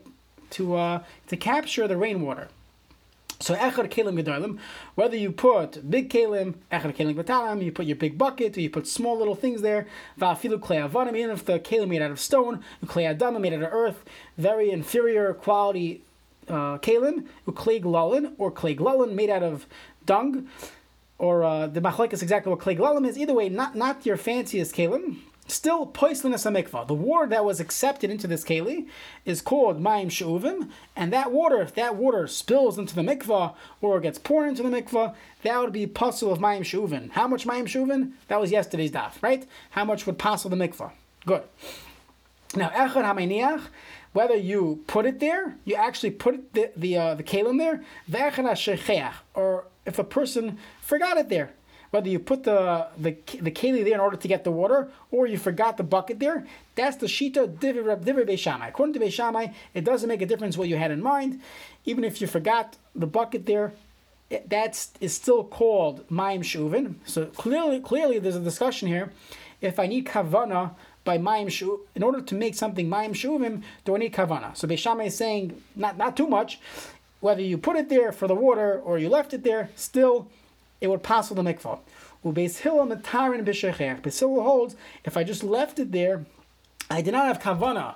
to 0.51 0.75
uh, 0.75 1.03
to 1.27 1.37
capture 1.37 1.87
the 1.87 1.97
rainwater. 1.97 2.49
So 3.39 3.55
echad 3.55 3.89
kelim 3.91 4.21
gedolim, 4.21 4.57
whether 4.95 5.15
you 5.15 5.31
put 5.31 5.89
big 5.89 6.09
kelim, 6.09 6.55
echad 6.71 6.95
kelim 6.95 7.15
batalam, 7.15 7.63
you 7.63 7.71
put 7.71 7.85
your 7.85 7.95
big 7.95 8.17
bucket, 8.17 8.57
or 8.57 8.61
you 8.61 8.69
put 8.69 8.87
small 8.87 9.17
little 9.17 9.35
things 9.35 9.61
there. 9.61 9.85
Va'afilu 10.19 10.59
klei 10.59 10.89
avanim, 10.89 11.15
even 11.15 11.31
if 11.31 11.45
the 11.45 11.59
kelim 11.59 11.89
made 11.89 12.01
out 12.01 12.11
of 12.11 12.19
stone, 12.19 12.63
klei 12.85 13.15
adama 13.15 13.39
made 13.39 13.53
out 13.53 13.61
of 13.61 13.71
earth, 13.71 14.03
very 14.37 14.71
inferior 14.71 15.33
quality 15.33 16.01
uh, 16.47 16.79
kalim, 16.79 17.27
klei 17.47 17.81
glalin, 17.81 18.33
or 18.39 18.51
klei 18.51 18.75
glalin 18.75 19.13
made 19.13 19.29
out 19.29 19.43
of 19.43 19.67
dung, 20.05 20.47
or 21.19 21.43
uh, 21.43 21.67
the 21.67 21.81
machlek 21.81 22.13
is 22.13 22.23
exactly 22.23 22.49
what 22.49 22.59
klei 22.59 22.75
glalin 22.75 23.07
is. 23.07 23.17
Either 23.19 23.33
way, 23.33 23.49
not 23.49 23.75
not 23.75 24.03
your 24.03 24.17
fanciest 24.17 24.73
kalim, 24.73 25.17
Still, 25.49 25.85
poisliness 25.85 26.45
a 26.45 26.49
mikvah. 26.49 26.87
The 26.87 26.93
water 26.93 27.27
that 27.27 27.45
was 27.45 27.61
accepted 27.61 28.09
into 28.09 28.27
this 28.27 28.43
keli 28.43 28.87
is 29.23 29.41
called 29.41 29.81
mayim 29.81 30.11
she'uvim, 30.11 30.69
and 30.95 31.13
that 31.13 31.31
water, 31.31 31.61
if 31.61 31.73
that 31.75 31.95
water 31.95 32.27
spills 32.27 32.77
into 32.77 32.93
the 32.93 33.01
mikvah 33.01 33.55
or 33.79 33.99
gets 34.01 34.19
poured 34.19 34.49
into 34.49 34.61
the 34.61 34.69
mikvah, 34.69 35.15
that 35.43 35.59
would 35.61 35.71
be 35.71 35.87
puzzle 35.87 36.33
of 36.33 36.39
mayim 36.39 36.65
she'uvim. 36.65 37.11
How 37.11 37.27
much 37.27 37.47
mayim 37.47 37.65
she'uvim? 37.65 38.11
That 38.27 38.41
was 38.41 38.51
yesterday's 38.51 38.91
daf, 38.91 39.13
right? 39.21 39.47
How 39.69 39.85
much 39.85 40.05
would 40.05 40.19
passel 40.19 40.49
the 40.49 40.57
mikvah? 40.57 40.91
Good. 41.25 41.43
Now, 42.55 42.69
echad 42.69 43.03
hameniach, 43.03 43.61
whether 44.13 44.35
you 44.35 44.83
put 44.87 45.05
it 45.05 45.19
there, 45.19 45.55
you 45.63 45.75
actually 45.75 46.11
put 46.11 46.53
the 46.53 46.71
the 46.75 46.97
uh, 46.97 47.15
the 47.15 47.23
kalim 47.23 47.57
there, 47.57 47.83
or 49.33 49.65
if 49.85 49.99
a 49.99 50.03
person 50.03 50.57
forgot 50.81 51.17
it 51.17 51.29
there, 51.29 51.51
whether 51.91 52.09
you 52.09 52.19
put 52.19 52.43
the 52.43 52.87
the 52.97 53.11
the 53.41 53.51
keli 53.51 53.83
there 53.83 53.93
in 53.93 53.99
order 53.99 54.17
to 54.17 54.27
get 54.27 54.43
the 54.43 54.51
water, 54.51 54.89
or 55.11 55.27
you 55.27 55.37
forgot 55.37 55.77
the 55.77 55.83
bucket 55.83 56.19
there, 56.19 56.45
that's 56.75 56.97
the 56.97 57.07
shita 57.07 57.47
divrei 57.57 58.25
beishamai. 58.25 58.69
According 58.69 58.93
to 58.93 58.99
beishamai, 58.99 59.53
it 59.73 59.83
doesn't 59.83 60.07
make 60.07 60.21
a 60.21 60.25
difference 60.25 60.57
what 60.57 60.67
you 60.67 60.77
had 60.77 60.91
in 60.91 61.01
mind, 61.01 61.41
even 61.85 62.03
if 62.03 62.21
you 62.21 62.27
forgot 62.27 62.77
the 62.95 63.07
bucket 63.07 63.45
there. 63.45 63.73
That 64.47 64.87
is 64.99 65.13
still 65.13 65.45
called 65.45 66.05
mayim 66.09 66.41
shuvin. 66.41 66.95
So 67.05 67.27
clearly, 67.27 67.79
clearly, 67.79 68.19
there's 68.19 68.35
a 68.35 68.41
discussion 68.41 68.89
here. 68.89 69.13
If 69.61 69.79
I 69.79 69.87
need 69.87 70.05
kavana 70.05 70.71
by 71.05 71.17
mayim 71.17 71.49
shu, 71.49 71.85
in 71.95 72.03
order 72.03 72.19
to 72.21 72.35
make 72.35 72.53
something 72.53 72.89
mayim 72.89 73.11
shuvim, 73.11 73.63
do 73.85 73.95
I 73.95 73.99
need 73.99 74.13
kavana? 74.13 74.55
So 74.57 74.67
Beishamai 74.67 75.07
is 75.07 75.15
saying 75.15 75.61
not 75.75 75.97
not 75.97 76.17
too 76.17 76.27
much. 76.27 76.59
Whether 77.21 77.41
you 77.41 77.57
put 77.57 77.77
it 77.77 77.87
there 77.89 78.11
for 78.11 78.27
the 78.27 78.35
water 78.35 78.79
or 78.79 78.99
you 78.99 79.09
left 79.09 79.33
it 79.33 79.43
there, 79.43 79.69
still 79.75 80.27
it 80.81 80.87
would 80.87 81.03
pass 81.03 81.29
the 81.29 81.41
mikvah. 81.41 81.79
Ubeis 82.23 82.59
Hillel 82.59 82.87
metarin 82.87 83.45
b'shechech. 83.45 84.01
Beis 84.01 84.19
Hillel 84.19 84.43
holds 84.43 84.75
if 85.03 85.17
I 85.17 85.23
just 85.23 85.43
left 85.43 85.79
it 85.79 85.91
there, 85.91 86.25
I 86.89 87.01
did 87.01 87.11
not 87.11 87.27
have 87.27 87.39
kavana 87.39 87.95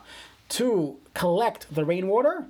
to 0.50 0.98
collect 1.13 1.74
the 1.74 1.86
rainwater. 1.86 2.46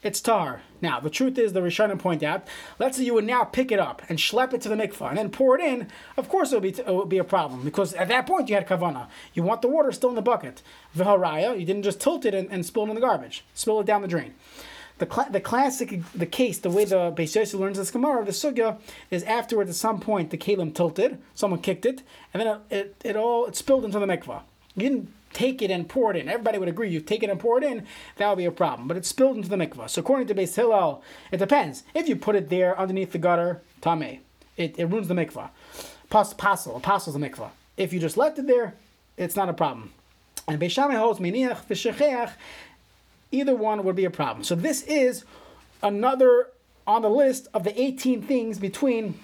It's 0.00 0.20
tar. 0.20 0.62
Now 0.80 1.00
the 1.00 1.10
truth 1.10 1.36
is, 1.38 1.52
the 1.52 1.60
Rishonim 1.60 1.98
point 1.98 2.22
out. 2.22 2.46
Let's 2.78 2.96
say 2.96 3.04
you 3.04 3.14
would 3.14 3.24
now 3.24 3.42
pick 3.42 3.72
it 3.72 3.80
up 3.80 4.02
and 4.08 4.18
schlep 4.18 4.54
it 4.54 4.60
to 4.60 4.68
the 4.68 4.76
mikvah 4.76 5.08
and 5.08 5.18
then 5.18 5.30
pour 5.30 5.58
it 5.58 5.64
in. 5.64 5.88
Of 6.16 6.28
course, 6.28 6.52
it 6.52 6.56
would 6.56 6.62
be 6.62 6.80
it 6.80 6.94
would 6.94 7.08
be 7.08 7.18
a 7.18 7.24
problem 7.24 7.64
because 7.64 7.94
at 7.94 8.08
that 8.08 8.26
point 8.26 8.48
you 8.48 8.54
had 8.54 8.68
kavana. 8.68 9.08
You 9.34 9.42
want 9.42 9.60
the 9.60 9.68
water 9.68 9.90
still 9.90 10.10
in 10.10 10.14
the 10.14 10.22
bucket. 10.22 10.62
V'haraya, 10.96 11.58
you 11.58 11.66
didn't 11.66 11.82
just 11.82 12.00
tilt 12.00 12.24
it 12.24 12.34
and, 12.34 12.48
and 12.50 12.64
spill 12.64 12.84
it 12.84 12.90
in 12.90 12.94
the 12.94 13.00
garbage. 13.00 13.44
Spill 13.54 13.80
it 13.80 13.86
down 13.86 14.02
the 14.02 14.08
drain 14.08 14.34
the 14.98 15.06
cl- 15.10 15.30
the 15.30 15.40
classic 15.40 16.00
the 16.14 16.26
case 16.26 16.58
the 16.58 16.70
way 16.70 16.84
the 16.84 17.12
Beis 17.12 17.34
Yosef 17.34 17.58
learns 17.58 17.78
this 17.78 17.90
Gemara 17.90 18.24
the 18.24 18.32
sugya 18.32 18.78
is 19.10 19.22
afterwards 19.24 19.70
at 19.70 19.76
some 19.76 20.00
point 20.00 20.30
the 20.30 20.38
kalim 20.38 20.74
tilted 20.74 21.18
someone 21.34 21.60
kicked 21.60 21.86
it 21.86 22.02
and 22.32 22.40
then 22.40 22.60
it, 22.70 22.76
it, 22.76 22.96
it 23.10 23.16
all 23.16 23.46
it 23.46 23.56
spilled 23.56 23.84
into 23.84 23.98
the 23.98 24.06
mikvah. 24.06 24.42
You 24.74 24.88
didn't 24.88 25.12
take 25.32 25.60
it 25.60 25.70
and 25.70 25.88
pour 25.88 26.10
it 26.10 26.16
in. 26.16 26.28
Everybody 26.28 26.58
would 26.58 26.68
agree 26.68 26.88
you 26.88 27.00
take 27.00 27.22
it 27.22 27.30
and 27.30 27.38
pour 27.38 27.58
it 27.58 27.64
in 27.64 27.86
that 28.16 28.28
would 28.28 28.38
be 28.38 28.44
a 28.44 28.50
problem 28.50 28.88
but 28.88 28.96
it 28.96 29.06
spilled 29.06 29.36
into 29.36 29.48
the 29.48 29.56
mikvah. 29.56 29.88
So 29.88 30.00
according 30.00 30.26
to 30.28 30.34
Beis 30.34 30.54
Hillel 30.56 31.02
it 31.30 31.38
depends. 31.38 31.84
If 31.94 32.08
you 32.08 32.16
put 32.16 32.36
it 32.36 32.48
there 32.48 32.78
underneath 32.78 33.12
the 33.12 33.18
gutter 33.18 33.62
tameh 33.80 34.20
it, 34.56 34.78
it 34.78 34.86
ruins 34.86 35.08
the 35.08 35.14
mikvah. 35.14 35.50
Pas, 36.10 36.34
passel 36.34 36.76
apostles 36.76 37.14
the 37.14 37.20
mikvah. 37.20 37.50
If 37.76 37.92
you 37.92 38.00
just 38.00 38.16
left 38.16 38.38
it 38.38 38.46
there 38.46 38.74
it's 39.16 39.36
not 39.36 39.48
a 39.48 39.52
problem. 39.52 39.92
And 40.48 40.58
Beis 40.58 40.70
Shammai 40.70 40.94
holds 40.94 41.20
v'shecheach 41.20 42.32
Either 43.30 43.54
one 43.54 43.84
would 43.84 43.96
be 43.96 44.04
a 44.04 44.10
problem. 44.10 44.44
So 44.44 44.54
this 44.54 44.82
is 44.82 45.24
another 45.82 46.48
on 46.86 47.02
the 47.02 47.10
list 47.10 47.48
of 47.52 47.64
the 47.64 47.80
18 47.80 48.22
things 48.22 48.58
between 48.58 49.18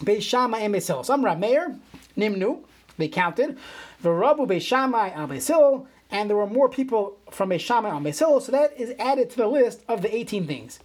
Beis 0.00 0.22
Shammai 0.22 0.58
and 0.58 0.74
Beis 0.74 0.88
Hillel. 0.88 1.04
Some 1.04 1.24
Rav 1.24 1.38
Meir, 1.38 1.76
Nimnu, 2.16 2.64
they 2.98 3.08
counted. 3.08 3.56
The 4.02 4.08
Rabu 4.08 4.46
Beis 4.46 4.62
Shammai 4.62 5.10
al 5.10 5.28
Beis 5.28 5.46
Hillel, 5.46 5.86
and 6.10 6.28
there 6.28 6.36
were 6.36 6.46
more 6.46 6.68
people 6.68 7.16
from 7.30 7.50
Beis 7.50 7.60
Shammai 7.60 7.90
on 7.90 8.04
Beis 8.04 8.18
Hillel, 8.18 8.40
so 8.40 8.52
that 8.52 8.78
is 8.78 8.94
added 8.98 9.30
to 9.30 9.36
the 9.36 9.46
list 9.46 9.82
of 9.88 10.02
the 10.02 10.14
18 10.14 10.46
things. 10.46 10.80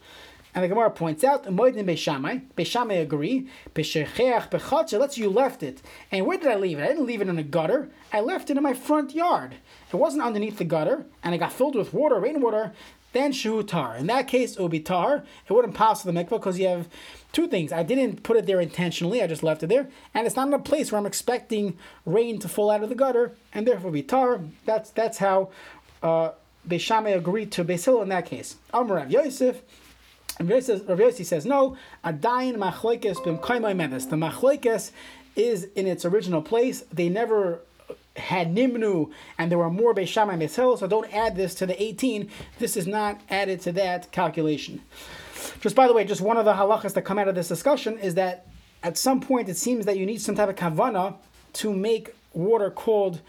And 0.53 0.63
the 0.63 0.67
Gemara 0.67 0.91
points 0.91 1.23
out, 1.23 1.45
Moedin 1.45 1.85
Beishamai, 1.85 2.41
Beishamai 2.57 3.01
agree, 3.01 3.47
Beshecheach 3.73 4.49
Bechatcha, 4.49 4.99
let's 4.99 5.17
you 5.17 5.29
left 5.29 5.63
it. 5.63 5.81
And 6.11 6.25
where 6.25 6.37
did 6.37 6.51
I 6.51 6.55
leave 6.55 6.77
it? 6.77 6.83
I 6.83 6.87
didn't 6.87 7.05
leave 7.05 7.21
it 7.21 7.29
in 7.29 7.39
a 7.39 7.43
gutter. 7.43 7.89
I 8.11 8.19
left 8.19 8.49
it 8.49 8.57
in 8.57 8.63
my 8.63 8.73
front 8.73 9.15
yard. 9.15 9.55
It 9.91 9.95
wasn't 9.95 10.23
underneath 10.23 10.57
the 10.57 10.65
gutter, 10.65 11.05
and 11.23 11.33
it 11.33 11.37
got 11.37 11.53
filled 11.53 11.75
with 11.75 11.93
water, 11.93 12.19
rainwater, 12.19 12.73
then 13.13 13.31
Shu 13.31 13.61
tar. 13.63 13.97
In 13.97 14.07
that 14.07 14.27
case, 14.27 14.55
it 14.55 14.61
would 14.61 14.71
be 14.71 14.79
tar. 14.79 15.23
It 15.47 15.53
wouldn't 15.53 15.75
pass 15.75 16.01
to 16.01 16.11
the 16.11 16.13
mikvah 16.13 16.29
because 16.29 16.59
you 16.59 16.67
have 16.67 16.87
two 17.31 17.47
things. 17.47 17.71
I 17.71 17.83
didn't 17.83 18.23
put 18.23 18.37
it 18.37 18.45
there 18.45 18.61
intentionally, 18.61 19.21
I 19.21 19.27
just 19.27 19.43
left 19.43 19.63
it 19.63 19.67
there. 19.67 19.87
And 20.13 20.25
it's 20.25 20.35
not 20.35 20.47
in 20.47 20.53
a 20.53 20.59
place 20.59 20.91
where 20.91 20.99
I'm 20.99 21.05
expecting 21.05 21.77
rain 22.05 22.39
to 22.39 22.49
fall 22.49 22.69
out 22.69 22.83
of 22.83 22.89
the 22.89 22.95
gutter, 22.95 23.33
and 23.53 23.67
therefore 23.67 23.91
be 23.91 24.03
tar. 24.03 24.41
That's 24.65 24.89
that's 24.91 25.17
how 25.17 25.49
uh, 26.01 26.31
Beishamai 26.67 27.15
agreed 27.15 27.51
to 27.53 27.65
Beis 27.65 28.01
in 28.01 28.09
that 28.09 28.25
case. 28.25 28.55
Amar 28.73 28.97
Rav 28.97 29.11
Yosef, 29.11 29.61
Rav 30.39 30.47
Yossi 30.47 31.25
says 31.25 31.45
no. 31.45 31.77
Adayin 32.03 32.55
machlekes 32.55 33.17
b'mkaimai 33.17 33.75
medes. 33.75 34.07
The 34.07 34.15
machlekes 34.15 34.91
is 35.35 35.65
in 35.75 35.87
its 35.87 36.05
original 36.05 36.41
place. 36.41 36.81
They 36.91 37.09
never 37.09 37.61
had 38.15 38.53
nimnu, 38.53 39.11
and 39.37 39.51
there 39.51 39.57
were 39.57 39.69
more 39.69 39.93
beishamai 39.93 40.37
mishel. 40.37 40.77
So 40.77 40.87
don't 40.87 41.13
add 41.13 41.35
this 41.35 41.55
to 41.55 41.65
the 41.65 41.81
18. 41.81 42.29
This 42.59 42.75
is 42.75 42.87
not 42.87 43.21
added 43.29 43.61
to 43.61 43.71
that 43.73 44.11
calculation. 44.11 44.81
Just 45.59 45.75
by 45.75 45.87
the 45.87 45.93
way, 45.93 46.03
just 46.05 46.21
one 46.21 46.37
of 46.37 46.45
the 46.45 46.53
halachas 46.53 46.93
that 46.93 47.03
come 47.03 47.17
out 47.17 47.27
of 47.27 47.35
this 47.35 47.47
discussion 47.47 47.97
is 47.99 48.15
that 48.15 48.47
at 48.83 48.97
some 48.97 49.21
point 49.21 49.47
it 49.47 49.57
seems 49.57 49.85
that 49.85 49.97
you 49.97 50.05
need 50.05 50.21
some 50.21 50.35
type 50.35 50.49
of 50.49 50.55
kavana 50.55 51.15
to 51.53 51.73
make 51.73 52.15
water 52.33 52.69
called 52.69 53.21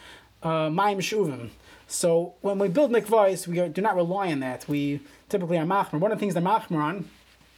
uh, 0.43 0.69
mayim 0.69 0.99
shuvim. 0.99 1.51
So 1.87 2.35
when 2.41 2.59
we 2.59 2.69
build 2.69 2.91
mikvahs, 2.91 3.47
we 3.47 3.69
do 3.69 3.83
not 3.83 3.97
rely 3.97 4.33
on 4.33 4.41
that. 4.41 4.67
We 4.67 5.01
typically 5.33 5.59
are 5.59 5.65
machmer. 5.65 5.99
One 5.99 6.13
of 6.13 6.19
the 6.19 6.21
things 6.21 6.35
they're 6.35 6.43
machmer 6.43 6.83
on 6.83 7.09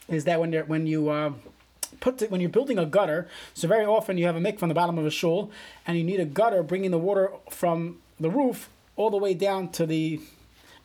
is 0.08 0.24
that 0.24 0.40
when 0.40 0.52
when 0.72 0.86
you 0.86 1.10
uh, 1.10 1.32
put 2.00 2.18
to, 2.18 2.26
when 2.28 2.40
you're 2.40 2.50
building 2.58 2.78
a 2.78 2.86
gutter, 2.86 3.28
so 3.52 3.68
very 3.68 3.84
often 3.84 4.16
you 4.16 4.26
have 4.26 4.36
a 4.36 4.40
mikvah 4.40 4.62
on 4.62 4.68
the 4.70 4.74
bottom 4.74 4.96
of 4.98 5.04
a 5.04 5.10
shul, 5.10 5.50
and 5.86 5.98
you 5.98 6.04
need 6.04 6.20
a 6.20 6.24
gutter 6.24 6.62
bringing 6.62 6.90
the 6.90 6.98
water 6.98 7.30
from 7.50 7.98
the 8.18 8.30
roof 8.30 8.70
all 8.96 9.10
the 9.10 9.18
way 9.18 9.34
down 9.34 9.68
to 9.72 9.84
the 9.84 10.20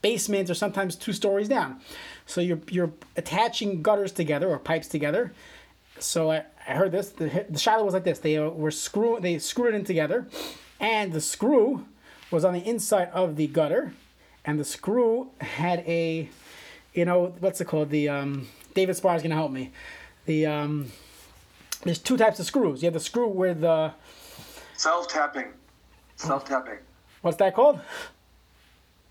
basement, 0.01 0.49
or 0.49 0.53
sometimes 0.53 0.95
two 0.95 1.13
stories 1.13 1.47
down. 1.47 1.79
So 2.25 2.41
you're 2.41 2.61
you're 2.69 2.91
attaching 3.15 3.81
gutters 3.81 4.11
together 4.11 4.47
or 4.49 4.59
pipes 4.59 4.87
together. 4.87 5.31
So 5.99 6.31
I, 6.31 6.43
I 6.67 6.73
heard 6.73 6.91
this. 6.91 7.09
The 7.09 7.25
the 7.25 7.59
shaila 7.59 7.85
was 7.85 7.93
like 7.93 8.03
this. 8.03 8.19
They 8.19 8.37
uh, 8.37 8.49
were 8.49 8.71
screw 8.71 9.19
they 9.21 9.39
screwed 9.39 9.73
it 9.73 9.77
in 9.77 9.85
together, 9.85 10.27
and 10.79 11.13
the 11.13 11.21
screw 11.21 11.85
was 12.31 12.45
on 12.45 12.53
the 12.53 12.63
inside 12.67 13.09
of 13.13 13.35
the 13.35 13.47
gutter, 13.47 13.93
and 14.45 14.59
the 14.59 14.65
screw 14.65 15.31
had 15.41 15.79
a, 15.79 16.29
you 16.93 17.05
know, 17.05 17.33
what's 17.39 17.61
it 17.61 17.65
called? 17.65 17.89
The 17.89 18.09
um, 18.09 18.47
David 18.73 18.95
Spar 18.95 19.15
is 19.15 19.23
gonna 19.23 19.35
help 19.35 19.51
me. 19.51 19.71
The 20.25 20.45
um, 20.45 20.91
there's 21.83 21.99
two 21.99 22.17
types 22.17 22.39
of 22.39 22.45
screws. 22.45 22.81
You 22.81 22.87
have 22.87 22.93
the 22.93 22.99
screw 22.99 23.27
where 23.27 23.53
the 23.53 23.93
Self 24.75 25.07
tapping. 25.09 25.47
Self 26.15 26.45
tapping. 26.45 26.77
What's 27.21 27.37
that 27.37 27.53
called? 27.53 27.81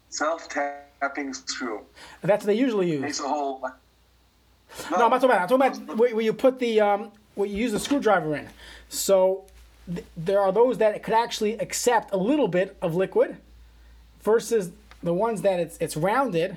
Self 0.09 0.49
tapping 0.49 1.35
screw. 1.35 1.83
That's 2.23 2.45
what 2.45 2.47
they 2.47 2.59
usually 2.59 2.91
use. 2.91 3.03
Makes 3.03 3.21
a 3.21 3.29
hole. 3.29 3.61
No, 4.91 5.05
I'm 5.05 5.11
not 5.11 5.21
talking 5.21 5.31
about. 5.31 5.43
I'm 5.43 5.49
talking 5.59 5.83
about 5.83 5.97
where, 5.99 6.15
where 6.15 6.25
you 6.25 6.33
put 6.33 6.59
the 6.59 6.81
um, 6.81 7.11
where 7.35 7.49
you 7.49 7.57
use 7.57 7.73
the 7.73 7.79
screwdriver 7.79 8.37
in. 8.37 8.49
So 8.89 9.45
th- 9.93 10.07
there 10.17 10.41
are 10.41 10.53
those 10.53 10.79
that 10.79 11.03
could 11.03 11.15
actually 11.15 11.59
accept 11.59 12.13
a 12.13 12.17
little 12.17 12.49
bit 12.49 12.77
of 12.81 12.95
liquid, 12.95 13.37
versus 14.23 14.71
the 15.03 15.15
ones 15.15 15.43
that 15.43 15.61
it's 15.61 15.77
it's 15.79 15.97
rounded, 15.97 16.57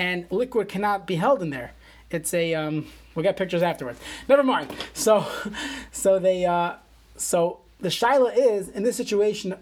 and 0.00 0.26
liquid 0.30 0.66
cannot 0.66 1.06
be 1.06 1.16
held 1.16 1.42
in 1.42 1.50
there. 1.50 1.72
It's 2.10 2.32
a 2.32 2.54
um, 2.54 2.86
we'll 3.14 3.22
get 3.22 3.36
pictures 3.36 3.62
afterwards. 3.62 4.00
Never 4.28 4.42
mind. 4.42 4.74
So, 4.94 5.26
so 5.92 6.18
they 6.18 6.46
uh, 6.46 6.74
so 7.16 7.60
the 7.78 7.90
shaila 7.90 8.32
is 8.36 8.68
in 8.70 8.82
this 8.82 8.96
situation. 8.96 9.54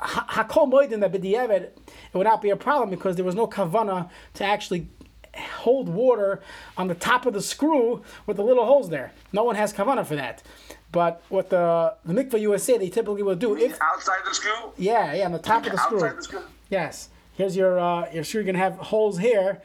Hakol 0.00 0.70
moedin 0.70 1.00
that 1.00 1.12
b'diavad, 1.12 1.62
it 1.62 1.78
would 2.14 2.26
not 2.26 2.42
be 2.42 2.50
a 2.50 2.56
problem 2.56 2.90
because 2.90 3.16
there 3.16 3.24
was 3.24 3.34
no 3.34 3.46
kavana 3.46 4.10
to 4.34 4.44
actually 4.44 4.88
hold 5.36 5.88
water 5.88 6.40
on 6.76 6.88
the 6.88 6.94
top 6.94 7.26
of 7.26 7.34
the 7.34 7.42
screw 7.42 8.02
with 8.26 8.36
the 8.38 8.42
little 8.42 8.64
holes 8.64 8.88
there. 8.88 9.12
No 9.32 9.44
one 9.44 9.54
has 9.56 9.72
kavana 9.72 10.04
for 10.04 10.16
that. 10.16 10.42
But 10.90 11.22
what 11.28 11.50
the 11.50 11.94
the 12.04 12.12
mikvah 12.12 12.40
USA 12.40 12.76
they 12.76 12.88
typically 12.88 13.22
will 13.22 13.36
do 13.36 13.56
if 13.56 13.78
outside 13.80 14.20
the 14.24 14.34
screw. 14.34 14.72
yeah 14.76 15.14
yeah 15.14 15.26
on 15.26 15.32
the 15.32 15.38
top 15.38 15.64
of 15.64 15.70
the 15.70 15.78
screw. 15.78 15.98
Outside 15.98 16.16
the 16.18 16.22
screw. 16.22 16.42
Yes. 16.70 17.10
Here's 17.40 17.56
your 17.56 17.78
uh, 17.80 18.06
your 18.12 18.22
screw. 18.22 18.42
You're 18.42 18.52
gonna 18.52 18.58
have 18.58 18.74
holes 18.76 19.16
here. 19.18 19.62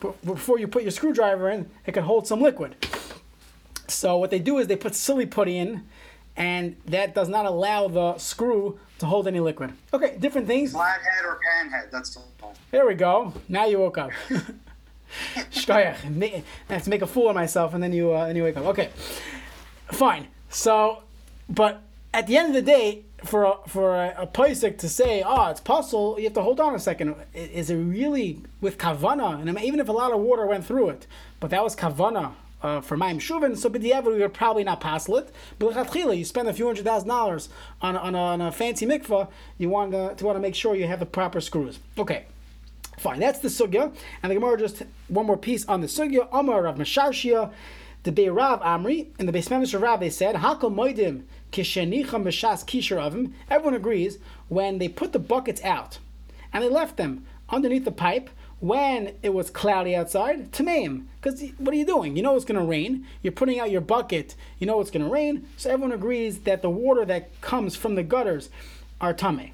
But 0.00 0.24
before 0.24 0.58
you 0.58 0.66
put 0.66 0.84
your 0.84 0.90
screwdriver 0.90 1.50
in, 1.50 1.68
it 1.84 1.92
can 1.92 2.02
hold 2.02 2.26
some 2.26 2.40
liquid. 2.40 2.76
So 3.88 4.16
what 4.16 4.30
they 4.30 4.38
do 4.38 4.56
is 4.56 4.68
they 4.68 4.76
put 4.76 4.94
silly 4.94 5.26
putty 5.26 5.58
in, 5.58 5.82
and 6.34 6.76
that 6.86 7.14
does 7.14 7.28
not 7.28 7.44
allow 7.44 7.88
the 7.88 8.16
screw 8.16 8.78
to 9.00 9.04
hold 9.06 9.28
any 9.28 9.38
liquid. 9.38 9.74
Okay, 9.92 10.16
different 10.18 10.46
things. 10.46 10.72
Flathead 10.72 11.26
or 11.26 11.38
panhead. 11.46 11.90
That's 11.90 12.14
the 12.14 12.22
There 12.70 12.86
we 12.86 12.94
go. 12.94 13.34
Now 13.50 13.66
you 13.66 13.80
woke 13.80 13.98
up. 13.98 14.10
Shkoyach. 15.52 16.08
Ma- 16.10 16.40
Let's 16.70 16.88
make 16.88 17.02
a 17.02 17.06
fool 17.06 17.28
of 17.28 17.34
myself, 17.34 17.74
and 17.74 17.82
then 17.82 17.92
you 17.92 18.12
uh, 18.12 18.28
then 18.28 18.36
you 18.36 18.44
wake 18.44 18.56
up. 18.56 18.64
Okay, 18.64 18.88
fine. 19.92 20.28
So, 20.48 21.02
but 21.50 21.82
at 22.14 22.26
the 22.26 22.38
end 22.38 22.48
of 22.48 22.54
the 22.54 22.62
day, 22.62 23.02
for 23.24 23.44
a, 23.44 23.54
for 23.66 23.94
a, 23.94 24.14
a 24.18 24.26
posek 24.26 24.78
to 24.78 24.88
say, 24.88 25.22
"Oh, 25.24 25.50
it's 25.50 25.60
puzzle," 25.60 26.16
you 26.18 26.24
have 26.24 26.34
to 26.34 26.42
hold 26.42 26.60
on 26.60 26.74
a 26.74 26.78
second. 26.78 27.14
Is 27.34 27.70
it 27.70 27.76
really 27.76 28.40
with 28.60 28.78
kavana? 28.78 29.40
And 29.40 29.58
even 29.60 29.80
if 29.80 29.88
a 29.88 29.92
lot 29.92 30.12
of 30.12 30.20
water 30.20 30.46
went 30.46 30.64
through 30.66 30.90
it, 30.90 31.06
but 31.40 31.50
that 31.50 31.62
was 31.62 31.74
kavana. 31.76 32.32
Uh, 32.62 32.80
for 32.80 32.96
Maim 32.96 33.18
Shuvin, 33.18 33.58
so 33.58 33.68
b'diavad 33.68 34.06
we 34.06 34.20
would 34.20 34.32
probably 34.32 34.64
not 34.64 34.80
passel 34.80 35.18
it. 35.18 35.30
But 35.58 35.74
lechatchila, 35.74 36.16
you 36.16 36.24
spend 36.24 36.48
a 36.48 36.52
few 36.54 36.64
hundred 36.64 36.86
thousand 36.86 37.10
dollars 37.10 37.50
on 37.82 37.94
on 37.94 38.14
a, 38.14 38.18
on 38.18 38.40
a 38.40 38.50
fancy 38.50 38.86
mikvah, 38.86 39.28
you 39.58 39.68
want 39.68 39.92
to, 39.92 40.14
to 40.14 40.24
want 40.24 40.36
to 40.36 40.40
make 40.40 40.54
sure 40.54 40.74
you 40.74 40.86
have 40.86 40.98
the 40.98 41.04
proper 41.04 41.42
screws. 41.42 41.78
Okay, 41.98 42.24
Fine, 42.98 43.20
that's 43.20 43.40
the 43.40 43.48
sugya. 43.48 43.94
And 44.22 44.30
the 44.30 44.34
Gemara 44.34 44.58
just 44.58 44.82
one 45.08 45.26
more 45.26 45.36
piece 45.36 45.64
on 45.66 45.80
the 45.80 45.86
sugya. 45.86 46.28
Amar 46.32 46.62
Rav 46.62 46.76
Masharshia, 46.76 47.52
the 48.04 48.12
Bei 48.12 48.28
Rav 48.28 48.60
Amri, 48.60 49.08
and 49.18 49.28
the 49.28 49.32
Beis 49.32 49.74
of 49.74 49.82
Rav, 49.82 50.00
they 50.00 50.10
said, 50.10 50.36
Hakol 50.36 50.74
Moedim 50.74 51.22
Kisher 51.54 52.96
Avim. 52.96 53.32
Everyone 53.48 53.74
agrees 53.74 54.18
when 54.48 54.78
they 54.78 54.88
put 54.88 55.12
the 55.12 55.18
buckets 55.18 55.62
out 55.62 55.98
and 56.52 56.62
they 56.62 56.68
left 56.68 56.96
them 56.96 57.24
underneath 57.48 57.84
the 57.84 57.92
pipe 57.92 58.30
when 58.60 59.14
it 59.22 59.34
was 59.34 59.50
cloudy 59.50 59.94
outside, 59.94 60.50
Tameim. 60.50 61.04
Because 61.20 61.42
what 61.58 61.74
are 61.74 61.76
you 61.76 61.84
doing? 61.84 62.16
You 62.16 62.22
know 62.22 62.34
it's 62.34 62.44
going 62.44 62.60
to 62.60 62.66
rain. 62.66 63.06
You're 63.22 63.32
putting 63.32 63.60
out 63.60 63.70
your 63.70 63.80
bucket. 63.80 64.34
You 64.58 64.66
know 64.66 64.80
it's 64.80 64.90
going 64.90 65.04
to 65.04 65.10
rain. 65.10 65.46
So 65.56 65.70
everyone 65.70 65.92
agrees 65.92 66.40
that 66.40 66.62
the 66.62 66.70
water 66.70 67.04
that 67.04 67.40
comes 67.40 67.76
from 67.76 67.94
the 67.94 68.02
gutters 68.02 68.48
are 69.00 69.12
Tame. 69.12 69.50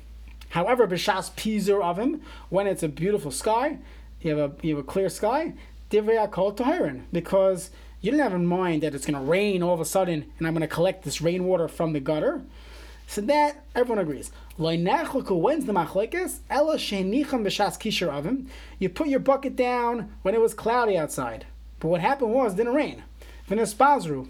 However, 0.51 0.87
b'shas 0.87 1.31
pizer 1.33 1.83
of 1.83 1.99
him, 1.99 2.23
when 2.51 2.67
it's 2.67 2.83
a 2.83 2.89
beautiful 2.89 3.31
sky, 3.31 3.79
you 4.21 4.37
have 4.37 4.53
a 4.53 4.67
you 4.67 4.77
have 4.77 4.85
a 4.85 4.87
clear 4.87 5.09
sky, 5.09 5.55
divrei 5.91 6.31
kol 6.31 6.53
tahirin, 6.53 7.03
because 7.13 7.71
you 8.01 8.11
didn't 8.11 8.23
have 8.23 8.35
in 8.35 8.47
mind 8.47 8.83
that 8.83 8.95
it's 8.95 9.07
going 9.07 9.19
to 9.19 9.31
rain 9.31 9.63
all 9.63 9.75
of 9.75 9.81
a 9.81 9.85
sudden, 9.85 10.25
and 10.39 10.47
I'm 10.47 10.55
going 10.55 10.63
to 10.63 10.69
collect 10.69 11.05
this 11.05 11.21
rainwater 11.21 11.69
from 11.69 11.93
the 11.93 12.01
gutter. 12.01 12.43
So 13.07 13.21
that 13.23 13.65
everyone 13.75 13.99
agrees. 13.99 14.31
When's 14.57 15.65
the 15.65 15.73
machlekes? 15.73 16.39
Ela 16.49 16.77
shenicham 16.77 17.45
b'shas. 17.45 18.47
You 18.79 18.89
put 18.89 19.09
your 19.09 19.21
bucket 19.21 19.57
down 19.57 20.15
when 20.23 20.35
it 20.35 20.41
was 20.41 20.55
cloudy 20.55 20.97
outside, 20.97 21.47
but 21.81 21.89
what 21.89 22.01
happened 22.01 22.33
was 22.33 22.55
it 22.55 22.57
didn't 22.59 22.75
rain. 22.75 23.03
V'nespazru. 23.49 24.29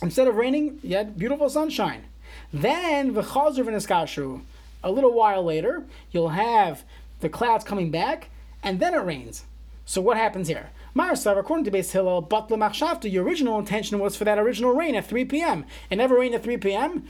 Instead 0.00 0.28
of 0.28 0.36
raining, 0.36 0.78
you 0.82 0.96
had 0.96 1.18
beautiful 1.18 1.50
sunshine. 1.50 2.04
Then 2.52 3.12
v'chazru 3.12 3.64
v'neskashru 3.64 4.42
a 4.84 4.90
little 4.90 5.12
while 5.12 5.44
later, 5.44 5.84
you'll 6.10 6.30
have 6.30 6.82
the 7.20 7.28
clouds 7.28 7.64
coming 7.64 7.90
back, 7.90 8.30
and 8.62 8.80
then 8.80 8.94
it 8.94 8.98
rains. 8.98 9.44
So 9.84 10.00
what 10.00 10.16
happens 10.16 10.48
here? 10.48 10.70
Marasav, 10.94 11.38
according 11.38 11.64
to 11.64 11.70
Beis 11.70 11.92
Hillel, 11.92 12.20
but 12.20 12.48
the 12.48 12.56
machshavta, 12.56 13.10
your 13.10 13.24
original 13.24 13.58
intention 13.58 13.98
was 13.98 14.14
for 14.14 14.24
that 14.24 14.38
original 14.38 14.74
rain 14.74 14.94
at 14.94 15.06
3 15.06 15.24
p.m. 15.24 15.64
It 15.88 15.96
never 15.96 16.18
rained 16.18 16.34
at 16.34 16.42
3 16.42 16.58
p.m. 16.58 17.06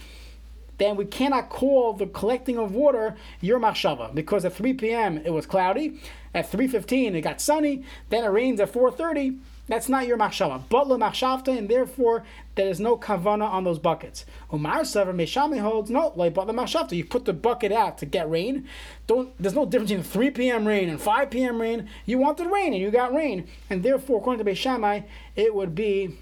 Then 0.78 0.94
we 0.94 1.04
cannot 1.04 1.48
call 1.48 1.92
the 1.92 2.06
collecting 2.06 2.58
of 2.58 2.74
water 2.74 3.16
your 3.40 3.58
machshava 3.58 4.14
because 4.14 4.44
at 4.44 4.54
3 4.54 4.74
p.m. 4.74 5.18
it 5.18 5.30
was 5.30 5.46
cloudy, 5.46 6.00
at 6.32 6.50
3:15 6.50 7.14
it 7.14 7.22
got 7.22 7.40
sunny, 7.40 7.84
then 8.08 8.24
it 8.24 8.28
rains 8.28 8.60
at 8.60 8.72
4:30. 8.72 9.40
That's 9.72 9.88
not 9.88 10.06
your 10.06 10.18
machshava. 10.18 10.64
But 10.68 10.86
le 10.86 10.98
machshavta, 10.98 11.56
and 11.56 11.66
therefore 11.66 12.24
there 12.56 12.68
is 12.68 12.78
no 12.78 12.98
kavana 12.98 13.48
on 13.48 13.64
those 13.64 13.78
buckets. 13.78 14.26
Umar 14.52 14.84
Sever 14.84 15.14
Meshami 15.14 15.60
holds 15.60 15.88
no 15.88 16.12
like 16.14 16.34
but 16.34 16.46
the 16.46 16.52
machshavta. 16.52 16.92
You 16.92 17.06
put 17.06 17.24
the 17.24 17.32
bucket 17.32 17.72
out 17.72 17.96
to 17.96 18.04
get 18.04 18.28
rain. 18.28 18.68
Don't 19.06 19.32
there's 19.40 19.54
no 19.54 19.64
difference 19.64 19.90
between 19.90 20.04
3 20.04 20.30
p.m. 20.32 20.68
rain 20.68 20.90
and 20.90 21.00
5 21.00 21.30
p.m. 21.30 21.58
rain. 21.58 21.88
You 22.04 22.18
wanted 22.18 22.48
rain 22.48 22.74
and 22.74 22.82
you 22.82 22.90
got 22.90 23.14
rain, 23.14 23.48
and 23.70 23.82
therefore 23.82 24.18
according 24.18 24.44
to 24.44 24.50
Beishamai, 24.52 25.04
it 25.36 25.54
would 25.54 25.74
be 25.74 26.18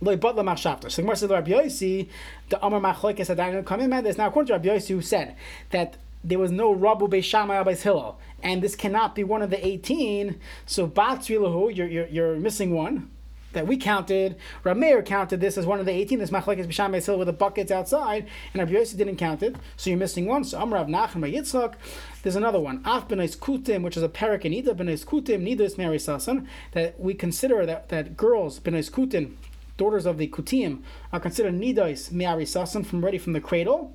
Loy 0.00 0.16
but 0.16 0.34
lemachshavta. 0.34 0.90
So 0.90 0.96
the 0.96 1.02
Gemara 1.02 1.16
said 1.16 1.30
Rabbi 1.30 1.52
Yossi, 1.52 2.08
the 2.48 2.66
Amar 2.66 2.80
Machlekes 2.80 3.32
Adayin 3.32 3.62
Kamim 3.62 3.88
Mendes. 3.88 4.18
Now 4.18 4.26
according 4.26 4.48
to 4.48 4.52
Rabbi 4.54 4.66
Yossi, 4.70 4.88
who 4.88 5.00
said 5.00 5.36
that 5.70 5.96
there 6.24 6.38
was 6.38 6.50
no 6.50 6.74
Rabu 6.74 7.08
Beishamai 7.08 7.60
Abbas 7.60 7.82
Hillel, 7.82 8.18
and 8.42 8.62
this 8.62 8.74
cannot 8.74 9.14
be 9.14 9.22
one 9.22 9.42
of 9.42 9.50
the 9.50 9.64
eighteen. 9.64 10.40
So 10.66 10.86
Batzri 10.86 11.38
Lahu, 11.38 11.74
you're, 11.74 11.86
you're 11.86 12.06
you're 12.06 12.36
missing 12.36 12.72
one 12.72 13.10
that 13.52 13.66
we 13.66 13.76
counted. 13.76 14.36
Rav 14.64 14.76
Meir 14.76 15.02
counted 15.02 15.40
this 15.40 15.56
as 15.56 15.64
one 15.64 15.78
of 15.78 15.86
the 15.86 15.92
18. 15.92 16.18
This 16.18 16.30
Machlekes 16.30 16.66
Beishamai 16.66 17.04
Hillel 17.04 17.20
with 17.20 17.26
the 17.26 17.32
buckets 17.32 17.70
outside, 17.70 18.26
and 18.52 18.60
Rabbi 18.60 18.72
Yossi 18.72 18.96
didn't 18.96 19.16
count 19.16 19.42
it. 19.42 19.54
So 19.76 19.90
you're 19.90 19.98
missing 19.98 20.26
one. 20.26 20.42
So 20.42 20.60
Amar 20.60 20.80
Rav 20.80 20.88
Nachman 20.88 21.20
bar 21.20 21.30
Yitzchak. 21.30 21.74
There's 22.22 22.36
another 22.36 22.58
one. 22.58 22.82
Af 22.84 23.06
B'nais 23.06 23.36
Kutim, 23.36 23.82
which 23.82 23.96
is 23.96 24.02
a 24.02 24.08
parak 24.08 24.44
in 24.44 24.52
Ida 24.52 24.74
B'nais 24.74 25.04
Kutim 25.04 25.46
Nidas 25.46 25.78
Mary 25.78 25.98
Sasan, 25.98 26.46
that 26.72 26.98
we 26.98 27.14
consider 27.14 27.64
that 27.64 27.90
that 27.90 28.16
girls 28.16 28.58
B'nais 28.58 28.90
Kutim 28.90 29.36
daughters 29.76 30.06
of 30.06 30.18
the 30.18 30.28
Kutim 30.28 30.82
are 31.12 31.20
considered 31.20 31.54
nidais 31.54 32.12
mi'arisasan 32.12 32.86
from 32.86 33.04
ready 33.04 33.18
from 33.18 33.32
the 33.32 33.40
cradle. 33.40 33.92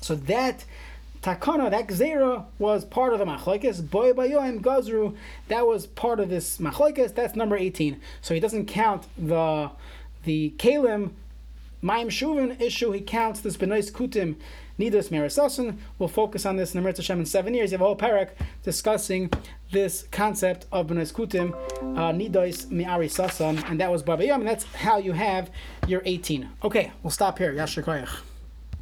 So 0.00 0.14
that 0.14 0.64
takana, 1.22 1.70
that 1.70 1.86
gzera, 1.88 2.44
was 2.58 2.84
part 2.84 3.12
of 3.12 3.18
the 3.18 3.24
machlokes. 3.24 3.88
Boy 3.88 4.12
bayoim 4.12 4.60
gazru, 4.60 5.16
that 5.48 5.66
was 5.66 5.86
part 5.86 6.20
of 6.20 6.28
this 6.28 6.58
machlokes. 6.58 7.14
That's 7.14 7.36
number 7.36 7.56
eighteen. 7.56 8.00
So 8.20 8.34
he 8.34 8.40
doesn't 8.40 8.66
count 8.66 9.06
the 9.16 9.70
the 10.24 10.54
kalim 10.58 11.12
Maim 11.82 12.08
Shuvin 12.08 12.60
issue. 12.60 12.92
He 12.92 13.00
counts 13.00 13.40
this 13.40 13.56
benois 13.56 13.90
kutim 13.90 14.36
nidus 14.78 15.08
merisasan. 15.08 15.78
We'll 15.98 16.08
focus 16.08 16.44
on 16.44 16.56
this 16.56 16.74
in 16.74 16.82
the 16.82 16.90
Hashem 16.90 17.20
in 17.20 17.26
seven 17.26 17.54
years. 17.54 17.70
You 17.72 17.78
have 17.78 17.82
a 17.82 17.84
whole 17.84 17.96
parak 17.96 18.30
discussing 18.62 19.30
this 19.72 20.04
concept 20.10 20.66
of 20.72 20.88
benois 20.88 21.12
kutim 21.12 21.54
uh, 21.96 22.12
nidus 22.12 22.66
mi'arisasan, 22.66 23.64
and 23.70 23.80
that 23.80 23.90
was 23.90 24.02
Baba 24.02 24.26
Yom, 24.26 24.40
and 24.40 24.48
that's 24.48 24.64
how 24.74 24.98
you 24.98 25.12
have 25.12 25.50
your 25.86 26.02
18. 26.04 26.48
Okay, 26.64 26.92
we'll 27.02 27.10
stop 27.10 27.38
here. 27.38 27.52
Yashir 27.52 27.82
Koyach. 27.82 28.29